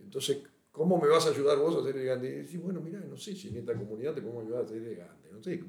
entonces, 0.04 0.40
¿cómo 0.72 1.00
me 1.00 1.08
vas 1.08 1.26
a 1.28 1.30
ayudar 1.30 1.58
vos 1.58 1.76
a 1.78 1.86
ser 1.86 1.96
elegante? 1.96 2.28
Y 2.28 2.32
decís, 2.32 2.62
bueno, 2.62 2.82
mira, 2.82 3.00
no 3.00 3.18
sé 3.18 3.36
si 3.36 3.50
en 3.50 3.58
esta 3.58 3.76
comunidad 3.76 4.14
te 4.14 4.22
podemos 4.22 4.46
ayudar 4.46 4.66
a 4.66 4.68
ser 4.68 4.78
elegante. 4.78 5.30
No 5.32 5.42
sé, 5.42 5.64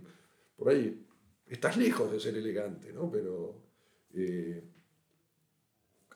por 0.56 0.68
ahí 0.68 1.04
estás 1.46 1.76
lejos 1.76 2.10
de 2.10 2.20
ser 2.20 2.36
elegante, 2.36 2.92
¿no? 2.92 3.10
Pero 3.10 3.62
eh, 4.14 4.62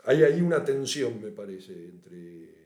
hay 0.04 0.22
ahí 0.22 0.40
una 0.40 0.64
tensión, 0.64 1.20
me 1.20 1.30
parece, 1.30 1.72
entre 1.72 2.56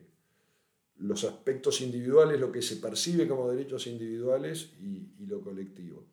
los 0.98 1.24
aspectos 1.24 1.80
individuales, 1.80 2.38
lo 2.38 2.52
que 2.52 2.60
se 2.60 2.76
percibe 2.76 3.26
como 3.26 3.50
derechos 3.50 3.86
individuales 3.86 4.74
y 4.78 5.26
lo 5.26 5.40
colectivo. 5.40 6.04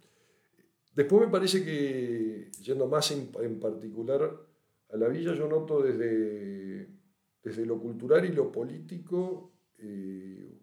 Después 0.98 1.28
me 1.28 1.32
parece 1.32 1.64
que, 1.64 2.50
yendo 2.64 2.88
más 2.88 3.12
en, 3.12 3.60
particular 3.60 4.36
a 4.90 4.98
la 4.98 5.08
villa, 5.08 5.36
yo 5.36 5.48
noto 5.48 5.84
desde, 5.84 6.88
desde 7.44 7.68
lo 7.68 7.80
cultural 7.80 8.26
y 8.26 8.30
lo 8.30 8.52
político 8.52 9.52
eh, 9.80 10.58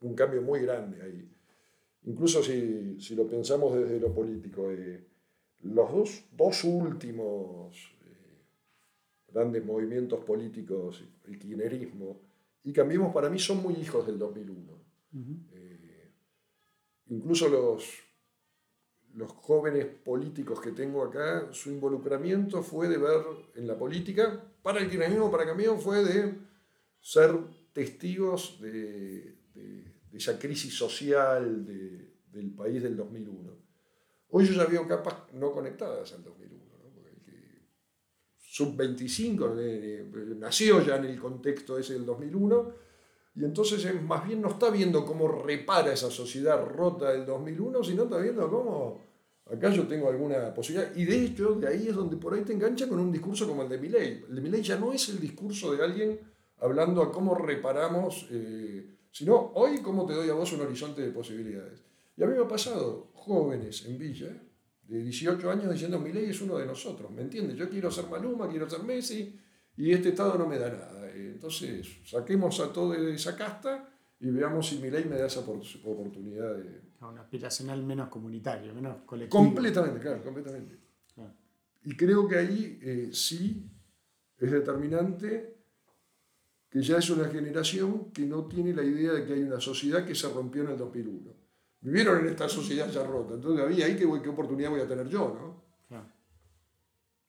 un 0.00 0.14
cambio 0.14 0.42
muy 0.42 0.60
grande 0.60 1.02
ahí. 1.02 1.30
Incluso 2.04 2.42
si, 2.42 2.96
lo 3.14 3.26
pensamos 3.26 3.74
desde 3.74 4.00
lo 4.00 4.12
político, 4.12 4.70
eh, 4.70 5.06
los 5.62 5.90
dos, 6.32 6.64
últimos 6.64 7.76
eh, 8.04 8.44
grandes 9.28 9.64
movimientos 9.64 10.24
políticos, 10.24 11.04
el 11.26 11.38
kirchnerismo 11.38 12.22
y 12.62 12.72
Cambiemos, 12.72 13.12
para 13.12 13.30
mí 13.30 13.38
son 13.38 13.62
muy 13.62 13.74
hijos 13.74 14.06
del 14.06 14.18
2001. 14.18 14.78
incluso 17.08 17.48
los, 17.48 17.84
los 19.14 19.32
jóvenes 19.32 19.86
políticos 19.86 20.60
que 20.60 20.72
tengo 20.72 21.02
acá, 21.02 21.52
su 21.52 21.70
involucramiento 21.70 22.62
fue 22.62 22.88
de 22.88 22.98
ver 22.98 23.22
en 23.54 23.66
la 23.66 23.78
política, 23.78 24.44
para 24.62 24.80
el 24.80 24.88
kirchnerismo, 24.90 25.30
para 25.30 25.46
Camión, 25.46 25.80
fue 25.80 26.04
de 26.04 26.34
ser 27.00 27.38
testigos 27.80 28.60
de, 28.60 29.36
esa 30.12 30.38
crisis 30.38 30.76
social 30.76 31.64
del 31.64 32.50
país 32.50 32.82
del 32.82 32.94
2001. 32.94 33.56
Hoy 34.32 34.44
yo 34.44 34.52
ya 34.52 34.66
veo 34.66 34.86
capas 34.86 35.14
no 35.32 35.50
conectadas 35.50 36.12
al 36.12 36.22
2001, 36.22 36.60
sub-25 38.36 40.36
nació 40.36 40.84
ya 40.84 40.96
en 40.96 41.06
el 41.06 41.18
contexto 41.18 41.78
ese 41.78 41.94
del 41.94 42.04
2001, 42.04 42.72
Y 43.36 43.44
entonces 43.44 43.82
eh, 43.86 43.94
más 43.94 44.26
bien 44.26 44.42
no 44.42 44.50
está 44.50 44.68
viendo 44.70 45.06
cómo 45.06 45.28
repara 45.28 45.92
esa 45.92 46.10
sociedad 46.10 46.62
rota 46.62 47.12
del 47.12 47.24
2001, 47.24 47.84
sino 47.84 48.02
está 48.02 48.18
viendo 48.18 48.50
cómo 48.50 49.00
acá 49.46 49.70
yo 49.70 49.86
tengo 49.86 50.10
alguna 50.10 50.52
posibilidad. 50.52 50.94
Y 50.96 51.04
de 51.04 51.24
hecho, 51.24 51.54
de 51.54 51.68
ahí 51.68 51.88
es 51.88 51.94
donde 51.94 52.16
por 52.16 52.34
ahí 52.34 52.42
te 52.42 52.52
engancha 52.52 52.88
con 52.88 52.98
un 52.98 53.10
discurso 53.10 53.48
como 53.48 53.62
el 53.62 53.70
de 53.70 53.78
Milley. 53.78 54.24
El 54.28 54.34
de 54.34 54.40
Milley 54.42 54.62
ya 54.62 54.76
no 54.76 54.92
es 54.92 55.08
el 55.08 55.18
discurso 55.18 55.74
de 55.74 55.82
alguien 55.82 56.20
hablando 56.60 57.02
a 57.02 57.10
cómo 57.10 57.34
reparamos, 57.34 58.26
eh, 58.30 58.98
sino 59.10 59.52
hoy 59.54 59.80
cómo 59.82 60.06
te 60.06 60.14
doy 60.14 60.28
a 60.28 60.34
vos 60.34 60.52
un 60.52 60.60
horizonte 60.60 61.02
de 61.02 61.10
posibilidades. 61.10 61.82
Y 62.16 62.22
a 62.22 62.26
mí 62.26 62.34
me 62.34 62.44
ha 62.44 62.48
pasado 62.48 63.10
jóvenes 63.14 63.84
en 63.86 63.98
Villa, 63.98 64.28
de 64.82 65.02
18 65.02 65.50
años, 65.50 65.72
diciendo, 65.72 65.98
Milley 65.98 66.30
es 66.30 66.40
uno 66.40 66.58
de 66.58 66.66
nosotros, 66.66 67.10
¿me 67.10 67.22
entiendes? 67.22 67.56
Yo 67.56 67.68
quiero 67.70 67.90
ser 67.90 68.06
Maluma, 68.08 68.48
quiero 68.48 68.68
ser 68.68 68.82
Messi, 68.82 69.38
y 69.76 69.92
este 69.92 70.10
Estado 70.10 70.36
no 70.36 70.46
me 70.46 70.58
da 70.58 70.68
nada. 70.68 71.10
Entonces, 71.12 72.00
saquemos 72.04 72.58
a 72.60 72.72
todo 72.72 72.92
de 72.92 73.14
esa 73.14 73.36
casta 73.36 73.88
y 74.18 74.30
veamos 74.30 74.68
si 74.68 74.78
mi 74.78 74.90
ley 74.90 75.04
me 75.04 75.16
da 75.16 75.26
esa 75.26 75.40
oportunidad 75.40 76.56
de... 76.56 76.82
Un 77.00 77.18
aspiracional 77.18 77.82
menos 77.82 78.08
comunitario, 78.08 78.74
menos 78.74 78.98
colectivo. 79.06 79.42
Completamente, 79.42 80.00
claro, 80.00 80.22
completamente. 80.22 80.78
Y 81.82 81.96
creo 81.96 82.28
que 82.28 82.36
ahí 82.36 82.78
eh, 82.82 83.08
sí 83.12 83.70
es 84.36 84.50
determinante 84.50 85.59
que 86.70 86.80
ya 86.80 86.98
es 86.98 87.10
una 87.10 87.28
generación 87.28 88.10
que 88.12 88.22
no 88.22 88.44
tiene 88.44 88.72
la 88.72 88.84
idea 88.84 89.12
de 89.12 89.26
que 89.26 89.34
hay 89.34 89.42
una 89.42 89.60
sociedad 89.60 90.06
que 90.06 90.14
se 90.14 90.28
rompió 90.28 90.62
en 90.62 90.70
el 90.70 90.78
2001. 90.78 91.32
Vivieron 91.80 92.20
en 92.20 92.28
esta 92.28 92.48
sociedad 92.48 92.90
ya 92.90 93.02
rota, 93.02 93.34
entonces 93.34 93.64
había 93.64 93.86
ahí 93.86 93.96
qué, 93.96 94.06
qué 94.22 94.28
oportunidad 94.28 94.70
voy 94.70 94.80
a 94.80 94.88
tener 94.88 95.08
yo, 95.08 95.34
¿no? 95.34 95.62
Claro. 95.88 96.06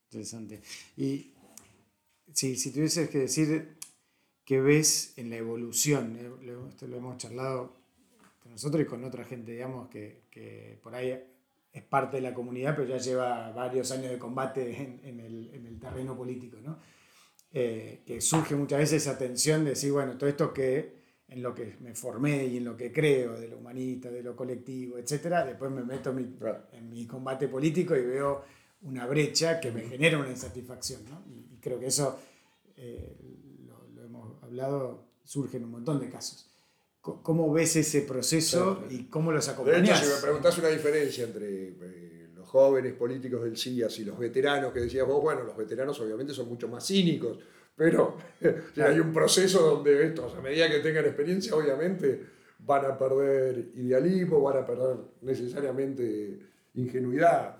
Interesante. 0.10 0.62
Y 0.98 1.34
si, 2.34 2.56
si 2.56 2.72
tuvieses 2.72 3.10
que 3.10 3.20
decir 3.20 3.78
qué 4.46 4.62
ves 4.62 5.14
en 5.18 5.30
la 5.30 5.38
evolución, 5.38 6.18
eh, 6.20 6.56
esto 6.70 6.88
lo 6.88 6.98
hemos 6.98 7.18
charlado 7.18 7.74
con 8.44 8.52
nosotros 8.52 8.84
y 8.84 8.86
con 8.86 9.04
otra 9.04 9.24
gente, 9.24 9.54
digamos, 9.54 9.90
que, 9.90 10.24
que, 10.30 10.80
por 10.84 10.94
ahí 10.96 11.18
es 11.72 11.84
parte 11.84 12.18
de 12.18 12.24
la 12.24 12.34
comunidad, 12.34 12.76
pero 12.76 12.88
ya 12.88 12.98
lleva 12.98 13.52
varios 13.52 13.92
años 13.92 14.12
de 14.12 14.18
combate 14.18 14.76
en, 14.82 15.00
en, 15.04 15.20
el, 15.20 15.50
en 15.54 15.66
el, 15.66 15.80
terreno 15.80 16.18
político, 16.18 16.58
¿no? 16.62 16.78
Eh, 17.54 18.04
que 18.06 18.22
surge 18.22 18.56
muchas 18.56 18.80
veces 18.80 19.06
esa 19.06 19.18
tensión 19.18 19.66
de 19.66 19.72
decir, 19.72 19.92
bueno, 19.92 20.18
todo 20.18 20.30
esto 20.30 20.54
que 20.54 21.02
en 21.28 21.42
lo 21.42 21.54
que 21.54 21.76
me 21.82 21.94
formé 21.94 22.46
y 22.46 22.58
en 22.58 22.66
lo 22.66 22.78
que 22.78 22.92
creo, 22.92 23.40
de 23.40 23.48
lo 23.48 23.58
humanista, 23.58 24.10
de 24.10 24.24
lo 24.24 24.36
colectivo, 24.36 24.98
etcétera, 24.98 25.46
después 25.46 25.72
me 25.72 25.84
meto 25.84 26.12
en 26.12 26.90
mi 26.90 27.06
combate 27.06 27.48
político 27.48 27.96
y 27.96 28.02
veo 28.02 28.44
una 28.84 29.06
brecha 29.06 29.60
que 29.60 29.72
me 29.72 29.82
genera 29.82 30.18
una 30.18 30.30
insatisfacción. 30.30 31.02
¿no? 31.10 31.24
Y, 31.28 31.58
creo 31.62 31.80
que 31.80 31.88
eso, 31.88 32.20
eh, 32.78 33.16
lo, 33.66 34.04
hemos 34.04 34.44
hablado, 34.44 35.06
surge 35.24 35.58
en 35.58 35.66
un 35.66 35.72
montón 35.72 36.00
de 36.00 36.10
casos. 36.10 36.48
¿Cómo 37.02 37.52
ves 37.52 37.76
ese 37.76 38.02
proceso 38.02 38.84
y 38.90 39.06
cómo 39.06 39.32
los 39.32 39.48
acompañas? 39.48 39.82
De 39.82 40.06
hecho, 40.06 40.06
si 40.06 40.16
me 40.16 40.22
preguntás 40.22 40.58
una 40.60 40.68
diferencia 40.68 41.24
entre 41.24 41.70
eh, 41.70 42.11
jóvenes 42.52 42.94
políticos 42.96 43.44
del 43.44 43.58
CIAS 43.58 43.98
y 44.00 44.04
los 44.04 44.20
veteranos, 44.20 44.74
que 44.74 44.82
decías 44.82 45.08
vos, 45.08 45.22
bueno, 45.22 45.44
los 45.44 45.56
veteranos 45.56 45.98
obviamente 46.02 46.34
son 46.34 46.50
mucho 46.50 46.68
más 46.68 46.86
cínicos, 46.86 47.40
pero 47.74 48.18
hay 48.76 49.00
un 49.00 49.14
proceso 49.14 49.62
donde 49.62 50.08
estos, 50.08 50.36
a 50.36 50.42
medida 50.42 50.70
que 50.70 50.80
tengan 50.80 51.06
experiencia, 51.06 51.56
obviamente 51.56 52.26
van 52.60 52.86
a 52.86 52.98
perder 52.98 53.72
idealismo, 53.76 54.42
van 54.42 54.58
a 54.58 54.66
perder 54.66 54.98
necesariamente 55.22 56.40
ingenuidad. 56.74 57.56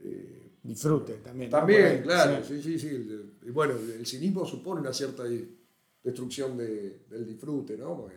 Eh, 0.00 0.50
Disfrute 0.64 1.14
también. 1.18 1.50
También, 1.50 2.02
claro, 2.02 2.42
sí, 2.42 2.60
sí, 2.60 2.76
sí. 2.76 3.06
Y 3.42 3.50
bueno, 3.50 3.74
el 3.74 4.04
cinismo 4.04 4.44
supone 4.44 4.80
una 4.80 4.92
cierta 4.92 5.22
destrucción 6.02 6.56
de, 6.56 7.04
del 7.08 7.24
disfrute, 7.24 7.76
¿no? 7.76 8.08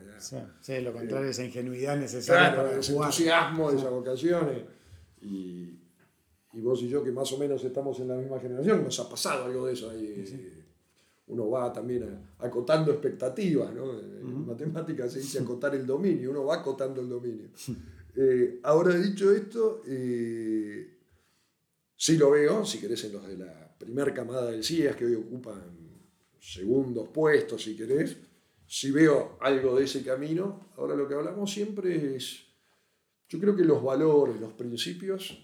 sí, 0.61 0.81
lo 0.81 0.93
contrario, 0.93 1.29
esa 1.29 1.43
ingenuidad 1.43 1.95
necesaria. 1.95 2.53
Claro, 2.55 2.79
ese 2.79 2.95
entusiasmo, 2.95 3.71
de 3.71 3.77
esas 3.77 3.91
vocaciones. 3.91 4.63
Y, 5.21 5.86
y, 6.53 6.61
vos 6.61 6.81
y 6.81 6.89
yo, 6.89 7.03
que 7.03 7.11
más 7.11 7.31
o 7.33 7.37
menos 7.37 7.63
estamos 7.63 7.99
en 7.99 8.07
la 8.07 8.15
misma 8.15 8.39
generación, 8.39 8.83
nos 8.83 8.99
ha 8.99 9.09
pasado 9.09 9.45
algo 9.45 9.67
de 9.67 9.73
eso 9.73 9.89
ahí. 9.89 10.63
Uno 11.27 11.49
va 11.49 11.73
también 11.73 12.05
acotando 12.39 12.91
expectativas, 12.91 13.73
¿no? 13.73 13.99
En 13.99 14.45
matemáticas 14.45 15.11
se 15.11 15.19
dice 15.19 15.39
acotar 15.39 15.75
el 15.75 15.85
dominio, 15.85 16.31
uno 16.31 16.45
va 16.45 16.55
acotando 16.55 17.01
el 17.01 17.09
dominio. 17.09 17.49
Eh, 18.15 18.61
ahora, 18.63 18.95
dicho 18.95 19.31
esto, 19.31 19.81
eh, 19.85 20.97
Sí 21.99 22.15
lo 22.15 22.29
veo, 22.29 22.63
si 22.63 22.79
querés, 22.79 23.03
en 23.05 23.13
los 23.13 23.27
de 23.27 23.37
la 23.37 23.75
primera 23.75 24.13
camada 24.13 24.51
del 24.51 24.63
CIES, 24.63 24.95
que 24.95 25.05
hoy 25.05 25.15
ocupan 25.15 25.63
segundos 26.39 27.09
puestos, 27.09 27.63
si 27.63 27.75
querés. 27.75 28.15
Si 28.67 28.91
veo 28.91 29.37
algo 29.41 29.75
de 29.75 29.85
ese 29.85 30.03
camino, 30.03 30.69
ahora 30.77 30.95
lo 30.95 31.07
que 31.07 31.15
hablamos 31.15 31.51
siempre 31.51 32.15
es, 32.15 32.43
yo 33.27 33.39
creo 33.39 33.55
que 33.55 33.63
los 33.63 33.81
valores, 33.81 34.39
los 34.39 34.53
principios 34.53 35.43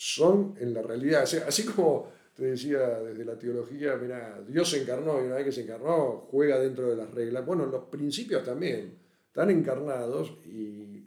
son 0.00 0.54
en 0.58 0.72
la 0.72 0.82
realidad, 0.82 1.22
así 1.22 1.64
como 1.64 2.10
te 2.34 2.44
decía 2.44 3.00
desde 3.00 3.24
la 3.24 3.38
teología, 3.38 3.96
mira, 3.96 4.40
Dios 4.48 4.70
se 4.70 4.82
encarnó 4.82 5.20
y 5.20 5.26
una 5.26 5.36
vez 5.36 5.44
que 5.44 5.52
se 5.52 5.62
encarnó 5.62 6.26
juega 6.30 6.58
dentro 6.58 6.88
de 6.88 6.96
las 6.96 7.10
reglas. 7.10 7.44
Bueno, 7.44 7.66
los 7.66 7.84
principios 7.84 8.42
también 8.42 8.94
están 9.28 9.50
encarnados 9.50 10.38
y 10.46 11.04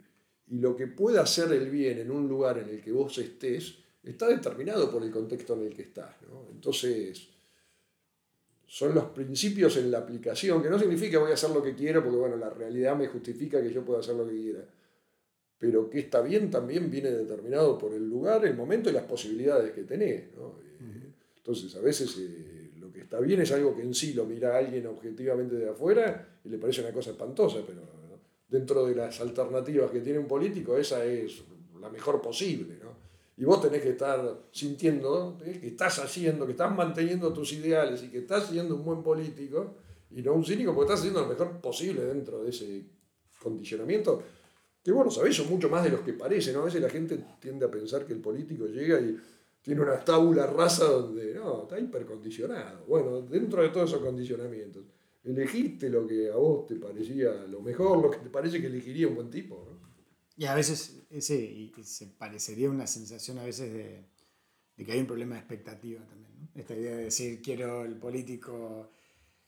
y 0.48 0.58
lo 0.58 0.76
que 0.76 0.86
pueda 0.86 1.22
hacer 1.22 1.52
el 1.52 1.70
bien 1.70 1.98
en 1.98 2.10
un 2.10 2.28
lugar 2.28 2.58
en 2.58 2.68
el 2.68 2.80
que 2.80 2.92
vos 2.92 3.16
estés 3.18 3.76
está 4.02 4.28
determinado 4.28 4.90
por 4.90 5.02
el 5.02 5.10
contexto 5.10 5.54
en 5.54 5.66
el 5.66 5.74
que 5.74 5.82
estás. 5.82 6.14
Entonces, 6.52 7.28
son 8.66 8.94
los 8.94 9.06
principios 9.06 9.76
en 9.78 9.90
la 9.90 9.98
aplicación, 9.98 10.62
que 10.62 10.68
no 10.68 10.78
significa 10.78 11.18
voy 11.18 11.30
a 11.30 11.34
hacer 11.34 11.50
lo 11.50 11.62
que 11.62 11.74
quiero, 11.74 12.02
porque 12.02 12.18
bueno, 12.18 12.36
la 12.36 12.50
realidad 12.50 12.96
me 12.96 13.06
justifica 13.06 13.62
que 13.62 13.72
yo 13.72 13.84
pueda 13.84 14.00
hacer 14.00 14.14
lo 14.14 14.28
que 14.28 14.34
quiera. 14.34 14.64
Pero 15.58 15.88
que 15.88 16.00
está 16.00 16.20
bien 16.20 16.50
también 16.50 16.90
viene 16.90 17.10
determinado 17.10 17.78
por 17.78 17.92
el 17.92 18.08
lugar, 18.08 18.44
el 18.44 18.54
momento 18.54 18.90
y 18.90 18.92
las 18.92 19.04
posibilidades 19.04 19.72
que 19.72 19.84
tenés. 19.84 20.24
Entonces, 21.36 21.74
a 21.76 21.80
veces 21.80 22.16
eh, 22.18 22.70
lo 22.78 22.90
que 22.92 23.00
está 23.00 23.20
bien 23.20 23.40
es 23.40 23.52
algo 23.52 23.74
que 23.76 23.82
en 23.82 23.94
sí 23.94 24.14
lo 24.14 24.24
mira 24.24 24.56
alguien 24.56 24.86
objetivamente 24.86 25.56
de 25.56 25.68
afuera 25.68 26.38
y 26.44 26.48
le 26.48 26.58
parece 26.58 26.80
una 26.80 26.92
cosa 26.92 27.10
espantosa, 27.10 27.58
pero 27.66 27.82
dentro 28.48 28.86
de 28.86 28.94
las 28.94 29.20
alternativas 29.20 29.90
que 29.90 30.00
tiene 30.00 30.18
un 30.18 30.26
político, 30.26 30.76
esa 30.76 31.04
es 31.04 31.42
la 31.80 31.90
mejor 31.90 32.22
posible. 32.22 32.78
¿no? 32.82 32.94
Y 33.36 33.44
vos 33.44 33.60
tenés 33.60 33.82
que 33.82 33.90
estar 33.90 34.46
sintiendo 34.52 35.36
que 35.42 35.66
estás 35.66 35.98
haciendo, 35.98 36.46
que 36.46 36.52
estás 36.52 36.74
manteniendo 36.74 37.32
tus 37.32 37.52
ideales 37.52 38.02
y 38.04 38.08
que 38.08 38.18
estás 38.18 38.48
siendo 38.48 38.76
un 38.76 38.84
buen 38.84 39.02
político 39.02 39.74
y 40.10 40.22
no 40.22 40.34
un 40.34 40.44
cínico, 40.44 40.72
porque 40.72 40.92
estás 40.92 41.00
haciendo 41.00 41.22
lo 41.22 41.28
mejor 41.28 41.60
posible 41.60 42.04
dentro 42.04 42.44
de 42.44 42.50
ese 42.50 42.84
condicionamiento. 43.42 44.22
Que 44.84 44.92
bueno, 44.92 45.10
sabéis, 45.10 45.36
son 45.36 45.48
mucho 45.48 45.70
más 45.70 45.82
de 45.82 45.90
los 45.90 46.02
que 46.02 46.12
parecen. 46.12 46.52
¿no? 46.54 46.60
A 46.60 46.64
veces 46.66 46.82
la 46.82 46.90
gente 46.90 47.18
tiende 47.40 47.64
a 47.64 47.70
pensar 47.70 48.04
que 48.04 48.12
el 48.12 48.20
político 48.20 48.66
llega 48.66 49.00
y 49.00 49.16
tiene 49.62 49.80
una 49.80 50.04
tabula 50.04 50.46
rasa 50.46 50.84
donde 50.84 51.32
no, 51.32 51.62
está 51.62 51.80
hipercondicionado. 51.80 52.84
Bueno, 52.86 53.22
dentro 53.22 53.62
de 53.62 53.70
todos 53.70 53.88
esos 53.90 54.02
condicionamientos 54.02 54.84
elegiste 55.24 55.88
lo 55.88 56.06
que 56.06 56.30
a 56.30 56.36
vos 56.36 56.66
te 56.66 56.76
parecía 56.76 57.32
lo 57.48 57.62
mejor, 57.62 58.02
lo 58.02 58.10
que 58.10 58.18
te 58.18 58.28
parece 58.28 58.60
que 58.60 58.66
elegiría 58.66 59.08
un 59.08 59.14
buen 59.14 59.30
tipo. 59.30 59.66
Y 60.36 60.44
a 60.44 60.54
veces 60.54 61.02
ese, 61.10 61.36
y, 61.36 61.72
se 61.82 62.08
parecería 62.08 62.68
una 62.68 62.86
sensación 62.86 63.38
a 63.38 63.44
veces 63.44 63.72
de, 63.72 64.04
que 64.84 64.92
hay 64.92 65.00
un 65.00 65.06
problema 65.06 65.36
de 65.36 65.40
expectativa 65.40 66.04
también. 66.04 66.50
Esta 66.54 66.74
idea 66.74 66.96
de 66.96 67.04
decir, 67.04 67.40
quiero 67.40 67.84
el 67.84 67.96
político 67.96 68.90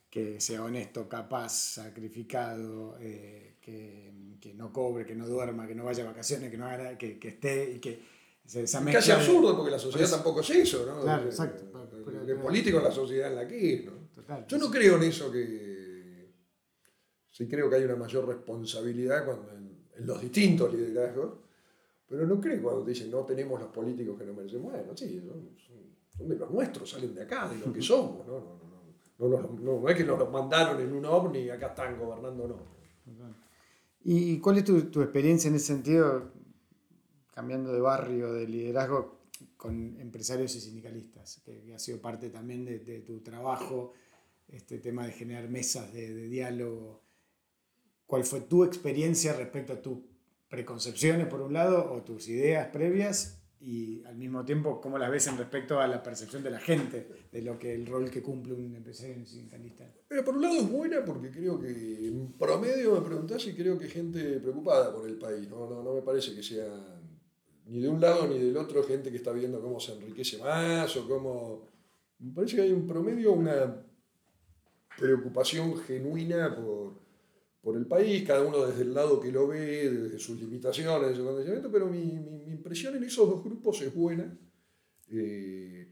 que 0.09 0.41
sea 0.41 0.65
honesto, 0.65 1.09
capaz, 1.09 1.75
sacrificado, 1.75 2.97
eh, 3.01 3.56
que, 3.67 4.55
no 4.55 4.73
cobre, 4.73 5.05
que 5.05 5.15
no 5.15 5.27
duerma, 5.27 5.67
que 5.67 5.75
no 5.75 5.85
vaya 5.85 6.05
a 6.05 6.07
vacaciones, 6.07 6.51
que, 6.51 6.57
no 6.57 6.67
haga, 6.67 6.97
que, 6.97 7.19
esté 7.21 7.73
y 7.73 7.79
que... 7.81 8.01
es 8.45 8.77
casi 8.93 9.11
absurdo 9.11 9.57
porque 9.57 9.73
la 9.73 9.79
sociedad 9.79 10.09
tampoco 10.09 10.41
es 10.41 10.51
eso, 10.51 10.87
¿no? 10.87 11.03
Claro, 11.03 11.25
exacto. 11.25 11.65
El, 12.27 12.37
político 12.37 12.79
es 12.79 12.85
la 12.85 12.93
sociedad 12.93 13.31
en 13.31 13.37
la 13.37 13.47
que 13.47 13.75
es, 13.75 13.85
¿no? 13.85 13.93
Yo 14.47 14.59
no 14.59 14.71
creo 14.71 14.97
en 14.97 15.03
eso 15.03 15.31
que... 15.33 16.33
Sí 17.31 17.47
creo 17.49 17.69
que 17.69 17.77
hay 17.77 17.85
una 17.85 17.97
mayor 17.97 18.27
responsabilidad 18.27 19.27
cuando 19.27 19.53
en, 19.53 20.07
los 20.07 20.21
distintos 20.21 20.73
liderazgos, 20.73 21.39
pero 22.07 22.27
no 22.27 22.41
creo 22.41 22.63
cuando 22.63 22.85
dicen 22.85 23.11
no 23.11 23.25
tenemos 23.25 23.61
los 23.61 23.71
políticos 23.71 24.19
que 24.19 24.25
nos 24.25 24.37
merecemos. 24.37 24.73
Bueno, 24.73 24.97
sí, 24.97 25.23
son, 25.67 26.29
de 26.29 26.37
los 26.37 26.51
nuestros, 26.51 26.89
salen 26.89 27.15
de 27.15 27.23
acá, 27.23 27.49
de 27.49 27.59
lo 27.59 27.73
que 27.73 27.83
somos. 27.83 28.27
No, 28.27 28.61
no, 29.19 29.29
no, 29.29 29.59
no, 29.59 29.81
no 29.81 29.89
es 29.89 29.97
que 29.97 30.05
nos 30.05 30.31
mandaron 30.31 30.81
en 30.81 30.93
un 30.93 31.05
ovni 31.05 31.41
y 31.41 31.51
acá 31.51 31.69
están 31.69 31.99
gobernando, 31.99 32.47
no. 32.47 32.77
¿Y 34.09 34.39
cuál 34.39 34.59
es 34.59 34.65
tu, 34.65 34.83
tu, 34.83 35.03
experiencia 35.03 35.49
en 35.49 35.57
ese 35.57 35.67
sentido, 35.67 36.33
cambiando 37.35 37.73
de 37.73 37.81
barrio, 37.81 38.33
de 38.33 38.47
liderazgo, 38.47 39.21
con 39.57 39.99
empresarios 40.01 40.55
y 40.55 40.61
sindicalistas, 40.61 41.41
que, 41.45 41.75
ha 41.75 41.79
sido 41.79 42.01
parte 42.01 42.31
también 42.31 42.65
de, 42.65 42.79
de 42.79 43.01
tu 43.01 43.21
trabajo? 43.21 43.95
este 44.49 44.79
tema 44.79 45.07
de 45.07 45.13
generar 45.13 45.49
mesas 45.49 45.93
de, 45.93 46.29
diálogo. 46.29 47.03
¿Cuál 48.07 48.25
fue 48.25 48.41
tu 48.43 48.65
experiencia 48.65 49.33
respecto 49.33 49.73
a 49.73 49.83
tus 49.83 49.99
preconcepciones, 50.49 51.27
por 51.27 51.41
un 51.41 51.53
lado, 51.53 51.93
o 51.93 52.03
tus 52.03 52.29
ideas 52.29 52.69
previas, 52.69 53.43
y 53.61 54.05
al 54.05 54.17
mismo 54.17 54.45
tiempo 54.45 54.81
cómo 54.81 54.99
las 54.99 55.11
ves 55.11 55.27
en 55.29 55.39
respecto 55.39 55.81
a 55.81 55.87
la 55.87 56.03
percepción 56.03 56.43
de 56.43 56.51
la 56.51 56.61
gente 56.61 57.09
de 57.33 57.43
lo 57.43 57.59
que 57.59 57.75
el 57.75 57.87
rol 57.87 58.11
que 58.11 58.23
cumple 58.23 58.53
un 58.55 58.75
empresario 58.77 59.25
sindicalista. 59.25 59.91
Pero 60.07 60.25
por 60.25 60.37
un 60.37 60.43
lado 60.43 60.57
es 60.57 60.71
buena 60.71 61.05
porque 61.05 61.31
creo 61.31 61.59
que 61.59 62.07
en 62.07 62.33
promedio 62.33 62.95
me 62.95 63.07
preguntás 63.07 63.47
y 63.47 63.55
creo 63.55 63.79
que 63.79 63.89
gente 63.89 64.39
preocupada 64.41 64.93
por 64.93 65.09
el 65.09 65.17
país. 65.17 65.49
No, 65.49 65.69
no, 65.69 65.83
no 65.83 65.95
me 65.95 66.03
parece 66.03 66.35
que 66.35 66.43
sea 66.43 66.67
ni 67.67 67.81
de 67.81 67.89
un 67.89 68.01
lado 68.01 68.29
ni 68.29 68.39
del 68.39 68.57
otro 68.57 68.83
gente 68.85 69.11
que 69.11 69.17
está 69.17 69.33
viendo 69.33 69.61
cómo 69.61 69.81
se 69.81 69.93
enriquece 69.93 70.39
más 70.39 70.97
o 70.97 71.09
cómo... 71.09 71.69
Me 72.19 72.33
parece 72.33 72.57
que 72.57 72.63
hay 72.63 72.73
un 72.73 72.87
promedio 72.87 73.33
una 73.33 73.83
preocupación 74.97 75.77
genuina 75.79 76.55
por, 76.55 77.06
por 77.67 77.77
el 77.77 77.85
país, 77.85 78.25
cada 78.25 78.45
uno 78.45 78.65
desde 78.65 78.83
el 78.83 78.95
lado 78.95 79.21
que 79.21 79.33
lo 79.33 79.49
ve, 79.49 79.91
desde 79.91 80.21
sus 80.21 80.39
limitaciones, 80.39 81.09
de 81.09 81.17
su 81.17 81.25
condicionamiento, 81.25 81.69
pero 81.69 81.89
mi, 81.89 81.99
mi, 81.99 82.53
impresión 82.53 82.95
en 82.95 83.03
esos 83.03 83.29
dos 83.29 83.43
grupos 83.43 83.83
es 83.83 83.93
buena. 83.93 84.39
Eh, 85.11 85.89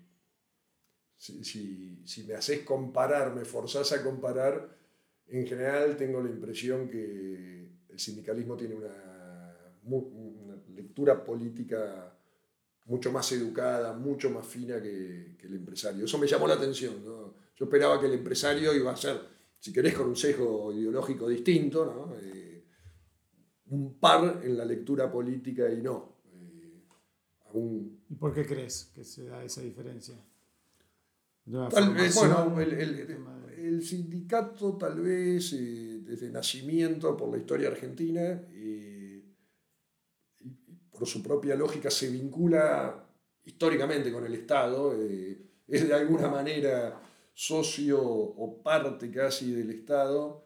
si, 1.17 1.43
si, 1.45 2.01
si, 2.07 2.23
me 2.23 2.35
haces 2.35 2.61
comparar, 2.61 3.35
me 3.35 3.45
forzás 3.45 3.91
a 3.91 4.05
comparar, 4.05 4.79
en 5.27 5.49
general 5.49 5.97
tengo 5.97 6.23
la 6.23 6.31
impresión 6.31 6.89
que 6.89 7.73
el 7.89 7.99
sindicalismo 7.99 8.57
tiene 8.57 8.77
una, 8.77 9.57
una 9.83 10.55
lectura 10.77 11.25
política 11.25 12.17
mucho 12.85 13.11
más 13.11 13.33
educada, 13.33 13.95
mucho 13.95 14.31
más 14.31 14.47
fina 14.47 14.81
que, 14.81 15.35
que 15.37 15.49
el 15.49 15.57
empresario. 15.57 16.05
Eso 16.05 16.19
me 16.19 16.29
llamó 16.29 16.47
la 16.47 16.55
atención. 16.55 17.05
¿no? 17.05 17.35
Yo 17.57 17.65
esperaba 17.65 17.99
que 17.99 18.07
el 18.07 18.13
empresario 18.13 18.73
iba 18.73 18.93
a 18.93 18.97
ser 18.97 19.34
si 19.65 19.73
querés, 19.73 19.95
con 19.95 20.09
un 20.09 20.17
sesgo 20.17 20.75
ideológico 20.75 21.27
distinto, 21.27 21.87
¿no? 21.87 22.15
Eh, 22.21 22.67
un 23.69 23.99
par 23.99 24.43
en 24.45 24.59
la 24.59 24.65
lectura 24.67 25.11
política 25.11 25.73
y 25.73 25.81
no. 25.81 26.19
Eh, 26.35 26.83
¿Y 28.11 28.15
por 28.17 28.35
qué 28.35 28.45
crees 28.45 28.91
que 28.95 29.05
se 29.05 29.25
da 29.25 29.43
esa 29.43 29.63
diferencia? 29.63 30.17
Tal 31.71 31.95
vez, 31.95 32.15
bueno, 32.15 32.61
el, 32.61 32.75
el, 32.75 33.17
el, 33.57 33.83
sindicato 33.83 34.77
tal 34.77 35.01
vez 35.01 35.55
eh, 35.55 36.01
desde 36.03 36.31
nacimiento 36.31 37.17
por 37.17 37.31
la 37.31 37.39
historia 37.39 37.69
argentina 37.69 38.43
y 38.53 39.23
por 40.91 41.07
su 41.07 41.23
propia 41.23 41.55
lógica 41.55 41.91
se 41.91 42.11
vincula 42.11 43.03
históricamente 43.43 44.13
con 44.13 44.27
el 44.27 44.35
Estado, 44.35 44.95
es 45.67 45.89
de 45.89 45.95
alguna 45.95 46.29
manera 46.29 47.01
socio 47.35 48.01
o 48.01 48.63
parte 48.63 49.11
casi 49.11 49.53
del 49.53 49.71
Estado, 49.71 50.45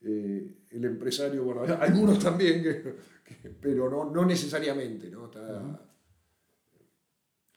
eh, 0.00 0.64
el 0.70 0.84
empresario, 0.84 1.44
bueno, 1.44 1.62
algunos 1.80 2.18
también, 2.18 2.96
pero 3.60 3.90
no, 3.90 4.10
no 4.10 4.24
necesariamente, 4.24 5.10
¿no? 5.10 5.30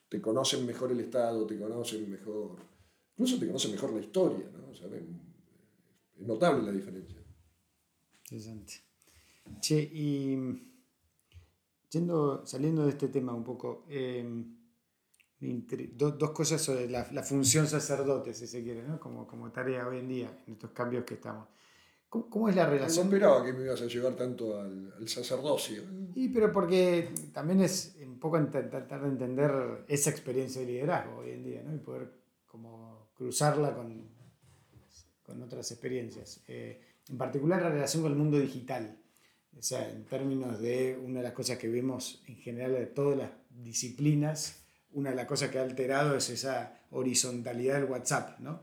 Te 0.10 0.22
conocen 0.22 0.66
mejor 0.66 0.92
el 0.92 1.00
Estado, 1.00 1.48
te 1.48 1.58
conocen 1.58 2.12
mejor, 2.12 2.58
incluso 3.14 3.40
te 3.40 3.48
conocen 3.48 3.72
mejor 3.72 3.94
la 3.94 4.02
historia, 4.02 4.46
¿no? 4.52 4.72
es 4.72 6.28
notable 6.28 6.64
la 6.64 6.72
diferencia. 6.72 7.20
Interesante. 8.26 8.74
Che, 9.60 9.90
y 9.92 10.38
yendo, 11.90 12.46
saliendo 12.46 12.84
de 12.84 12.90
este 12.90 13.08
tema 13.08 13.34
un 13.34 13.44
poco, 13.44 13.86
eh, 13.90 14.24
dos 15.96 16.32
cosas 16.32 16.62
sobre 16.62 16.90
la, 16.90 17.04
función 17.24 17.68
sacerdote, 17.68 18.34
si 18.34 18.48
se 18.48 18.64
quiere, 18.64 18.84
¿no? 18.84 19.00
como, 19.00 19.28
como 19.28 19.52
tarea 19.52 19.88
hoy 19.88 20.00
en 20.00 20.08
día, 20.08 20.44
en 20.48 20.54
estos 20.54 20.72
cambios 20.72 21.04
que 21.04 21.16
estamos. 21.16 21.48
¿Cómo, 22.10 22.48
es 22.48 22.56
la 22.56 22.68
relación? 22.68 23.10
No 23.10 23.16
esperaba 23.16 23.44
que 23.44 23.54
me 23.54 23.64
ibas 23.64 23.82
a 23.82 23.88
llevar 23.88 24.14
tanto 24.14 24.60
al, 24.60 25.08
sacerdocio. 25.08 25.82
Y 26.14 26.30
pero 26.30 26.52
porque 26.52 27.10
también 27.34 27.62
es 27.62 27.96
un 28.06 28.20
poco 28.20 28.40
tratar 28.46 29.02
de 29.02 29.08
entender 29.08 29.84
esa 29.88 30.12
experiencia 30.12 30.62
de 30.62 30.68
liderazgo 30.68 31.22
hoy 31.22 31.32
en 31.32 31.44
día, 31.44 31.64
¿no? 31.64 31.74
Y 31.74 31.80
poder 31.80 32.12
como 32.46 33.10
cruzarla 33.16 33.74
con, 33.74 34.10
con 35.24 35.42
otras 35.42 35.72
experiencias. 35.72 36.44
Eh, 36.48 36.82
en 37.10 37.18
particular 37.18 37.64
la 37.64 37.70
relación 37.70 38.04
con 38.04 38.12
el 38.12 38.18
mundo 38.18 38.40
digital. 38.40 39.00
O 39.58 39.62
sea, 39.62 39.90
en 39.90 40.06
términos 40.06 40.60
de 40.62 41.00
una 41.04 41.20
de 41.20 41.24
las 41.24 41.34
cosas 41.34 41.58
que 41.58 41.68
vemos 41.68 42.24
en 42.28 42.38
general 42.38 42.74
de 42.74 42.86
todas 42.86 43.18
las 43.18 43.32
disciplinas, 43.50 44.63
una 44.94 45.12
de 45.12 45.16
las 45.16 45.26
cosas 45.26 45.50
que 45.50 45.60
ha 45.60 45.64
alterado 45.64 46.16
es 46.16 46.30
esa 46.30 46.80
horizontalidad 46.92 47.76
del 47.76 47.86
WhatsApp, 47.86 48.40
¿no? 48.40 48.62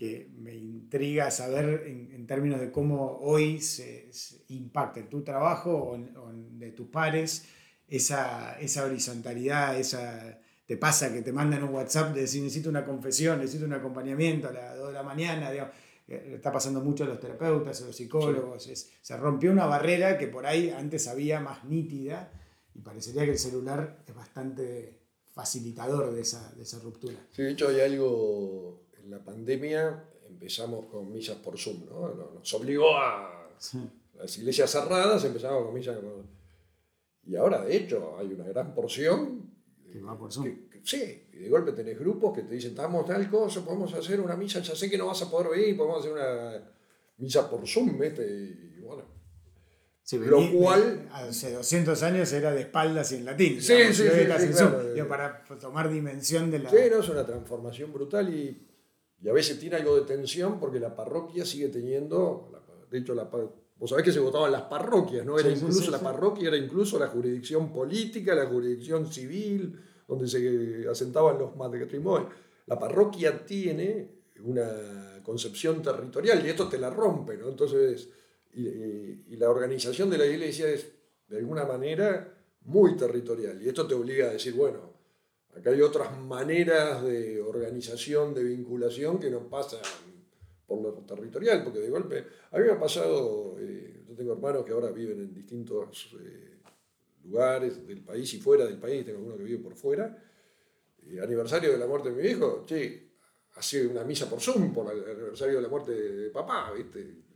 que 0.00 0.30
me 0.38 0.54
intriga 0.54 1.30
saber 1.30 1.84
en, 1.86 2.26
términos 2.26 2.58
de 2.58 2.72
cómo 2.72 3.18
hoy 3.20 3.60
se, 3.60 4.08
impacta 4.48 5.00
en 5.00 5.10
tu 5.10 5.22
trabajo 5.22 5.72
o, 5.72 6.32
de 6.32 6.72
tus 6.72 6.88
pares 6.88 7.44
esa, 7.86 8.58
esa 8.58 8.86
horizontalidad, 8.86 9.78
esa, 9.78 10.38
te 10.64 10.78
pasa 10.78 11.12
que 11.12 11.20
te 11.20 11.34
mandan 11.34 11.64
un 11.64 11.74
WhatsApp 11.74 12.14
de 12.14 12.22
decir 12.22 12.42
necesito 12.42 12.70
una 12.70 12.82
confesión, 12.82 13.40
necesito 13.40 13.66
un 13.66 13.74
acompañamiento 13.74 14.48
a 14.48 14.52
las 14.52 14.78
2 14.78 14.88
de 14.88 14.94
la 14.94 15.02
mañana, 15.02 15.50
está 16.08 16.50
pasando 16.50 16.80
mucho 16.80 17.04
a 17.04 17.06
los 17.08 17.20
terapeutas, 17.20 17.82
a 17.82 17.84
los 17.84 17.96
psicólogos, 17.96 18.70
se 19.02 19.16
rompió 19.18 19.52
una 19.52 19.66
barrera 19.66 20.16
que 20.16 20.28
por 20.28 20.46
ahí 20.46 20.70
antes 20.70 21.08
había 21.08 21.40
más 21.40 21.64
nítida 21.64 22.32
y 22.74 22.80
parecería 22.80 23.26
que 23.26 23.32
el 23.32 23.38
celular 23.38 23.98
es 24.06 24.14
bastante 24.14 24.99
facilitador 25.40 26.12
de 26.12 26.20
esa, 26.20 26.52
de 26.54 26.62
esa 26.64 26.78
ruptura. 26.80 27.16
Sí, 27.32 27.42
de 27.42 27.52
hecho 27.52 27.68
hay 27.68 27.80
algo, 27.80 28.82
en 29.02 29.10
la 29.10 29.24
pandemia 29.24 30.04
empezamos 30.28 30.84
con 30.86 31.10
misas 31.10 31.36
por 31.36 31.58
Zoom, 31.58 31.86
¿no? 31.86 32.14
Nos 32.34 32.54
obligó 32.54 32.94
a 32.94 33.48
las 34.18 34.38
iglesias 34.38 34.70
cerradas, 34.70 35.24
empezamos 35.24 35.64
con 35.64 35.74
misas 35.74 35.96
Y 37.26 37.36
ahora, 37.36 37.64
de 37.64 37.74
hecho, 37.74 38.16
hay 38.18 38.26
una 38.34 38.44
gran 38.44 38.74
porción 38.74 39.50
que 39.90 40.00
va 40.02 40.18
por 40.18 40.30
Zoom. 40.30 40.44
sí, 40.82 41.28
y 41.32 41.36
de 41.38 41.48
golpe 41.48 41.72
tenés 41.72 41.98
grupos 41.98 42.34
que 42.34 42.42
te 42.42 42.54
dicen, 42.54 42.72
estamos 42.72 43.06
tal 43.06 43.30
cosa, 43.30 43.64
podemos 43.64 43.94
hacer 43.94 44.20
una 44.20 44.36
misa, 44.36 44.60
ya 44.60 44.76
sé 44.76 44.90
que 44.90 44.98
no 44.98 45.06
vas 45.06 45.22
a 45.22 45.30
poder 45.30 45.58
venir, 45.58 45.74
podemos 45.74 46.00
hacer 46.00 46.12
una 46.12 46.70
misa 47.16 47.48
por 47.48 47.66
Zoom, 47.66 47.98
¿viste? 47.98 48.69
Bueno, 50.18 50.40
lo 50.40 50.52
cual. 50.52 51.08
Hace 51.12 51.52
200 51.52 52.02
años 52.02 52.32
era 52.32 52.52
de 52.52 52.62
espaldas 52.62 53.12
y 53.12 53.16
en 53.16 53.24
latín. 53.24 53.62
Sí, 53.62 53.74
sí, 53.92 54.04
sí, 54.04 55.02
para 55.08 55.44
tomar 55.60 55.90
dimensión 55.90 56.50
de 56.50 56.60
la. 56.60 56.70
Sí, 56.70 56.76
no, 56.90 57.00
es 57.00 57.08
una 57.08 57.24
transformación 57.24 57.92
brutal 57.92 58.32
y, 58.32 58.66
y, 59.22 59.28
a 59.28 59.32
veces 59.32 59.58
tiene 59.58 59.76
algo 59.76 59.96
de 59.96 60.02
tensión 60.02 60.58
porque 60.58 60.80
la 60.80 60.94
parroquia 60.94 61.44
sigue 61.44 61.68
teniendo. 61.68 62.50
De 62.90 62.98
hecho, 62.98 63.14
la, 63.14 63.24
vos 63.24 63.90
sabés 63.90 64.04
que 64.04 64.12
se 64.12 64.20
votaban 64.20 64.52
las 64.52 64.62
parroquias, 64.62 65.24
¿no? 65.24 65.38
Era 65.38 65.50
incluso 65.50 65.90
la 65.90 66.00
parroquia, 66.00 66.48
era 66.48 66.56
incluso 66.56 66.98
la 66.98 67.08
jurisdicción 67.08 67.72
política, 67.72 68.34
la 68.34 68.46
jurisdicción 68.46 69.10
civil, 69.10 69.78
donde 70.06 70.28
se 70.28 70.88
asentaban 70.88 71.38
los 71.38 71.56
matrimonios. 71.56 72.32
La 72.66 72.78
parroquia 72.78 73.44
tiene 73.44 74.20
una 74.44 75.20
concepción 75.22 75.82
territorial 75.82 76.44
y 76.44 76.50
esto 76.50 76.68
te 76.68 76.78
la 76.78 76.90
rompe, 76.90 77.36
¿no? 77.36 77.48
Entonces 77.48 78.08
y, 78.52 79.36
la 79.36 79.48
organización 79.48 80.10
de 80.10 80.18
la 80.18 80.26
iglesia 80.26 80.68
es, 80.68 80.92
de 81.28 81.38
alguna 81.38 81.64
manera, 81.64 82.36
muy 82.62 82.96
territorial. 82.96 83.60
Y 83.62 83.68
esto 83.68 83.86
te 83.86 83.94
obliga 83.94 84.28
a 84.28 84.32
decir, 84.32 84.52
bueno, 84.54 84.92
acá 85.56 85.70
hay 85.70 85.80
otras 85.80 86.18
maneras 86.18 87.02
de 87.02 87.40
organización, 87.40 88.34
de 88.34 88.44
vinculación 88.44 89.18
que 89.18 89.30
no 89.30 89.48
pasan 89.48 89.80
por 90.66 90.82
lo 90.82 90.92
territorial, 90.92 91.64
porque 91.64 91.80
de 91.80 91.90
golpe, 91.90 92.26
a 92.50 92.58
mí 92.58 92.64
me 92.64 92.72
ha 92.72 92.78
pasado, 92.78 93.56
eh, 93.58 94.04
yo 94.06 94.14
tengo 94.14 94.34
hermanos 94.34 94.64
que 94.64 94.72
ahora 94.72 94.90
viven 94.90 95.20
en 95.20 95.32
distintos 95.32 96.14
eh, 96.20 96.58
lugares 97.24 97.86
del 97.86 98.02
país 98.02 98.32
y 98.34 98.38
fuera 98.38 98.66
del 98.66 98.78
país, 98.78 99.04
tengo 99.04 99.20
uno 99.20 99.36
que 99.36 99.44
vive 99.44 99.58
por 99.58 99.74
fuera, 99.74 100.16
aniversario 101.22 101.72
de 101.72 101.78
la 101.78 101.86
muerte 101.86 102.10
de 102.10 102.22
mi 102.22 102.28
hijo, 102.28 102.64
che, 102.66 103.10
hace 103.54 103.86
una 103.86 104.04
misa 104.04 104.28
por 104.28 104.40
Zoom 104.40 104.72
por 104.72 104.92
el 104.92 105.02
aniversario 105.04 105.56
de 105.56 105.62
la 105.62 105.68
muerte 105.68 105.92
de 105.92 106.30
papá, 106.30 106.72
¿viste? 106.72 107.29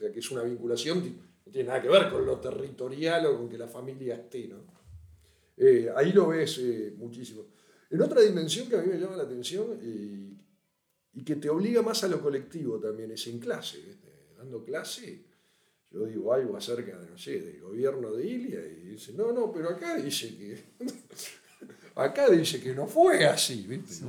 O 0.00 0.02
sea 0.02 0.12
que 0.12 0.20
es 0.20 0.30
una 0.30 0.42
vinculación 0.42 1.30
no 1.44 1.52
tiene 1.52 1.68
nada 1.68 1.82
que 1.82 1.90
ver 1.90 2.08
con 2.08 2.24
lo 2.24 2.40
territorial 2.40 3.26
o 3.26 3.36
con 3.36 3.50
que 3.50 3.58
la 3.58 3.68
familia 3.68 4.14
esté. 4.14 4.48
¿no? 4.48 4.64
Eh, 5.58 5.90
ahí 5.94 6.12
lo 6.12 6.28
ves 6.28 6.56
eh, 6.58 6.94
muchísimo. 6.96 7.48
En 7.90 8.00
otra 8.00 8.22
dimensión 8.22 8.66
que 8.66 8.76
a 8.76 8.80
mí 8.80 8.88
me 8.88 8.98
llama 8.98 9.16
la 9.16 9.24
atención 9.24 9.78
y 11.12 11.22
que 11.22 11.36
te 11.36 11.50
obliga 11.50 11.82
más 11.82 12.02
a 12.02 12.08
lo 12.08 12.18
colectivo 12.22 12.80
también 12.80 13.10
es 13.10 13.26
en 13.26 13.38
clase. 13.40 13.98
Dando 14.38 14.64
clase, 14.64 15.22
yo 15.90 16.06
digo 16.06 16.32
algo 16.32 16.56
acerca 16.56 16.98
de, 16.98 17.10
no 17.10 17.18
sé, 17.18 17.42
del 17.42 17.60
gobierno 17.60 18.10
de 18.12 18.26
Ilia 18.26 18.60
y 18.66 18.92
dice, 18.92 19.12
no, 19.12 19.32
no, 19.32 19.52
pero 19.52 19.68
acá 19.68 19.96
dice 19.96 20.34
que... 20.34 20.64
acá 21.94 22.30
dice 22.30 22.58
que 22.58 22.74
no 22.74 22.86
fue 22.86 23.26
así, 23.26 23.66
¿viste? 23.68 24.02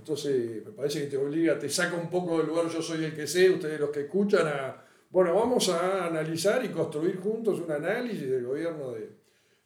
Entonces, 0.00 0.64
me 0.64 0.72
parece 0.72 1.02
que 1.02 1.06
te 1.08 1.16
obliga, 1.18 1.58
te 1.58 1.68
saca 1.68 1.94
un 1.94 2.08
poco 2.08 2.38
del 2.38 2.46
lugar, 2.46 2.68
yo 2.70 2.80
soy 2.80 3.04
el 3.04 3.14
que 3.14 3.26
sé, 3.26 3.50
ustedes 3.50 3.78
los 3.78 3.90
que 3.90 4.00
escuchan, 4.00 4.46
a, 4.46 4.82
bueno, 5.10 5.34
vamos 5.34 5.68
a 5.68 6.06
analizar 6.06 6.64
y 6.64 6.68
construir 6.68 7.18
juntos 7.18 7.60
un 7.60 7.70
análisis 7.70 8.28
del 8.30 8.46
gobierno 8.46 8.92
de... 8.92 9.10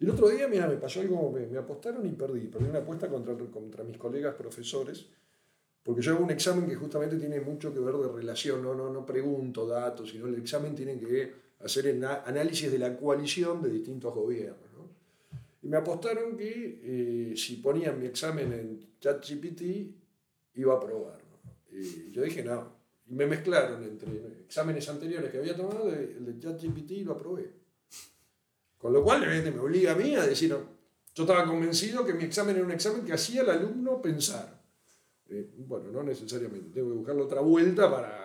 Y 0.01 0.05
el 0.05 0.11
otro 0.11 0.29
día, 0.29 0.49
mira, 0.49 0.67
me 0.67 0.75
pasó 0.77 1.01
algo, 1.01 1.31
me, 1.31 1.47
me 1.47 1.57
apostaron 1.57 2.05
y 2.05 2.11
perdí, 2.11 2.49
perdí 2.49 2.69
una 2.69 2.81
apuesta 2.81 3.09
contra, 3.09 3.37
contra 3.37 3.85
mis 3.85 3.97
colegas 3.97 4.35
profesores, 4.35 5.07
porque 5.85 6.03
yo 6.03 6.15
hago 6.15 6.25
un 6.25 6.33
examen 6.33 6.69
que 6.69 6.75
justamente 6.75 7.17
tiene 7.17 7.41
mucho 7.41 7.73
que 7.73 7.79
ver 7.79 7.95
de 7.95 8.09
relación, 8.09 8.61
no, 8.61 8.75
no, 8.75 8.91
no 8.91 9.07
pregunto 9.07 9.69
datos, 9.69 10.11
sino 10.11 10.27
el 10.27 10.35
examen 10.35 10.75
tiene 10.75 10.99
que 10.99 11.33
hacer 11.61 11.97
análisis 12.27 12.73
de 12.73 12.79
la 12.81 12.97
coalición 12.97 13.63
de 13.63 13.71
distintos 13.71 14.13
gobiernos. 14.13 14.59
Y 15.63 15.69
me 15.69 15.77
apostaron 15.77 16.37
que 16.37 16.81
eh, 16.83 17.37
si 17.37 17.57
ponían 17.57 18.01
mi 18.01 18.07
examen 18.07 18.53
en 18.53 18.99
ChatGPT, 19.01 20.04
iba 20.55 20.75
a 20.75 20.77
aprobar. 20.77 21.19
Y 21.71 22.11
yo 22.11 22.23
dije, 22.23 22.43
no. 22.43 22.73
Y 23.07 23.15
me 23.15 23.27
mezclaron 23.27 23.83
entre 23.83 24.41
exámenes 24.45 24.89
anteriores 24.89 25.31
que 25.31 25.39
había 25.39 25.57
tomado, 25.57 25.89
el 25.89 26.25
de 26.25 26.39
ChatGPT 26.39 26.91
y 26.93 27.05
lo 27.05 27.13
aprobé. 27.13 27.51
Con 28.79 28.93
lo 28.93 29.03
cual, 29.03 29.27
me 29.27 29.59
obliga 29.61 29.93
a 29.93 29.95
mí 29.95 30.15
a 30.15 30.27
decir, 30.27 30.51
no, 30.51 30.59
yo 31.15 31.23
estaba 31.25 31.47
convencido 31.47 32.05
que 32.05 32.15
mi 32.15 32.25
examen 32.25 32.57
era 32.57 32.65
un 32.65 32.73
examen 32.73 33.05
que 33.05 33.13
hacía 33.13 33.43
al 33.43 33.51
alumno 33.51 34.01
pensar. 34.01 34.63
Eh, 35.29 35.51
bueno, 35.57 35.91
no 35.91 36.03
necesariamente, 36.03 36.71
tengo 36.71 36.89
que 36.89 36.97
buscarle 36.97 37.23
otra 37.23 37.41
vuelta 37.41 37.91
para 37.91 38.24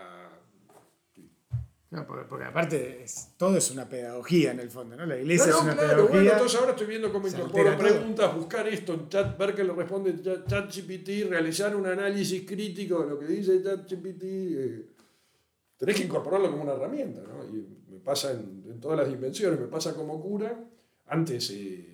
no, 1.92 2.06
porque, 2.06 2.44
aparte 2.44 3.04
todo 3.36 3.58
es 3.58 3.72
una 3.72 3.90
pedagogía 3.90 4.52
en 4.52 4.60
el 4.60 4.70
fondo, 4.70 4.96
¿no? 4.96 5.08
La 5.08 5.18
iglesia 5.18 5.50
es 5.50 5.56
una 5.56 5.74
claro, 5.74 5.88
pedagogía. 5.88 6.16
Bueno, 6.16 6.32
entonces 6.34 6.60
ahora 6.60 6.72
estoy 6.72 6.88
viendo 6.88 7.12
cómo 7.12 7.28
incorporo 7.28 7.78
preguntas, 7.78 8.36
buscar 8.36 8.68
esto 8.68 8.94
en 8.94 9.10
chat, 9.10 9.36
ver 9.36 9.56
que 9.56 9.64
le 9.64 9.74
responde 9.74 10.22
ChatGPT, 10.22 11.30
realizar 11.30 11.76
un 11.76 11.88
análisis 11.88 12.46
crítico 12.46 13.02
de 13.02 13.10
lo 13.10 13.18
que 13.18 13.26
dice 13.26 13.64
ChatGPT. 13.64 14.24
Eh, 14.24 14.86
tenés 15.78 15.96
que 15.96 16.04
incorporarlo 16.04 16.52
como 16.52 16.62
una 16.62 16.74
herramienta, 16.74 17.22
¿no? 17.22 17.44
Y 17.46 17.66
me 17.92 18.00
pasa 18.00 18.34
en, 18.34 18.80
todas 18.80 19.00
las 19.00 19.10
dimensiones, 19.10 19.60
me 19.60 19.68
pasa 19.68 19.96
como 19.96 20.22
cura. 20.22 20.64
Antes 21.08 21.50
eh, 21.50 21.90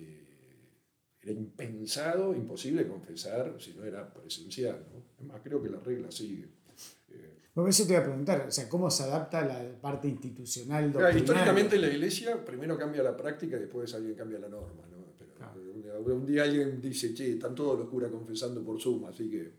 era 1.22 1.32
impensado, 1.32 2.34
imposible 2.34 2.86
confesar 2.86 3.54
si 3.58 3.72
no 3.72 3.82
era 3.82 4.12
presencial, 4.12 4.84
¿no? 4.92 5.02
Es 5.18 5.26
más, 5.26 5.40
creo 5.42 5.62
que 5.62 5.70
la 5.70 5.80
regla 5.80 6.10
sigue. 6.10 6.55
Por 7.56 7.70
eso 7.70 7.86
te 7.86 7.94
iba 7.94 8.02
a 8.02 8.04
preguntar, 8.04 8.44
o 8.46 8.50
sea, 8.50 8.68
¿cómo 8.68 8.90
se 8.90 9.04
adapta 9.04 9.42
la 9.42 9.80
parte 9.80 10.06
institucional? 10.06 10.92
históricamente 11.16 11.78
la 11.78 11.86
iglesia 11.86 12.44
primero 12.44 12.76
cambia 12.76 13.02
la 13.02 13.16
práctica 13.16 13.56
y 13.56 13.60
después 13.60 13.94
alguien 13.94 14.14
cambia 14.14 14.38
la 14.38 14.50
norma. 14.50 14.82
¿no? 14.90 15.06
Pero 15.16 16.14
un, 16.14 16.26
día, 16.26 16.42
alguien 16.42 16.82
dice, 16.82 17.14
che, 17.14 17.32
están 17.32 17.54
todos 17.54 17.78
los 17.78 17.88
curas 17.88 18.10
confesando 18.10 18.62
por 18.62 18.78
Zoom, 18.78 19.06
así 19.06 19.30
que 19.30 19.52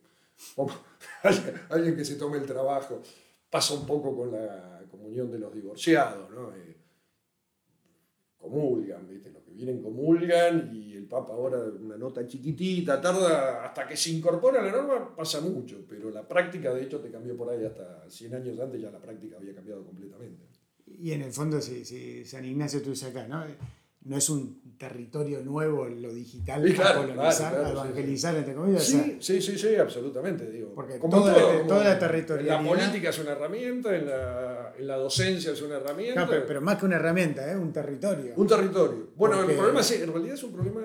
alguien, 1.69 1.95
que 1.95 2.05
se 2.05 2.17
tome 2.17 2.37
el 2.37 2.45
trabajo. 2.45 3.01
Pasa 3.49 3.73
un 3.73 3.87
poco 3.87 4.15
con 4.15 4.31
la 4.31 4.83
comunión 4.91 5.31
de 5.31 5.39
los 5.39 5.51
divorciados, 5.51 6.29
¿no? 6.29 6.55
Eh, 6.55 6.77
comulgan, 8.37 9.07
¿viste? 9.07 9.31
Vienen 9.57 9.81
comulgan 9.81 10.69
y 10.71 10.93
el 10.93 11.07
Papa 11.07 11.33
ahora 11.33 11.57
una 11.81 11.97
nota 11.97 12.27
chiquitita, 12.27 13.01
tarda 13.01 13.65
hasta 13.65 13.87
que 13.87 13.97
se 13.97 14.11
incorpora 14.11 14.61
a 14.61 14.63
la 14.63 14.71
norma, 14.71 15.15
pasa 15.15 15.41
mucho, 15.41 15.83
pero 15.89 16.11
la 16.11 16.27
práctica 16.27 16.71
de 16.71 16.83
hecho 16.83 16.99
te 16.99 17.09
cambió 17.09 17.35
por 17.35 17.49
ahí 17.49 17.65
hasta 17.65 18.07
100 18.07 18.35
años 18.35 18.59
antes, 18.59 18.79
ya 18.79 18.91
la 18.91 18.99
práctica 18.99 19.37
había 19.37 19.55
cambiado 19.55 19.83
completamente. 19.83 20.43
Y 20.85 21.11
en 21.11 21.23
el 21.23 21.31
fondo, 21.31 21.59
si, 21.59 22.23
San 22.23 22.45
Ignacio 22.45 22.81
dices 22.81 23.09
acá, 23.09 23.27
¿no? 23.27 23.43
no 24.07 24.17
es 24.17 24.29
un 24.29 24.77
territorio 24.77 25.41
nuevo 25.41 25.85
lo 25.85 26.13
digital 26.13 26.63
para 26.75 26.95
colonizar, 26.95 27.71
evangelizar, 27.71 28.35
entre 28.35 28.55
comillas. 28.55 28.83
Sí, 28.83 29.17
sí, 29.19 29.41
sí, 29.41 29.57
sí, 29.57 29.75
absolutamente. 29.75 30.49
Digo. 30.49 30.73
Porque 30.73 30.97
como 30.97 31.17
toda, 31.17 31.67
toda 31.67 31.83
la 31.83 31.99
territorialidad. 31.99 32.61
la 32.61 32.69
política 32.69 33.09
es 33.09 33.19
una 33.19 33.31
herramienta, 33.31 33.95
en 33.95 34.05
la, 34.05 34.56
la 34.79 34.97
docencia 34.97 35.51
es 35.51 35.61
una 35.61 35.75
herramienta. 35.77 36.25
No, 36.25 36.29
pero, 36.29 36.61
más 36.61 36.77
que 36.77 36.85
una 36.85 36.95
herramienta, 36.97 37.51
¿eh? 37.51 37.55
un 37.55 37.71
territorio. 37.71 38.33
Un 38.35 38.47
territorio. 38.47 39.09
Bueno, 39.15 39.41
el 39.41 39.55
problema 39.55 39.81
es, 39.81 39.91
en 39.91 40.11
realidad 40.11 40.35
es 40.35 40.43
un 40.43 40.53
problema 40.53 40.81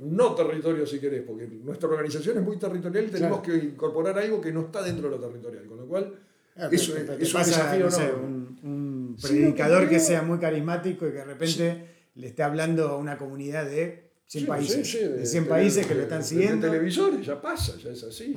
no 0.00 0.34
territorio 0.34 0.86
si 0.86 0.98
querés, 0.98 1.22
porque 1.22 1.46
nuestra 1.46 1.88
organización 1.88 2.38
es 2.38 2.42
muy 2.42 2.58
territorial 2.58 3.04
y 3.06 3.08
tenemos 3.08 3.40
que 3.40 3.54
incorporar 3.54 4.18
algo 4.18 4.40
que 4.40 4.52
no 4.52 4.62
está 4.62 4.82
dentro 4.82 5.10
de 5.10 5.16
lo 5.16 5.20
territorial, 5.20 5.66
con 5.66 5.78
lo 5.78 5.86
cual 5.86 6.14
ah, 6.56 6.68
eso 6.70 6.96
es, 6.96 7.34
un 7.34 7.42
desafío. 7.42 7.88
No, 7.90 8.26
un, 8.62 9.16
predicador 9.20 9.88
que 9.88 10.00
sea 10.00 10.22
muy 10.22 10.38
carismático 10.38 11.06
y 11.06 11.10
que 11.10 11.18
de 11.18 11.24
repente 11.24 11.86
le 12.14 12.28
esté 12.28 12.42
hablando 12.42 12.88
a 12.88 12.96
una 12.96 13.18
comunidad 13.18 13.66
de 13.66 14.12
100 14.26 14.46
países, 14.46 15.16
de, 15.18 15.26
100 15.26 15.46
países 15.46 15.86
que 15.86 15.94
lo 15.94 16.02
están 16.02 16.24
siguiendo. 16.24 16.66
En 16.66 16.72
televisores 16.72 17.26
ya 17.26 17.40
pasa, 17.40 17.76
ya 17.76 17.90
es 17.90 18.02
así. 18.04 18.34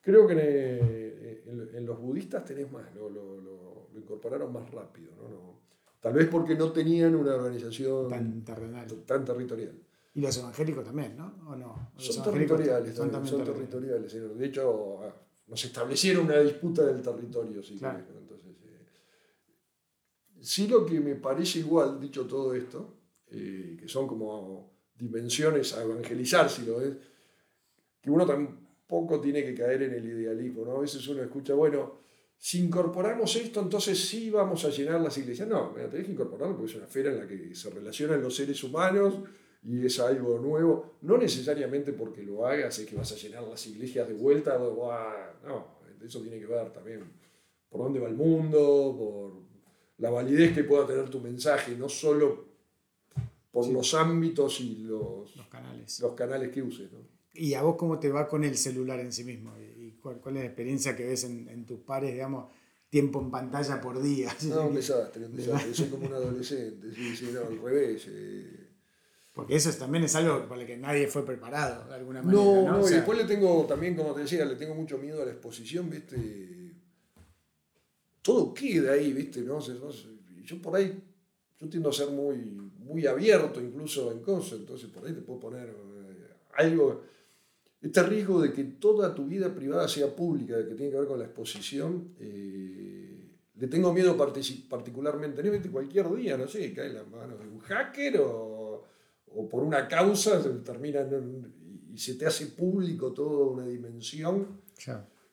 Creo 0.00 0.26
que 0.26 0.34
en, 0.34 1.86
los 1.86 1.98
budistas 1.98 2.44
tenés 2.44 2.70
más, 2.70 2.94
lo, 2.94 3.10
lo, 3.10 3.40
lo, 3.40 3.51
incorporaron 4.12 4.52
más 4.52 4.70
rápido. 4.70 5.12
¿no? 5.16 5.28
No, 5.28 5.60
tal 6.00 6.12
vez 6.14 6.28
porque 6.28 6.54
no 6.54 6.70
tenían 6.72 7.14
una 7.14 7.34
organización 7.34 8.08
tan, 8.08 8.44
tan 8.44 9.24
territorial. 9.24 9.74
Y 10.14 10.20
los 10.20 10.36
evangélicos 10.36 10.84
también, 10.84 11.16
¿no? 11.16 11.34
¿O 11.48 11.56
no? 11.56 11.92
son 11.96 12.24
territoriales, 12.24 12.94
son, 12.94 13.26
son 13.26 13.44
territoriales. 13.44 14.12
De 14.12 14.46
hecho, 14.46 14.98
ah, 15.02 15.14
nos 15.46 15.64
establecieron 15.64 16.26
una 16.26 16.38
disputa 16.40 16.84
del 16.84 17.00
territorio, 17.00 17.62
si 17.62 17.78
claro. 17.78 18.04
Sí 20.40 20.66
lo 20.66 20.84
que 20.84 20.98
me 20.98 21.14
parece 21.14 21.60
igual, 21.60 22.00
dicho 22.00 22.26
todo 22.26 22.52
esto, 22.52 22.96
eh, 23.30 23.76
que 23.78 23.88
son 23.88 24.08
como 24.08 24.72
dimensiones 24.98 25.72
a 25.74 25.84
evangelizar, 25.84 26.50
si 26.50 26.66
lo 26.66 26.80
es, 26.82 26.96
que 28.00 28.10
uno 28.10 28.26
tampoco 28.26 29.20
tiene 29.20 29.44
que 29.44 29.54
caer 29.54 29.84
en 29.84 29.94
el 29.94 30.04
idealismo, 30.04 30.64
¿no? 30.64 30.72
A 30.72 30.80
veces 30.80 31.06
uno 31.06 31.22
escucha, 31.22 31.54
bueno, 31.54 32.02
si 32.44 32.58
incorporamos 32.58 33.36
esto, 33.36 33.60
entonces 33.60 33.96
sí 33.96 34.28
vamos 34.28 34.64
a 34.64 34.70
llenar 34.70 35.00
las 35.00 35.16
iglesias. 35.16 35.46
No, 35.46 35.68
tenés 35.88 36.04
que 36.06 36.10
incorporarlo 36.10 36.56
porque 36.56 36.72
es 36.72 36.76
una 36.76 36.86
esfera 36.86 37.12
en 37.12 37.18
la 37.20 37.28
que 37.28 37.54
se 37.54 37.70
relacionan 37.70 38.20
los 38.20 38.34
seres 38.34 38.64
humanos 38.64 39.14
y 39.62 39.86
es 39.86 40.00
algo 40.00 40.40
nuevo. 40.40 40.96
No 41.02 41.16
necesariamente 41.18 41.92
porque 41.92 42.24
lo 42.24 42.44
hagas 42.44 42.76
es 42.80 42.86
que 42.86 42.96
vas 42.96 43.12
a 43.12 43.14
llenar 43.14 43.44
las 43.44 43.64
iglesias 43.68 44.08
de 44.08 44.14
vuelta. 44.14 44.58
No, 44.58 45.78
eso 46.04 46.20
tiene 46.20 46.40
que 46.40 46.46
ver 46.46 46.72
también 46.72 47.04
por 47.70 47.82
dónde 47.82 48.00
va 48.00 48.08
el 48.08 48.16
mundo, 48.16 48.96
por 48.98 49.34
la 49.98 50.10
validez 50.10 50.52
que 50.52 50.64
pueda 50.64 50.84
tener 50.84 51.08
tu 51.08 51.20
mensaje, 51.20 51.76
no 51.76 51.88
solo 51.88 52.44
por 53.52 53.68
los 53.68 53.94
ámbitos 53.94 54.60
y 54.60 54.78
los, 54.78 55.36
los, 55.36 55.46
canales. 55.46 56.00
los 56.00 56.14
canales 56.14 56.50
que 56.50 56.60
uses. 56.60 56.90
¿no? 56.90 56.98
¿Y 57.34 57.54
a 57.54 57.62
vos 57.62 57.76
cómo 57.76 58.00
te 58.00 58.10
va 58.10 58.26
con 58.28 58.42
el 58.42 58.56
celular 58.56 58.98
en 58.98 59.12
sí 59.12 59.22
mismo? 59.22 59.54
¿Y 60.02 60.08
cuál, 60.08 60.20
cuál 60.20 60.36
es 60.36 60.42
la 60.42 60.46
experiencia 60.46 60.96
que 60.96 61.06
ves 61.06 61.24
en, 61.24 61.48
en, 61.48 61.64
tus 61.64 61.80
pares, 61.80 62.12
digamos, 62.12 62.50
tiempo 62.90 63.20
en 63.20 63.30
pantalla 63.30 63.80
por 63.80 64.02
día? 64.02 64.34
No, 64.48 64.66
un 64.66 64.74
desastre, 64.76 65.26
un 65.26 65.36
desastre. 65.36 65.74
Soy 65.74 65.88
como 65.88 66.06
un 66.06 66.14
adolescente, 66.14 66.92
sí, 66.94 67.16
sí, 67.16 67.30
no, 67.32 67.40
al 67.40 67.62
revés. 67.62 68.06
Eh. 68.08 68.68
Porque 69.32 69.56
eso 69.56 69.70
también 69.72 70.04
es 70.04 70.14
algo 70.14 70.48
para 70.48 70.60
el 70.60 70.66
que 70.66 70.76
nadie 70.76 71.06
fue 71.06 71.24
preparado, 71.24 71.88
de 71.88 71.94
alguna 71.94 72.22
manera. 72.22 72.42
No, 72.42 72.78
no, 72.78 72.88
y 72.88 72.92
después 72.92 73.16
le 73.16 73.24
tengo 73.24 73.64
también, 73.66 73.94
como 73.94 74.12
te 74.14 74.22
decía, 74.22 74.44
le 74.44 74.56
tengo 74.56 74.74
mucho 74.74 74.98
miedo 74.98 75.22
a 75.22 75.24
la 75.24 75.32
exposición, 75.32 75.88
¿viste? 75.88 76.42
todo 78.22 78.54
queda 78.54 78.92
ahí, 78.92 79.12
¿viste? 79.12 79.42
¿No? 79.42 79.58
Yo 79.60 80.62
por 80.62 80.76
ahí, 80.76 81.02
yo 81.58 81.68
tiendo 81.68 81.90
a 81.90 81.92
ser 81.92 82.10
muy, 82.10 82.36
muy 82.78 83.06
abierto 83.06 83.60
incluso 83.60 84.12
en 84.12 84.20
cosas, 84.20 84.60
entonces 84.60 84.88
por 84.90 85.06
ahí 85.06 85.12
te 85.12 85.20
puedo 85.20 85.40
poner 85.40 85.68
eh, 85.68 86.34
algo, 86.56 87.02
este 87.82 88.02
riesgo 88.04 88.40
de 88.40 88.52
que 88.52 88.64
toda 88.64 89.14
tu 89.14 89.26
vida 89.26 89.52
privada 89.52 89.88
sea 89.88 90.14
pública, 90.14 90.56
que 90.56 90.74
tiene 90.74 90.92
que 90.92 90.98
ver 90.98 91.08
con 91.08 91.18
la 91.18 91.24
exposición, 91.24 92.14
eh, 92.20 93.28
le 93.56 93.66
tengo 93.66 93.92
miedo 93.92 94.16
particularmente, 94.16 95.42
¿no? 95.42 95.72
cualquier 95.72 96.14
día, 96.14 96.36
no 96.36 96.46
sé, 96.46 96.72
cae 96.72 96.86
en 96.86 96.94
las 96.94 97.08
manos 97.08 97.38
de 97.40 97.48
un 97.48 97.58
hacker 97.58 98.18
o, 98.18 98.84
o 99.34 99.48
por 99.48 99.62
una 99.64 99.88
causa, 99.88 100.42
se 100.42 100.50
termina 100.60 101.06
y 101.92 101.98
se 101.98 102.14
te 102.14 102.26
hace 102.26 102.46
público 102.46 103.12
toda 103.12 103.52
una 103.52 103.66
dimensión 103.66 104.62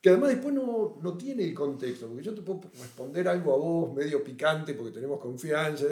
que 0.02 0.10
además 0.10 0.30
después 0.30 0.54
no, 0.54 0.98
no, 1.02 1.18
tiene 1.18 1.44
el 1.44 1.54
contexto, 1.54 2.08
porque 2.08 2.24
yo 2.24 2.34
te 2.34 2.42
puedo 2.42 2.62
responder 2.80 3.28
algo 3.28 3.54
a 3.54 3.58
vos 3.58 3.94
medio 3.94 4.24
picante 4.24 4.74
porque 4.74 4.94
tenemos 4.94 5.20
confianza, 5.20 5.88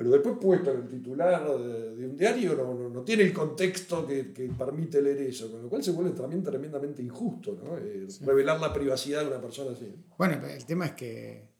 pero 0.00 0.12
después 0.12 0.36
puesto 0.40 0.70
en 0.70 0.78
el 0.78 0.88
titular 0.88 1.44
de, 1.44 2.06
un 2.06 2.16
diario 2.16 2.54
no, 2.54 2.88
no, 2.88 3.02
tiene 3.02 3.22
el 3.22 3.34
contexto 3.34 4.06
que, 4.06 4.32
que, 4.32 4.48
permite 4.48 5.02
leer 5.02 5.20
eso, 5.20 5.52
con 5.52 5.60
lo 5.60 5.68
cual 5.68 5.84
se 5.84 5.90
vuelve 5.90 6.12
también 6.12 6.42
tremendamente 6.42 7.02
injusto 7.02 7.60
¿no? 7.62 7.76
Eh, 7.76 8.06
revelar 8.22 8.58
la 8.58 8.72
privacidad 8.72 9.20
de 9.20 9.26
una 9.26 9.42
persona 9.42 9.72
así. 9.72 9.94
Bueno, 10.16 10.40
el 10.46 10.64
tema 10.64 10.86
es 10.86 10.92
que 10.92 11.50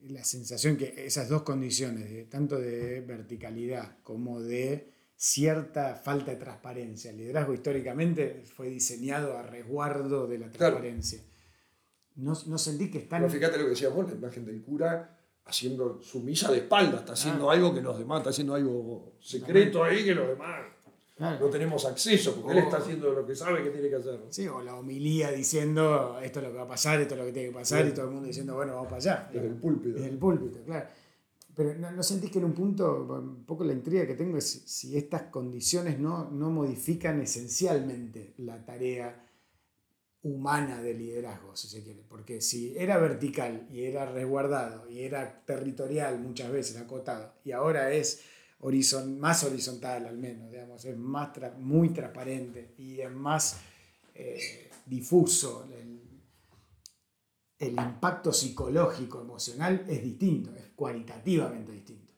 la 0.00 0.22
sensación 0.22 0.76
que 0.76 1.06
esas 1.06 1.30
dos 1.30 1.40
condiciones, 1.40 2.28
tanto 2.28 2.58
de 2.58 3.00
verticalidad 3.00 3.96
como 4.02 4.42
de 4.42 4.90
cierta 5.16 5.94
falta 5.94 6.32
de 6.32 6.36
transparencia. 6.36 7.10
El 7.10 7.16
liderazgo 7.16 7.54
históricamente 7.54 8.42
fue 8.54 8.68
diseñado 8.68 9.38
a 9.38 9.42
resguardo 9.42 10.26
de 10.26 10.40
la 10.40 10.50
transparencia. 10.50 11.22
No, 12.16 12.34
no, 12.48 12.58
sentí 12.58 12.90
que 12.90 12.98
están... 12.98 13.22
Pero 13.22 13.32
fíjate 13.32 13.56
lo 13.56 13.64
que 13.64 13.70
decíamos, 13.70 14.10
la 14.10 14.14
imagen 14.14 14.44
del 14.44 14.60
cura 14.60 15.16
haciendo 15.44 16.00
su 16.02 16.20
misa 16.20 16.50
de 16.50 16.58
espalda, 16.58 16.98
está 16.98 17.12
haciendo 17.12 17.50
algo 17.50 17.74
que 17.74 17.80
los 17.80 17.98
demás, 17.98 18.18
está 18.18 18.30
haciendo 18.30 18.54
algo 18.54 19.14
secreto 19.20 19.82
ahí 19.82 20.04
que 20.04 20.14
los 20.14 20.28
demás 20.28 20.60
no 21.20 21.50
tenemos 21.50 21.84
acceso, 21.84 22.34
porque 22.36 22.58
él 22.58 22.64
está 22.64 22.78
haciendo 22.78 23.12
lo 23.12 23.26
que 23.26 23.34
sabe 23.36 23.62
que 23.62 23.70
tiene 23.70 23.90
que 23.90 23.96
hacer. 23.96 24.18
Sí, 24.30 24.48
o 24.48 24.62
la 24.62 24.74
homilía 24.76 25.30
diciendo 25.30 26.18
esto 26.22 26.38
es 26.40 26.46
lo 26.46 26.52
que 26.52 26.56
va 26.56 26.64
a 26.64 26.68
pasar, 26.68 26.98
esto 27.00 27.14
es 27.14 27.20
lo 27.20 27.26
que 27.26 27.32
tiene 27.32 27.48
que 27.48 27.54
pasar, 27.54 27.86
y 27.86 27.92
todo 27.92 28.06
el 28.06 28.12
mundo 28.12 28.26
diciendo, 28.26 28.54
bueno, 28.54 28.72
vamos 28.74 28.88
para 28.88 28.96
allá. 28.96 29.30
Desde 29.30 29.48
el 29.48 29.54
púlpito. 29.54 29.96
Desde 29.96 30.08
el 30.08 30.18
púlpito, 30.18 30.62
claro. 30.64 30.88
Pero 31.54 31.74
¿no, 31.74 32.02
sentís 32.02 32.30
que 32.30 32.38
en 32.38 32.46
un 32.46 32.54
punto, 32.54 33.06
un 33.20 33.44
poco 33.44 33.64
la 33.64 33.74
intriga 33.74 34.06
que 34.06 34.14
tengo 34.14 34.38
es 34.38 34.62
si 34.64 34.96
estas 34.96 35.24
condiciones 35.24 35.98
no, 35.98 36.30
no 36.30 36.48
modifican 36.48 37.20
esencialmente 37.20 38.32
la 38.38 38.64
tarea 38.64 39.29
humana 40.22 40.82
de 40.82 40.94
liderazgo, 40.94 41.56
si 41.56 41.68
se 41.68 41.82
quiere? 41.82 42.02
Porque 42.02 42.40
si 42.40 42.76
era 42.76 42.98
vertical 42.98 43.66
y 43.70 43.84
era 43.84 44.06
resguardado 44.06 44.88
y 44.88 45.00
era 45.00 45.44
territorial 45.44 46.18
muchas 46.20 46.50
veces, 46.50 46.76
acotado, 46.76 47.34
y 47.44 47.52
ahora 47.52 47.92
es 47.92 48.22
más 49.06 49.44
horizontal 49.44 50.06
al 50.06 50.18
menos, 50.18 50.50
digamos, 50.50 50.84
es 50.84 50.96
más 50.96 51.30
muy 51.58 51.90
transparente 51.90 52.74
y 52.76 53.00
es 53.00 53.10
más 53.10 53.58
eh, 54.14 54.70
difuso. 54.86 55.68
El, 55.72 56.00
el 57.58 57.72
impacto 57.72 58.32
psicológico, 58.32 59.20
emocional 59.20 59.84
es 59.88 60.02
distinto, 60.02 60.54
es 60.56 60.70
cualitativamente 60.74 61.72
distinto. 61.72 62.12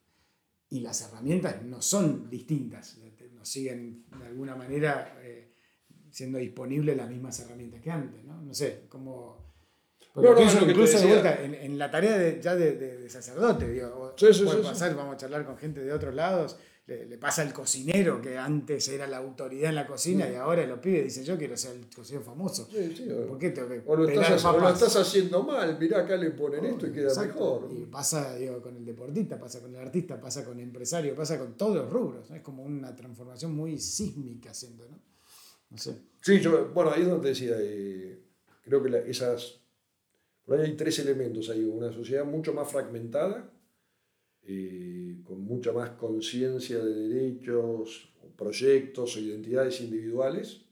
Y 0.69 0.81
las 0.81 1.01
herramientas 1.03 1.63
no 1.65 1.83
son 1.83 2.31
distintas, 2.31 2.99
nos 3.33 3.49
siguen 3.49 4.07
de 4.19 4.27
alguna 4.27 4.55
manera 4.55 5.19
eh, 5.23 5.52
siendo 6.13 6.39
disponibles 6.39 6.97
las 6.97 7.09
mismas 7.09 7.41
herramientas 7.41 7.81
que 7.81 7.91
antes, 7.91 8.23
¿no? 8.25 8.41
No 8.41 8.55
sé, 8.55 8.85
como... 8.89 9.55
incluso 10.15 11.01
de 11.01 11.07
vuelta, 11.07 11.43
en, 11.43 11.79
la 11.79 11.91
tarea 11.91 12.19
de, 12.19 12.41
ya 12.41 12.55
de, 12.55 13.09
sacerdote, 13.09 13.69
digo, 13.69 14.15
puede 14.17 14.63
pasar, 14.63 14.95
vamos 14.95 15.15
a 15.15 15.17
charlar 15.17 15.45
con 15.45 15.57
gente 15.57 15.81
de 15.81 15.93
otros 15.93 16.15
lados, 16.15 16.59
le, 16.87 17.17
pasa 17.17 17.43
al 17.43 17.53
cocinero 17.53 18.21
que 18.21 18.37
antes 18.37 18.89
era 18.89 19.07
la 19.07 19.19
autoridad 19.19 19.71
en 19.71 19.77
la 19.77 19.87
cocina 19.87 20.29
y 20.29 20.35
ahora 20.35 20.67
los 20.67 20.81
pibes 20.81 21.05
dicen 21.05 21.25
yo 21.25 21.39
quiero 21.39 21.57
ser 21.57 21.77
el 21.77 21.89
cocinero 21.89 22.25
famoso. 22.25 22.69
¿Por 22.69 23.39
qué 23.39 23.51
tengo 23.51 23.69
que 23.69 23.83
o 23.87 23.97
lo, 23.97 24.09
estás, 24.09 24.97
haciendo 24.97 25.45
mal, 25.45 25.79
mirá 25.79 26.01
acá 26.01 26.17
le 26.17 26.33
ponen 26.33 26.65
esto 26.67 26.89
y 26.89 26.93
queda 26.93 27.15
mejor. 27.23 27.69
Y 27.71 27.85
pasa 27.87 28.35
digo, 28.35 28.61
con 28.61 28.77
el 28.77 28.85
deportista, 28.85 29.39
pasa 29.39 29.61
con 29.61 29.75
el 29.75 29.81
artista, 29.81 30.21
pasa 30.21 30.45
con 30.45 30.59
el 30.59 30.65
empresario, 30.65 31.15
pasa 31.15 31.39
con 31.39 31.57
todos 31.57 31.77
los 31.77 31.91
rubros. 31.91 32.31
Es 32.33 32.43
como 32.43 32.65
una 32.65 32.95
transformación 32.95 33.55
muy 33.55 33.79
sísmica 33.79 34.51
haciendo, 34.51 34.87
¿no? 34.89 35.12
Sí, 35.77 36.41
yo, 36.41 36.71
bueno, 36.73 36.91
ahí 36.91 37.03
es 37.03 37.09
donde 37.09 37.31
decía, 37.31 37.57
eh, 37.59 38.23
creo 38.63 38.83
que 38.83 39.11
esas... 39.11 39.61
Por 40.45 40.59
ahí 40.59 40.71
hay 40.71 40.77
tres 40.77 40.99
elementos, 40.99 41.49
hay 41.51 41.65
una 41.65 41.93
sociedad 41.93 42.25
mucho 42.25 42.53
más 42.53 42.71
fragmentada, 42.71 43.53
eh, 44.43 45.21
con 45.25 45.41
mucha 45.41 45.73
más 45.73 45.91
conciencia 45.91 46.79
de 46.85 47.09
derechos, 47.09 48.13
proyectos 48.37 49.17
o 49.17 49.21
identidades 49.21 49.81
individuales, 49.81 50.63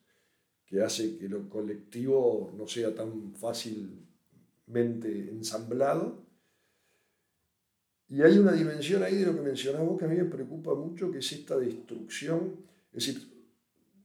que 0.66 0.82
hace 0.82 1.16
que 1.18 1.28
lo 1.28 1.48
colectivo 1.48 2.52
no 2.56 2.66
sea 2.66 2.94
tan 2.94 3.32
fácilmente 3.34 5.30
ensamblado. 5.30 6.24
Y 8.08 8.22
hay 8.22 8.38
una 8.38 8.52
dimensión 8.52 9.02
ahí 9.02 9.16
de 9.16 9.26
lo 9.26 9.34
que 9.34 9.42
mencionamos 9.42 9.98
que 9.98 10.04
a 10.04 10.08
mí 10.08 10.16
me 10.16 10.24
preocupa 10.24 10.74
mucho, 10.74 11.10
que 11.10 11.18
es 11.18 11.32
esta 11.32 11.56
destrucción. 11.56 12.66
Es 12.92 13.06
decir, 13.06 13.29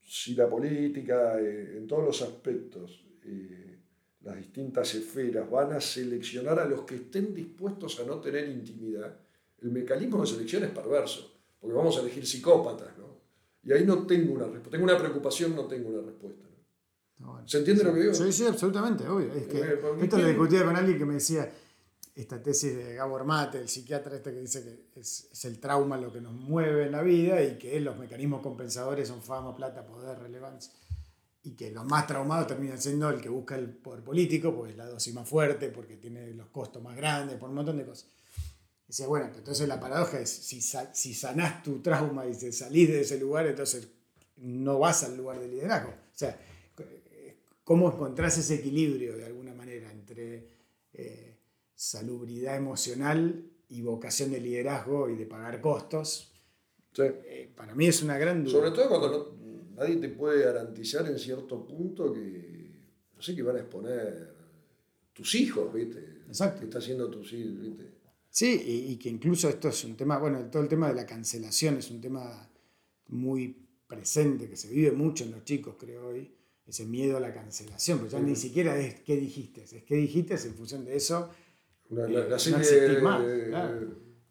si 0.05 0.35
la 0.35 0.47
política, 0.47 1.39
eh, 1.39 1.77
en 1.77 1.87
todos 1.87 2.05
los 2.05 2.21
aspectos, 2.21 3.03
eh, 3.23 3.79
las 4.21 4.37
distintas 4.37 4.93
esferas 4.95 5.49
van 5.49 5.73
a 5.73 5.81
seleccionar 5.81 6.59
a 6.59 6.65
los 6.65 6.81
que 6.81 6.95
estén 6.95 7.33
dispuestos 7.33 7.99
a 7.99 8.05
no 8.05 8.19
tener 8.19 8.47
intimidad, 8.47 9.19
el 9.61 9.71
mecanismo 9.71 10.21
de 10.21 10.27
selección 10.27 10.63
es 10.63 10.69
perverso, 10.69 11.39
porque 11.59 11.75
vamos 11.75 11.97
a 11.97 12.01
elegir 12.01 12.25
psicópatas, 12.25 12.97
¿no? 12.97 13.15
Y 13.63 13.73
ahí 13.73 13.83
no 13.83 14.05
tengo 14.05 14.33
una 14.33 14.43
respuesta. 14.43 14.69
Tengo 14.69 14.83
una 14.83 14.97
preocupación, 14.97 15.55
no 15.55 15.65
tengo 15.65 15.89
una 15.89 16.01
respuesta. 16.01 16.45
¿Se 17.45 17.59
entiende 17.59 17.83
lo 17.83 17.93
que 17.93 18.01
digo? 18.01 18.13
Sí, 18.13 18.31
sí, 18.31 18.45
absolutamente, 18.45 19.07
obvio. 19.07 19.33
Es 19.33 19.47
que 19.47 19.59
esto 20.01 20.17
lo 20.17 20.27
discutía 20.27 20.63
con 20.63 20.75
alguien 20.75 20.97
que 20.97 21.05
me 21.05 21.15
decía, 21.15 21.51
esta 22.15 22.41
tesis 22.41 22.75
de 22.75 22.95
Gabor 22.95 23.25
Mate, 23.25 23.59
el 23.59 23.67
psiquiatra 23.67 24.15
este 24.15 24.31
que 24.31 24.39
dice 24.39 24.63
que 24.63 24.99
es, 25.01 25.27
es, 25.31 25.45
el 25.45 25.59
trauma 25.59 25.97
lo 25.97 26.13
que 26.13 26.21
nos 26.21 26.31
mueve 26.31 26.85
en 26.85 26.93
la 26.93 27.01
vida 27.01 27.43
y 27.43 27.57
que 27.57 27.77
los 27.81 27.97
mecanismos 27.97 28.41
compensadores 28.41 29.09
son 29.09 29.21
fama, 29.21 29.53
plata, 29.53 29.85
poder, 29.85 30.17
relevancia. 30.19 30.71
Y 31.43 31.51
que 31.51 31.71
los 31.71 31.85
más 31.85 32.07
traumados 32.07 32.47
terminan 32.47 32.81
siendo 32.81 33.09
el 33.09 33.19
que 33.19 33.29
busca 33.29 33.55
el 33.55 33.69
poder 33.69 34.01
político, 34.01 34.55
porque 34.55 34.71
es 34.71 34.77
la 34.77 34.87
dosis 34.87 35.13
más 35.13 35.27
fuerte, 35.27 35.69
porque 35.69 35.97
tiene 35.97 36.31
los 36.31 36.47
costos 36.47 36.81
más 36.81 36.95
grandes, 36.95 37.37
por 37.37 37.49
un 37.49 37.55
montón 37.55 37.77
de 37.77 37.85
cosas. 37.85 38.07
Decía, 38.87 39.07
bueno, 39.07 39.29
entonces 39.35 39.67
la 39.67 39.79
paradoja 39.79 40.19
es, 40.19 40.29
si, 40.29 40.61
si 40.61 41.13
sanás 41.13 41.63
tu 41.63 41.81
trauma 41.81 42.25
y 42.25 42.33
salís 42.33 42.87
de 42.87 43.01
ese 43.01 43.19
lugar, 43.19 43.45
entonces 43.45 43.89
no 44.37 44.79
vas 44.79 45.03
al 45.03 45.17
lugar 45.17 45.39
de 45.39 45.49
liderazgo. 45.49 45.89
O 45.89 46.17
sea, 46.17 46.39
¿cómo 47.63 47.91
encontrás 47.91 48.37
ese 48.37 48.55
equilibrio 48.55 49.17
de 49.17 49.25
alguna 49.25 49.53
manera 49.53 49.91
entre 49.91 50.49
eh, 50.93 51.34
salubridad 51.75 52.55
emocional 52.55 53.45
y 53.69 53.81
vocación 53.81 54.31
de 54.31 54.39
liderazgo 54.39 55.09
y 55.09 55.15
de 55.15 55.25
pagar 55.25 55.61
costos? 55.61 56.31
Eh, 56.97 57.51
para 57.55 57.75
mí 57.75 57.87
es 57.87 58.01
una 58.01 58.17
gran 58.17 58.43
duda. 58.43 58.53
Sobre 58.53 58.71
todo 58.71 58.89
cuando 58.89 59.37
nadie 59.75 59.97
te 59.97 60.09
puede 60.09 60.43
garantizar 60.43 61.05
en 61.07 61.19
cierto 61.19 61.65
punto 61.65 62.13
que, 62.13 62.71
no 63.15 63.21
sé, 63.21 63.35
que 63.35 63.43
van 63.43 63.57
a 63.57 63.59
exponer 63.59 64.33
tus 65.13 65.35
hijos, 65.35 65.73
¿viste? 65.73 65.99
Exacto. 66.27 66.59
Que 66.59 66.65
está 66.65 66.79
haciendo 66.79 67.09
tus 67.09 67.31
hijos, 67.33 67.61
¿viste? 67.61 67.95
Sí, 68.29 68.61
y, 68.89 68.97
que 68.97 69.07
incluso 69.07 69.47
esto 69.47 69.69
es 69.69 69.83
un 69.85 69.95
tema, 69.95 70.17
bueno, 70.17 70.49
todo 70.51 70.61
el 70.61 70.67
tema 70.67 70.89
de 70.89 70.93
la 70.93 71.05
cancelación 71.05 71.77
es 71.77 71.89
un 71.89 72.01
tema 72.01 72.49
muy 73.07 73.55
presente, 73.87 74.49
que 74.49 74.57
se 74.57 74.67
vive 74.67 74.91
mucho 74.91 75.23
en 75.23 75.31
los 75.31 75.45
chicos, 75.45 75.75
creo 75.79 76.07
hoy, 76.07 76.33
ese 76.67 76.85
miedo 76.85 77.15
a 77.15 77.21
la 77.21 77.33
cancelación, 77.33 77.99
porque 77.99 78.11
ya 78.11 78.19
ni 78.19 78.35
siquiera 78.35 78.77
es 78.77 78.99
qué 79.01 79.15
dijiste, 79.15 79.63
es 79.63 79.83
qué 79.83 79.95
dijiste, 79.95 80.33
en 80.33 80.53
función 80.53 80.83
de 80.83 80.97
eso. 80.97 81.29
La, 81.89 82.05
eh, 82.07 83.01
no 83.01 83.03
más, 83.03 83.21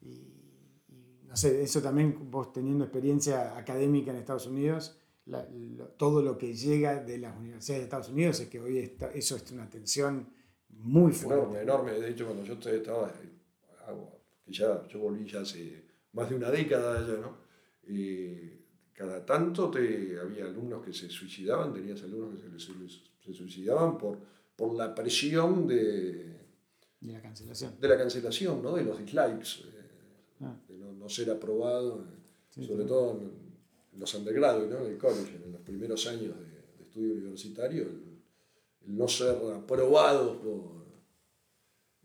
y, 0.03 0.33
no 1.29 1.37
sé, 1.37 1.63
eso 1.63 1.81
también 1.81 2.31
vos 2.31 2.53
teniendo 2.53 2.85
experiencia 2.85 3.57
académica 3.57 4.11
en 4.11 4.19
Estados 4.19 4.47
Unidos, 4.47 4.99
todo 5.97 6.23
lo 6.23 6.37
que 6.37 6.55
llega 6.55 7.03
de 7.03 7.19
las 7.19 7.37
universidades 7.39 7.81
de 7.81 7.85
Estados 7.85 8.09
Unidos 8.11 8.41
es 8.41 8.49
que 8.49 8.61
hoy 8.61 8.79
está, 8.79 9.11
eso 9.13 9.37
es 9.37 9.51
una 9.53 9.69
tensión 9.71 10.29
muy 10.69 11.13
fuerte. 11.13 11.43
Enorme, 11.63 11.63
enorme. 11.63 11.93
De 11.93 12.11
hecho, 12.11 12.27
cuando 12.27 12.45
yo 12.45 12.55
estaba 12.55 13.13
que 13.13 14.53
ya 14.53 14.87
yo 14.89 14.99
volví 14.99 15.27
ya 15.27 15.41
hace 15.41 15.85
más 16.13 16.29
de 16.29 16.37
una 16.37 16.51
década 16.51 16.99
allá, 16.99 17.19
¿no? 17.21 17.45
cada 18.93 19.25
tanto 19.27 19.71
te, 19.71 20.19
había 20.21 20.45
alumnos 20.45 20.85
que 20.85 20.93
se 20.93 21.09
suicidaban, 21.09 21.73
tenías 21.75 22.03
alumnos 22.03 22.41
que 22.41 22.59
se, 22.59 22.73
se, 23.25 23.35
suicidaban 23.35 23.99
por, 23.99 24.19
por 24.55 24.75
la 24.75 24.95
presión 24.95 25.67
de, 25.67 26.34
de 27.05 27.13
la 27.13 27.21
cancelación. 27.21 27.75
De 27.81 27.89
la 27.89 27.99
cancelación, 27.99 28.63
¿no? 28.63 28.75
De 28.75 28.83
los 28.83 28.99
dislikes, 28.99 29.63
eh, 29.67 30.41
ah. 30.41 30.57
de 30.67 30.75
no, 30.75 31.09
ser 31.09 31.31
aprobado, 31.31 32.03
eh, 32.57 32.65
sobre 32.67 32.85
todo 32.85 33.21
en, 33.21 34.01
los 34.01 34.13
undergrados, 34.15 34.69
¿no? 34.69 34.79
En 34.87 34.93
el 34.93 34.99
college, 34.99 35.37
en 35.37 35.53
los 35.53 35.61
primeros 35.61 36.07
años 36.07 36.35
de, 36.39 36.83
estudio 36.83 37.15
universitario, 37.15 37.83
el, 37.83 38.97
no 38.97 39.07
ser 39.07 39.37
aprobado 39.55 40.41
por... 40.41 40.85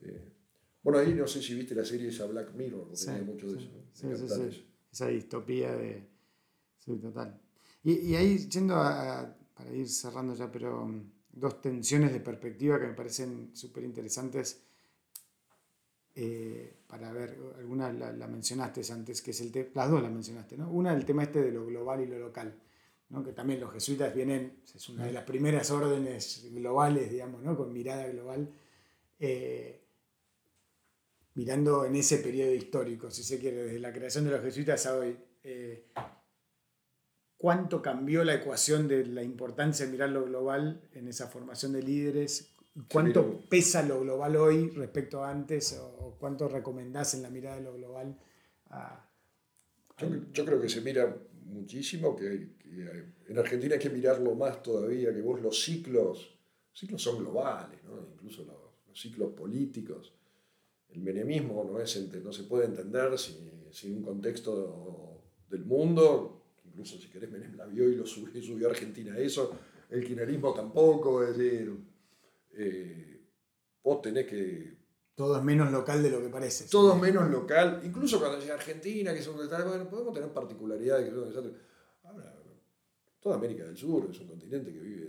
Eh, 0.01 0.33
bueno, 0.83 0.99
ahí 0.99 1.13
no 1.13 1.27
sé 1.27 1.41
si 1.41 1.53
viste 1.55 1.75
la 1.75 1.85
serie 1.85 2.09
esa 2.09 2.25
Black 2.25 2.53
Mirror, 2.53 2.83
porque 2.83 2.97
sí, 2.97 3.11
mucho 3.25 3.51
de 3.51 3.59
eso. 3.59 3.69
Sí, 3.93 4.07
sí, 4.15 4.65
Esa 4.91 5.07
distopía 5.07 5.75
de. 5.75 6.07
Sí, 6.77 6.95
total. 6.97 7.39
Y, 7.83 8.15
ahí, 8.15 8.37
yendo 8.49 8.75
a, 8.75 9.35
para 9.53 9.73
ir 9.73 9.89
cerrando 9.89 10.35
ya, 10.35 10.49
pero 10.51 10.83
um, 10.83 11.03
dos 11.31 11.61
tensiones 11.61 12.13
de 12.13 12.21
perspectiva 12.21 12.79
que 12.79 12.87
me 12.87 12.93
parecen 12.93 13.51
súper 13.53 13.83
interesantes. 13.83 14.68
Eh, 16.21 16.73
para 16.85 17.13
ver, 17.13 17.37
algunas 17.59 17.95
la, 17.95 18.27
mencionaste 18.27 18.81
antes, 18.91 19.21
que 19.21 19.31
es 19.31 19.39
el 19.39 19.53
tema, 19.53 19.69
las 19.73 19.89
dos 19.89 20.01
las 20.01 20.11
mencionaste, 20.11 20.57
¿no? 20.57 20.69
Una, 20.69 20.93
el 20.93 21.05
tema 21.05 21.23
este 21.23 21.41
de 21.41 21.49
lo 21.53 21.65
global 21.65 22.01
y 22.01 22.07
lo 22.07 22.19
local, 22.19 22.59
¿no? 23.07 23.23
que 23.23 23.31
también 23.31 23.61
los 23.61 23.71
jesuitas 23.71 24.13
vienen, 24.13 24.59
es 24.75 24.89
una 24.89 25.05
de 25.05 25.13
las 25.13 25.23
primeras 25.23 25.71
órdenes 25.71 26.45
globales, 26.51 27.09
digamos, 27.09 27.41
¿no? 27.41 27.55
con 27.55 27.71
mirada 27.71 28.05
global. 28.09 28.51
Eh, 29.17 29.81
mirando 31.35 31.85
en 31.85 31.95
ese 31.95 32.17
periodo 32.17 32.53
histórico, 32.53 33.09
si 33.09 33.23
se 33.23 33.39
quiere, 33.39 33.63
desde 33.63 33.79
la 33.79 33.93
creación 33.93 34.25
de 34.25 34.31
los 34.31 34.41
jesuitas 34.41 34.85
a 34.87 34.97
hoy, 34.97 35.17
eh, 35.43 35.85
¿cuánto 37.37 37.81
cambió 37.81 38.25
la 38.25 38.33
ecuación 38.33 38.89
de 38.89 39.05
la 39.05 39.23
importancia 39.23 39.85
de 39.85 39.91
mirar 39.93 40.09
lo 40.09 40.25
global 40.25 40.81
en 40.91 41.07
esa 41.07 41.27
formación 41.27 41.71
de 41.71 41.81
líderes? 41.81 42.57
¿Cuánto 42.91 43.41
pesa 43.49 43.83
lo 43.83 44.01
global 44.01 44.35
hoy 44.35 44.69
respecto 44.69 45.23
a 45.23 45.31
antes? 45.31 45.79
¿O 45.79 46.15
cuánto 46.19 46.47
recomendás 46.47 47.13
en 47.13 47.23
la 47.23 47.29
mirada 47.29 47.57
de 47.57 47.63
lo 47.63 47.73
global? 47.73 48.17
yo, 50.31 50.45
creo 50.45 50.61
que 50.61 50.69
se 50.69 50.81
mira 50.81 51.17
muchísimo, 51.45 52.15
que, 52.15 52.49
en 53.27 53.37
Argentina 53.37 53.73
hay 53.73 53.79
que 53.79 53.89
mirarlo 53.89 54.35
más 54.35 54.61
todavía, 54.61 55.13
que 55.13 55.21
vos 55.21 55.41
los 55.41 55.61
ciclos, 55.61 56.37
ciclos 56.71 57.01
son 57.01 57.19
globales, 57.19 57.79
incluso 58.13 58.43
los 58.43 58.99
ciclos 58.99 59.33
políticos 59.33 60.13
el 60.91 61.01
menemismo 61.01 61.63
no, 61.63 61.79
es, 61.79 62.23
no 62.23 62.33
se 62.33 62.43
puede 62.43 62.65
entender 62.65 63.17
sin, 63.17 63.95
un 63.95 64.03
contexto 64.03 65.21
del 65.49 65.65
mundo, 65.65 66.41
incluso 66.65 66.97
si 66.97 67.07
querés 67.07 67.31
Menem 67.31 67.55
la 67.55 67.65
vio 67.65 67.89
y 67.89 67.95
lo 67.95 68.05
subió, 68.05 68.67
a 68.67 68.71
Argentina 68.71 69.17
eso, 69.17 69.55
el 69.89 70.03
kirchnerismo 70.03 70.53
tampoco, 70.53 71.23
es 71.23 71.37
decir, 71.37 71.71
eh, 72.53 73.21
vos 73.83 74.01
tenés 74.01 74.25
que... 74.25 74.77
Todo 75.15 75.37
es 75.37 75.43
menos 75.43 75.71
local 75.71 76.01
de 76.01 76.09
lo 76.09 76.21
que 76.21 76.29
parece. 76.29 76.69
Todo 76.69 76.93
es 76.93 77.01
menos 77.01 77.29
local, 77.29 77.81
incluso 77.83 78.19
cuando 78.19 78.39
llega 78.39 78.53
Argentina, 78.53 79.13
que 79.13 79.19
es 79.19 79.27
un 79.27 79.35
bueno, 79.35 79.89
podemos 79.89 80.13
tener 80.13 80.29
particularidades 80.29 81.09
que 81.09 81.15
son 81.15 81.53
Ahora, 82.03 82.35
toda 83.19 83.35
América 83.35 83.65
del 83.65 83.75
Sur 83.75 84.07
es 84.09 84.19
un 84.21 84.27
continente 84.27 84.71
que 84.71 84.79
vive 84.79 85.05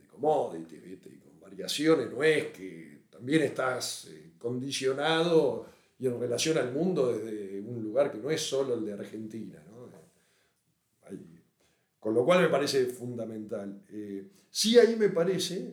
de, 0.00 0.08
commodities, 0.08 0.82
y 0.84 1.18
con 1.18 1.38
variaciones, 1.40 2.10
no 2.10 2.22
es 2.22 2.46
que 2.46 3.04
también 3.10 3.42
estás... 3.42 4.06
Eh, 4.06 4.32
condicionado 4.42 5.66
y 5.98 6.06
en 6.08 6.18
relación 6.18 6.58
al 6.58 6.72
mundo 6.72 7.12
desde 7.12 7.60
un 7.60 7.80
lugar 7.80 8.10
que 8.10 8.18
no 8.18 8.28
es 8.28 8.42
solo 8.42 8.74
el 8.74 8.84
de 8.84 8.92
Argentina. 8.92 9.62
¿no? 9.70 9.72
con 12.00 12.14
lo 12.14 12.24
cual 12.24 12.42
me 12.42 12.48
parece 12.48 12.86
fundamental. 12.86 13.80
Eh, 13.88 14.28
sí 14.50 14.76
ahí 14.76 14.96
me 14.96 15.08
parece, 15.08 15.72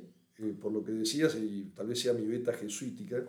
por 0.62 0.72
lo 0.72 0.84
que 0.84 0.92
decías, 0.92 1.36
y 1.36 1.72
tal 1.76 1.88
vez 1.88 2.00
sea 2.00 2.14
mi 2.14 2.26
beta 2.26 2.54
jesuítica, 2.54 3.24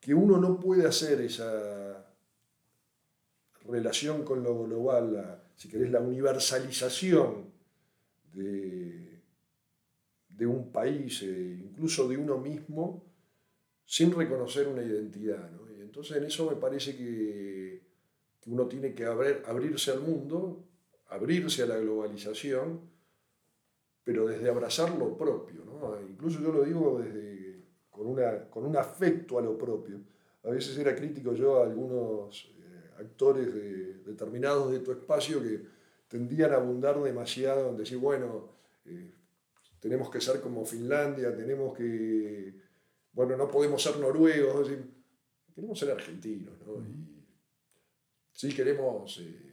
que 0.00 0.14
uno 0.14 0.38
no 0.38 0.58
puede 0.58 0.86
hacer 0.86 1.20
esa 1.20 2.06
relación 3.66 4.24
con 4.24 4.42
lo 4.42 4.64
global, 4.64 5.42
si 5.56 5.68
querés, 5.68 5.90
la 5.90 6.00
universalización 6.00 7.50
de, 8.32 9.10
de 10.40 10.46
un 10.46 10.72
país, 10.72 11.22
eh, 11.22 11.60
incluso 11.62 12.08
de 12.08 12.16
uno 12.16 12.38
mismo, 12.38 13.04
sin 13.84 14.10
reconocer 14.10 14.66
una 14.68 14.82
identidad. 14.82 15.50
Y 15.76 15.82
entonces 15.82 16.16
en 16.16 16.24
eso 16.24 16.48
me 16.48 16.56
parece 16.56 16.96
que, 16.96 17.82
uno 18.46 18.66
tiene 18.66 18.94
que 18.94 19.04
abrirse 19.04 19.90
al 19.90 20.00
mundo, 20.00 20.64
abrirse 21.08 21.62
a 21.62 21.66
la 21.66 21.76
globalización, 21.76 22.80
pero 24.10 24.26
desde 24.26 24.50
abrazar 24.50 24.92
lo 24.98 25.16
propio. 25.16 25.62
Incluso 26.08 26.40
yo 26.40 26.50
lo 26.50 26.64
digo 26.64 26.98
desde, 27.00 27.62
con, 27.88 28.08
una, 28.08 28.50
con 28.50 28.66
un 28.66 28.76
afecto 28.76 29.38
a 29.38 29.40
lo 29.40 29.56
propio. 29.56 30.00
A 30.42 30.50
veces 30.50 30.76
era 30.78 30.96
crítico 30.96 31.32
yo 31.32 31.62
a 31.62 31.66
algunos 31.66 32.52
eh, 32.58 32.90
actores 32.98 34.04
determinados 34.04 34.72
de 34.72 34.80
tu 34.80 34.90
espacio 34.90 35.40
que 35.40 35.60
tendían 36.08 36.52
a 36.52 36.56
abundar 36.56 37.00
demasiado 37.00 37.70
en 37.70 37.76
decir, 37.76 37.98
bueno, 37.98 38.48
eh, 38.84 39.14
tenemos 39.78 40.10
que 40.10 40.20
ser 40.20 40.40
como 40.40 40.64
Finlandia, 40.64 41.32
tenemos 41.36 41.78
que, 41.78 42.52
bueno, 43.12 43.36
no 43.36 43.46
podemos 43.46 43.80
ser 43.80 43.96
noruegos, 43.98 44.72
queremos 45.54 45.78
ser 45.78 45.92
argentinos, 45.92 46.58
¿no? 46.66 46.82
Y 46.82 47.24
sí 48.32 48.52
queremos 48.52 49.20
eh, 49.20 49.49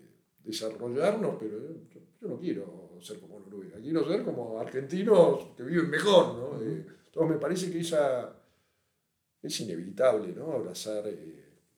desarrollarnos, 0.48 1.36
pero 1.40 1.60
yo, 2.22 2.28
no 2.28 2.40
quiero 2.40 2.98
ser 3.02 3.20
como 3.20 3.40
Noruega, 3.40 3.78
quiero 3.80 4.08
ser 4.08 4.24
como 4.24 4.60
argentinos 4.60 5.50
que 5.56 5.64
viven 5.64 5.90
mejor, 5.90 6.36
¿no? 6.36 6.62
Eh, 6.62 6.86
entonces 7.06 7.36
me 7.36 7.40
parece 7.40 7.72
que 7.72 7.80
esa 7.82 8.34
es 9.42 9.60
inevitable, 9.62 10.34
¿no? 10.34 10.54
Abrazar, 10.54 11.04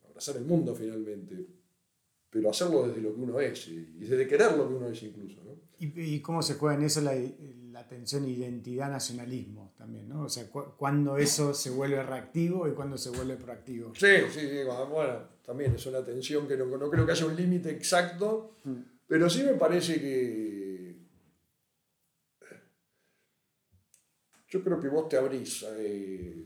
abrazar 0.07 0.37
el 0.37 0.45
mundo 0.45 0.73
finalmente 0.73 1.59
pero 2.29 2.49
hacerlo 2.49 2.87
desde 2.87 3.01
lo 3.01 3.13
que 3.13 3.21
uno 3.21 3.39
es 3.39 3.67
y 3.67 3.99
desde 3.99 4.27
querer 4.27 4.55
lo 4.55 4.67
que 4.67 4.75
uno 4.75 4.87
es 4.87 5.01
incluso. 5.03 5.43
¿no? 5.43 5.57
¿Y, 5.79 6.19
cómo 6.19 6.41
se 6.41 6.55
juega 6.55 6.75
en 6.75 6.83
eso 6.83 7.01
la, 7.01 7.15
la 7.79 7.87
tensión 7.87 8.27
identidad-nacionalismo 8.27 9.73
también? 9.77 10.09
¿no? 10.09 10.23
O 10.23 10.29
sea, 10.29 10.49
cuando 10.49 11.17
eso 11.17 11.53
se 11.53 11.69
vuelve 11.69 12.03
reactivo 12.03 12.67
y 12.67 12.73
cuando 12.73 12.97
se 12.97 13.09
vuelve 13.09 13.37
proactivo. 13.37 13.93
Sí, 13.95 14.17
sí, 14.29 14.47
bueno, 14.91 15.29
también 15.45 15.75
es 15.75 15.85
una 15.85 16.03
tensión 16.03 16.45
que 16.45 16.57
no, 16.57 16.65
no 16.65 16.89
creo 16.89 17.05
que 17.05 17.13
haya 17.13 17.25
un 17.25 17.37
límite 17.37 17.69
exacto, 17.69 18.55
mm. 18.65 18.79
pero 19.07 19.29
sí 19.29 19.43
me 19.43 19.53
parece 19.53 19.99
que... 20.01 20.99
Yo 24.49 24.63
creo 24.63 24.81
que 24.81 24.89
vos 24.89 25.07
te 25.07 25.15
abrís. 25.15 25.63
Eh, 25.77 26.43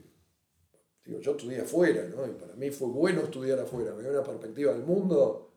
digo, 1.05 1.19
yo 1.19 1.31
estudié 1.31 1.61
afuera, 1.61 2.03
¿no? 2.09 2.27
Y 2.27 2.31
para 2.31 2.53
mí 2.53 2.69
fue 2.69 2.89
bueno 2.89 3.21
estudiar 3.21 3.57
afuera, 3.59 3.95
me 3.95 4.01
dio 4.01 4.11
una 4.11 4.23
perspectiva 4.23 4.73
del 4.73 4.83
mundo 4.83 5.52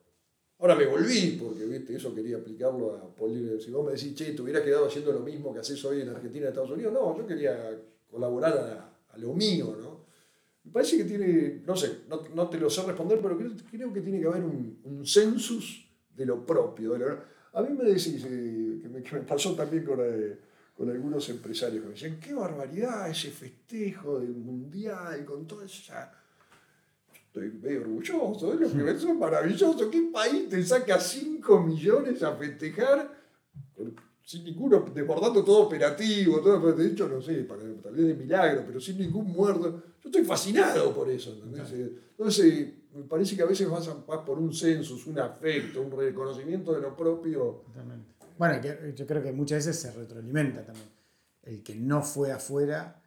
Ahora 0.59 0.75
me 0.75 0.87
volví, 0.87 1.39
porque 1.39 1.67
¿viste? 1.67 1.97
eso 1.97 2.15
quería 2.15 2.39
aplicarlo 2.39 2.95
a 2.95 3.15
Poli. 3.15 3.61
Si 3.61 3.71
vos 3.71 3.85
me 3.85 3.93
decís, 3.93 4.15
che, 4.15 4.33
te 4.33 4.41
hubieras 4.41 4.63
quedado 4.63 4.87
haciendo 4.87 5.13
lo 5.13 5.21
mismo 5.21 5.53
que 5.53 5.61
haces 5.61 5.85
hoy 5.85 6.01
en 6.01 6.09
Argentina 6.09 6.47
y 6.47 6.49
Estados 6.49 6.71
Unidos, 6.71 6.95
no, 6.95 7.17
yo 7.17 7.27
quería 7.27 7.79
colaborar 8.11 8.93
a, 9.13 9.19
lo 9.19 9.33
mío, 9.33 9.77
¿no? 9.81 10.07
Me 10.65 10.73
parece 10.73 10.99
que 10.99 11.05
tiene, 11.05 11.63
no 11.65 11.77
sé, 11.77 12.01
no, 12.09 12.49
te 12.49 12.59
lo 12.59 12.69
sé 12.69 12.83
responder, 12.83 13.19
pero 13.23 13.39
creo, 13.39 13.93
que 13.93 14.01
tiene 14.01 14.21
que 14.21 14.27
haber 14.27 14.43
un, 14.43 15.03
census 15.07 15.89
de 16.15 16.27
lo 16.27 16.45
propio. 16.45 16.95
a 17.53 17.63
mí 17.63 17.69
me 17.71 17.85
decís, 17.85 18.25
eh, 18.29 18.81
que, 18.83 18.89
me, 18.89 19.01
pasó 19.23 19.55
también 19.55 19.85
con, 19.85 20.01
eh, 20.03 20.39
con 20.77 20.91
algunos 20.91 21.29
empresarios 21.31 21.83
que 21.83 21.89
me 21.89 21.95
decían, 21.95 22.19
qué 22.21 22.35
barbaridad 22.35 23.09
ese 23.11 23.31
festejo 23.31 24.19
del 24.19 24.35
mundial, 24.35 25.25
con 25.25 25.47
toda 25.47 25.65
esa 25.65 26.13
estoy 27.37 27.61
medio 27.61 27.80
orgulloso, 27.82 28.53
¿eh? 28.53 28.59
es 28.64 29.05
maravilloso. 29.14 29.91
¿Qué 29.91 30.11
país 30.12 30.49
te 30.49 30.62
saca 30.62 30.99
5 30.99 31.61
millones 31.61 32.22
a 32.22 32.34
festejar 32.34 33.14
sin 34.22 34.45
ninguno, 34.45 34.84
desbordando 34.93 35.45
todo 35.45 35.66
operativo, 35.66 36.41
todo, 36.41 36.72
de 36.72 36.87
hecho, 36.89 37.09
no 37.09 37.20
sé, 37.20 37.45
tal 37.45 37.95
vez 37.95 38.07
de 38.07 38.14
milagro, 38.14 38.64
pero 38.66 38.80
sin 38.80 38.99
ningún 38.99 39.26
muerto? 39.26 39.82
Yo 40.03 40.09
estoy 40.09 40.24
fascinado 40.24 40.93
por 40.95 41.11
eso. 41.11 41.37
Entonces, 41.45 42.72
me 42.95 43.03
parece 43.03 43.37
que 43.37 43.43
a 43.43 43.47
veces 43.47 43.68
vas, 43.68 43.89
por 43.89 44.39
un 44.39 44.53
census, 44.53 45.07
un 45.07 45.18
afecto, 45.18 45.82
un 45.82 45.91
reconocimiento 45.91 46.72
de 46.72 46.80
lo 46.80 46.97
propio. 46.97 47.62
Totalmente. 47.66 48.14
Bueno, 48.39 48.61
yo 48.95 49.07
creo 49.07 49.22
que 49.22 49.32
muchas 49.32 49.66
veces 49.66 49.80
se 49.80 49.93
retroalimenta 49.93 50.64
también. 50.64 50.89
El 51.43 51.62
que 51.62 51.76
no 51.76 52.03
fue 52.03 52.32
afuera 52.32 53.03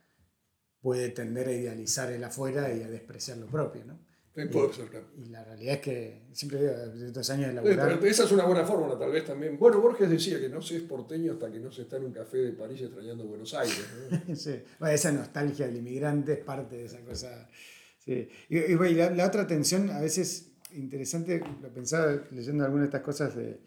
puede 0.81 1.09
tender 1.09 1.49
a 1.49 1.51
idealizar 1.51 2.09
el 2.11 2.23
afuera 2.23 2.73
y 2.73 2.81
a 2.83 2.87
despreciar 2.87 3.37
lo 3.37 3.47
propio, 3.47 3.83
¿no? 3.85 4.08
Y, 4.35 5.29
la 5.29 5.43
realidad 5.43 5.75
es 5.75 5.81
que 5.81 6.21
siempre 6.31 6.59
digo, 6.61 6.73
de 6.73 7.07
estos 7.07 7.29
años 7.29 7.47
de 7.47 7.53
laburar... 7.53 8.05
esa 8.05 8.23
es 8.23 8.31
una 8.31 8.45
buena 8.45 8.63
fórmula, 8.63 8.97
tal 8.97 9.11
vez 9.11 9.25
también. 9.25 9.57
Bueno, 9.57 9.81
Borges 9.81 10.09
decía 10.09 10.39
que 10.39 10.47
no 10.49 10.61
se 10.61 10.77
es 10.77 10.83
porteño 10.83 11.33
hasta 11.33 11.51
que 11.51 11.59
no 11.59 11.71
se 11.71 11.81
está 11.81 11.97
en 11.97 12.05
un 12.05 12.13
café 12.13 12.37
de 12.37 12.51
París 12.53 12.81
extrañando 12.81 13.25
Buenos 13.25 13.53
Aires. 13.53 13.83
sí. 14.35 14.61
esa 14.91 15.11
nostalgia 15.11 15.67
del 15.67 15.77
inmigrante 15.77 16.33
es 16.33 16.39
parte 16.39 16.77
de 16.77 16.85
esa 16.85 16.99
cosa. 17.01 17.49
Sí. 17.97 18.29
Y, 18.49 18.75
la, 18.93 19.27
otra 19.27 19.45
tensión, 19.45 19.89
a 19.89 19.99
veces 19.99 20.51
interesante, 20.73 21.41
lo 21.61 21.69
pensaba 21.73 22.23
leyendo 22.31 22.63
algunas 22.63 22.85
de 22.85 22.97
estas 22.97 23.01
cosas 23.01 23.35
de, 23.35 23.59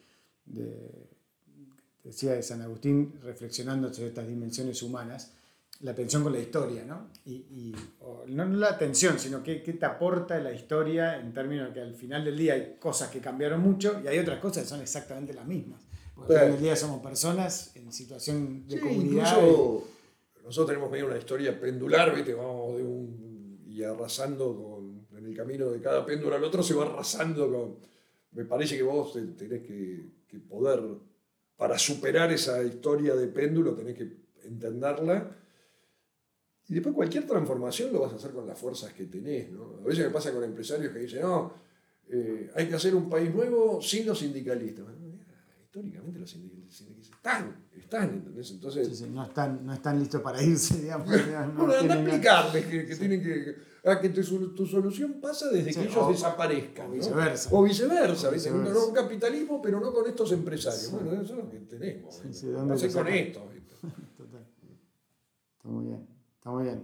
de 0.47 1.11
decía 2.05 2.33
de 2.33 2.43
San 2.43 2.63
Agustín, 2.63 3.15
reflexionando 3.23 3.93
sobre 3.93 4.09
estas 4.09 4.27
dimensiones 4.27 4.83
humanas 4.83 5.33
la 5.83 5.95
tensión 5.95 6.23
con 6.23 6.33
la 6.33 6.39
historia, 6.39 6.85
¿no? 6.85 7.09
Y, 7.27 7.75
no, 8.29 8.45
la 8.47 8.79
tensión, 8.79 9.19
sino 9.19 9.43
qué, 9.43 9.63
qué 9.63 9.73
te 9.75 9.85
aporta 9.85 10.39
la 10.39 10.53
historia 10.53 11.21
en 11.21 11.35
términos 11.35 11.69
de 11.69 11.75
que 11.75 11.81
al 11.81 11.95
final 11.95 12.25
del 12.25 12.39
día 12.39 12.55
hay 12.55 12.77
cosas 12.79 13.11
que 13.11 13.21
cambiaron 13.21 13.61
mucho 13.61 14.01
y 14.03 14.07
hay 14.07 14.19
otras 14.19 14.39
cosas 14.39 14.63
que 14.63 14.69
son 14.69 14.81
exactamente 14.81 15.35
las 15.35 15.47
mismas. 15.47 15.83
Porque 16.15 16.35
al 16.35 16.39
final 16.39 16.53
del 16.53 16.63
día 16.63 16.77
somos 16.77 17.03
personas 17.03 17.75
en 17.75 17.93
situación 17.93 18.67
de 18.69 18.79
comunidad. 18.79 19.37
Incluso 19.37 19.89
nosotros 20.45 20.69
tenemos 20.69 20.91
medio 20.91 21.07
una 21.07 21.19
historia 21.19 21.59
pendular, 21.59 22.15
¿viste? 22.15 22.35
Vamos 22.35 22.77
de 22.77 22.85
un, 22.85 23.65
y 23.67 23.83
arrasando 23.83 24.57
con, 24.57 25.19
en 25.19 25.27
el 25.27 25.37
camino 25.37 25.69
de 25.69 25.81
cada 25.81 26.07
péndulo 26.07 26.37
al 26.37 26.45
otro, 26.45 26.63
se 26.63 26.75
va 26.75 26.85
arrasando 26.85 27.51
con... 27.51 27.77
Me 28.33 28.45
parece 28.45 28.77
que 28.77 28.83
vos 28.83 29.13
tenés 29.37 29.63
que, 29.63 30.11
que 30.29 30.39
poder, 30.39 30.81
para 31.57 31.77
superar 31.77 32.33
esa 32.33 32.63
historia 32.63 33.15
de 33.15 33.27
péndulo, 33.27 33.75
tenés 33.75 33.97
que 33.97 34.17
entenderla 34.45 35.37
y 36.69 36.75
después 36.75 36.95
cualquier 36.95 37.27
transformación 37.27 37.93
lo 37.93 38.01
vas 38.01 38.13
a 38.13 38.17
hacer 38.17 38.31
con 38.31 38.47
las 38.47 38.59
fuerzas 38.59 38.93
que 38.93 39.05
tenés. 39.05 39.51
¿no? 39.51 39.81
A 39.83 39.87
veces 39.87 40.07
me 40.07 40.11
pasa 40.11 40.33
con 40.33 40.45
empresarios 40.45 40.93
que 40.93 41.01
dicen, 41.01 41.23
no, 41.23 41.53
eh, 42.09 42.51
hay 42.55 42.69
que 42.69 42.75
hacer 42.75 42.95
un 42.95 43.09
país 43.09 43.35
nuevo 43.35 43.81
sin 43.83 44.07
los 44.07 44.19
sindicalistas. 44.19 44.85
históricamente 45.65 46.21
los 46.21 46.31
sindicalistas 46.31 46.63
están, 47.01 47.57
están, 47.77 48.11
¿entendés? 48.15 48.51
Entonces, 48.51 49.03
no, 49.09 49.25
están, 49.25 49.65
no 49.65 49.73
están 49.73 49.99
listos 49.99 50.21
para 50.21 50.43
irse, 50.43 50.81
digamos. 50.81 51.09
no, 51.09 51.67
no, 51.67 51.95
explicarles 51.95 52.67
que, 52.67 52.97
tienen 52.97 53.23
que... 53.23 53.73
Ah, 53.85 54.01
que 54.01 54.11
tu, 54.11 54.23
solución 54.23 55.21
pasa 55.21 55.51
desde 55.51 55.75
que 55.75 55.89
ellos 55.89 56.09
desaparezcan. 56.09 56.89
O 56.89 56.93
viceversa. 56.93 57.49
O 57.53 57.63
viceversa. 57.65 58.31
viceversa. 58.31 58.79
Un, 58.79 58.95
capitalismo, 58.95 59.61
pero 59.61 59.81
no 59.81 59.93
con 59.93 60.09
estos 60.09 60.31
empresarios. 60.31 60.93
Bueno, 60.93 61.21
eso 61.21 61.33
es 61.33 61.39
lo 61.39 61.51
que 61.51 61.59
tenemos. 61.59 62.23
no 62.65 62.79
sé 62.79 62.93
con 62.93 63.09
esto. 63.09 63.41
Total. 64.17 64.47
Está 65.59 65.69
muy 65.69 65.87
bien. 65.87 66.12
Está 66.43 66.51
muy 66.51 66.65
bien. 66.65 66.83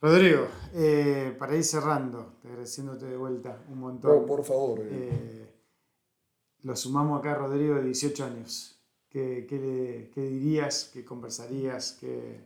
Rodrigo, 0.00 0.48
eh, 0.74 1.36
para 1.38 1.54
ir 1.54 1.62
cerrando, 1.62 2.40
agradeciéndote 2.42 3.06
de 3.06 3.16
vuelta 3.16 3.62
un 3.68 3.78
montón. 3.78 4.26
por 4.26 4.44
favor. 4.44 4.80
Eh. 4.80 4.88
Eh, 4.90 5.54
lo 6.64 6.74
sumamos 6.74 7.20
acá, 7.20 7.36
Rodrigo, 7.36 7.76
de 7.76 7.84
18 7.84 8.24
años. 8.24 8.82
¿Qué, 9.08 9.46
qué, 9.48 10.20
dirías? 10.20 10.90
¿Qué 10.92 11.04
conversarías? 11.04 11.96
¿Qué... 12.00 12.40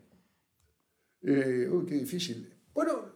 uy, 1.23 1.87
qué 1.87 1.95
difícil. 1.95 2.55
Bueno, 2.75 3.07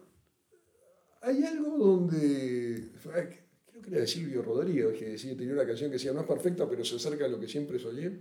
hay 1.21 1.43
algo 1.43 1.77
donde. 1.77 2.91
Creo 3.03 3.81
que 3.83 3.89
era 3.91 3.99
de 3.99 4.07
Silvio 4.07 4.41
Rodrigo, 4.41 4.91
que 4.93 5.09
decía, 5.09 5.37
tenía 5.37 5.53
una 5.53 5.67
canción 5.67 5.91
que 5.91 5.97
decía, 5.97 6.11
no 6.11 6.21
es 6.21 6.27
perfecta, 6.27 6.67
pero 6.67 6.83
se 6.83 6.95
acerca 6.95 7.25
a 7.25 7.27
lo 7.27 7.39
que 7.39 7.47
siempre 7.47 7.77
soñé 7.77 8.19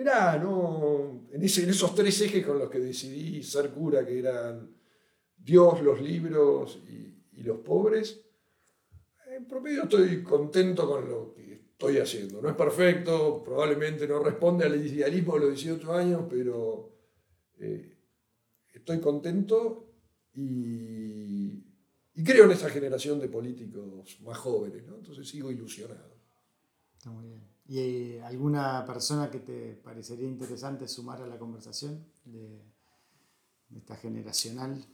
Mirá, 0.00 0.38
no, 0.38 1.28
en, 1.30 1.44
esos 1.44 1.94
tres 1.94 2.18
ejes 2.22 2.46
con 2.46 2.58
los 2.58 2.70
que 2.70 2.78
decidí 2.78 3.42
ser 3.42 3.68
cura, 3.68 4.02
que 4.02 4.18
eran 4.18 4.74
Dios, 5.36 5.82
los 5.82 6.00
libros 6.00 6.78
y, 6.88 7.42
los 7.42 7.58
pobres, 7.58 8.18
en 9.26 9.46
promedio 9.46 9.82
estoy 9.82 10.22
contento 10.22 10.88
con 10.88 11.06
lo 11.06 11.34
que 11.34 11.52
estoy 11.52 11.98
haciendo. 11.98 12.40
No 12.40 12.48
es 12.48 12.54
perfecto, 12.54 13.42
probablemente 13.44 14.08
no 14.08 14.20
responde 14.20 14.64
al 14.64 14.86
idealismo 14.86 15.34
de 15.34 15.40
los 15.40 15.50
18 15.50 15.92
años, 15.92 16.22
pero 16.30 16.96
eh, 17.58 17.98
estoy 18.72 19.00
contento 19.00 19.92
y, 20.32 21.62
y 22.14 22.24
creo 22.24 22.46
en 22.46 22.52
esta 22.52 22.70
generación 22.70 23.20
de 23.20 23.28
políticos 23.28 24.18
más 24.22 24.38
jóvenes, 24.38 24.82
¿no? 24.86 24.96
Entonces 24.96 25.28
sigo 25.28 25.50
ilusionado. 25.50 26.16
Está 26.96 27.10
muy 27.10 27.26
bien. 27.26 27.49
¿Y 27.70 27.78
eh, 27.78 28.22
alguna 28.24 28.84
persona 28.84 29.30
que 29.30 29.38
te 29.38 29.76
parecería 29.76 30.26
interesante 30.26 30.88
sumar 30.88 31.22
a 31.22 31.26
la 31.28 31.38
conversación 31.38 32.04
de, 32.24 32.64
esta 33.76 33.94
generacional? 33.94 34.84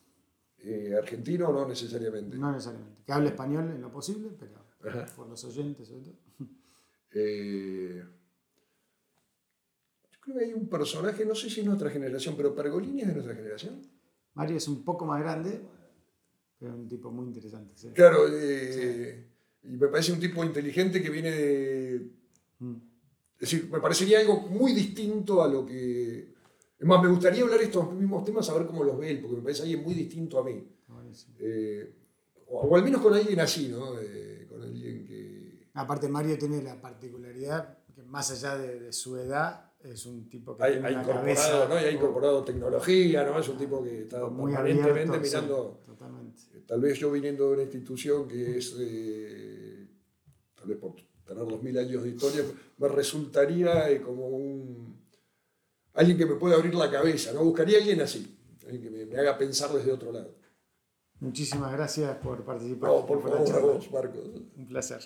Eh, 0.59 0.95
¿Argentino 0.95 1.49
o 1.49 1.53
no 1.55 1.67
necesariamente? 1.67 2.37
No 2.37 2.53
necesariamente. 2.53 3.03
Que 3.03 3.13
hable 3.15 3.31
español 3.31 3.71
en 3.71 3.81
lo 3.81 3.91
posible, 3.91 4.29
pero 4.39 4.61
por 5.17 5.27
los 5.27 5.43
oyentes 5.45 5.89
sobre 5.89 6.03
todo. 6.05 6.17
Eh, 7.19 8.03
yo 10.11 10.21
creo 10.21 10.37
que 10.37 10.45
hay 10.45 10.53
un 10.53 10.69
personaje, 10.69 11.25
no 11.25 11.35
sé 11.35 11.49
si 11.49 11.61
es 11.61 11.67
nuestra 11.67 11.89
generación, 11.89 12.35
pero 12.37 12.55
Pergolini 12.55 13.01
es 13.01 13.07
de 13.07 13.15
nuestra 13.15 13.35
generación. 13.35 13.81
Mario 14.35 14.59
es 14.59 14.69
un 14.69 14.85
poco 14.85 15.07
más 15.07 15.23
grande, 15.23 15.63
pero 16.59 16.75
un 16.75 16.87
tipo 16.87 17.11
muy 17.11 17.25
interesante. 17.25 17.73
Claro, 17.95 18.29
y 19.69 19.77
me 19.77 19.89
parece 19.89 20.13
un 20.13 20.21
tipo 20.21 20.45
inteligente 20.45 21.03
que 21.03 21.11
viene 21.11 21.31
de. 21.31 22.11
Es 22.61 23.51
decir, 23.51 23.69
me 23.71 23.81
parecería 23.81 24.21
algo 24.21 24.41
muy 24.41 24.73
distinto 24.73 25.43
a 25.43 25.49
lo 25.49 25.65
que... 25.67 26.35
Es 26.79 26.87
más, 26.87 27.03
me 27.03 27.09
gustaría 27.09 27.43
hablar 27.43 27.61
estos 27.61 27.93
mismos 27.93 28.25
temas, 28.25 28.49
a 28.49 28.55
ver 28.55 28.67
cómo 28.67 28.85
los 28.85 28.99
ve 28.99 29.11
él, 29.11 29.21
porque 29.21 29.37
me 29.37 29.43
parece 29.43 29.63
alguien 29.63 29.83
muy 29.83 29.95
distinto 29.95 30.39
a 30.39 30.45
mí. 30.45 30.63
Eh, 31.39 31.95
o, 32.49 32.77
al 32.77 32.85
menos 32.85 33.01
con 33.01 33.15
alguien 33.15 33.41
así, 33.41 33.69
¿no? 33.69 33.99
Eh, 33.99 34.47
con 34.49 34.63
alguien 34.63 35.05
que... 35.05 35.69
Aparte, 35.75 36.09
Mario 36.09 36.39
tiene 36.39 36.63
la 36.63 36.81
particularidad 36.81 37.79
que 37.95 38.03
más 38.03 38.31
allá 38.31 38.59
de, 38.59 38.93
su 38.93 39.17
edad, 39.17 39.73
es 39.83 40.05
un 40.07 40.29
tipo 40.29 40.57
que 40.57 40.65
ha, 40.65 40.67
tiene 40.69 40.87
ha 40.87 40.91
incorporado, 40.93 41.69
¿no? 41.69 41.75
ha 41.75 41.91
incorporado 41.91 42.45
tecnología, 42.45 43.25
¿no? 43.25 43.39
Es 43.39 43.49
un 43.49 43.57
tipo 43.57 43.83
que 43.83 44.03
está 44.03 44.27
muy 44.27 44.53
permanentemente 44.53 45.19
mirando... 45.19 45.83
totalmente. 45.87 46.43
Tal 46.67 46.81
vez 46.81 46.99
yo 46.99 47.11
viniendo 47.11 47.49
de 47.49 47.55
una 47.55 47.63
institución 47.63 48.29
que 48.29 48.59
es... 48.59 48.77
Eh, 48.79 49.87
tal 50.55 50.69
vez 50.69 50.79
por 50.79 50.95
tener 51.27 51.45
dos 51.45 51.63
mil 51.63 51.77
años 51.79 52.03
de 52.03 52.11
historia, 52.11 52.43
me 52.79 52.89
resultaría 52.89 53.91
eh, 53.91 54.01
como 54.01 54.29
un, 54.29 54.97
alguien 55.95 56.17
que 56.17 56.27
me 56.27 56.37
pueda 56.37 56.57
abrir 56.57 56.75
la 56.75 56.91
cabeza, 56.91 57.33
¿no? 57.33 57.45
Buscaría 57.45 57.79
a 57.79 57.81
alguien 57.81 58.01
así, 58.01 58.39
alguien 58.65 58.83
que 58.83 59.07
me, 59.07 59.19
haga 59.19 59.37
pensar 59.37 59.71
desde 59.73 59.93
otro 59.93 60.13
lado. 60.13 60.35
Muchísimas 61.19 61.73
gracias 61.73 62.17
por 62.19 62.45
participar. 62.45 62.91
No, 62.91 63.07
por 63.07 63.23
favor, 63.23 63.55
a 63.55 63.59
vos, 63.59 63.91
Marcos. 63.91 64.25
Un 64.57 64.69
placer. 64.69 65.01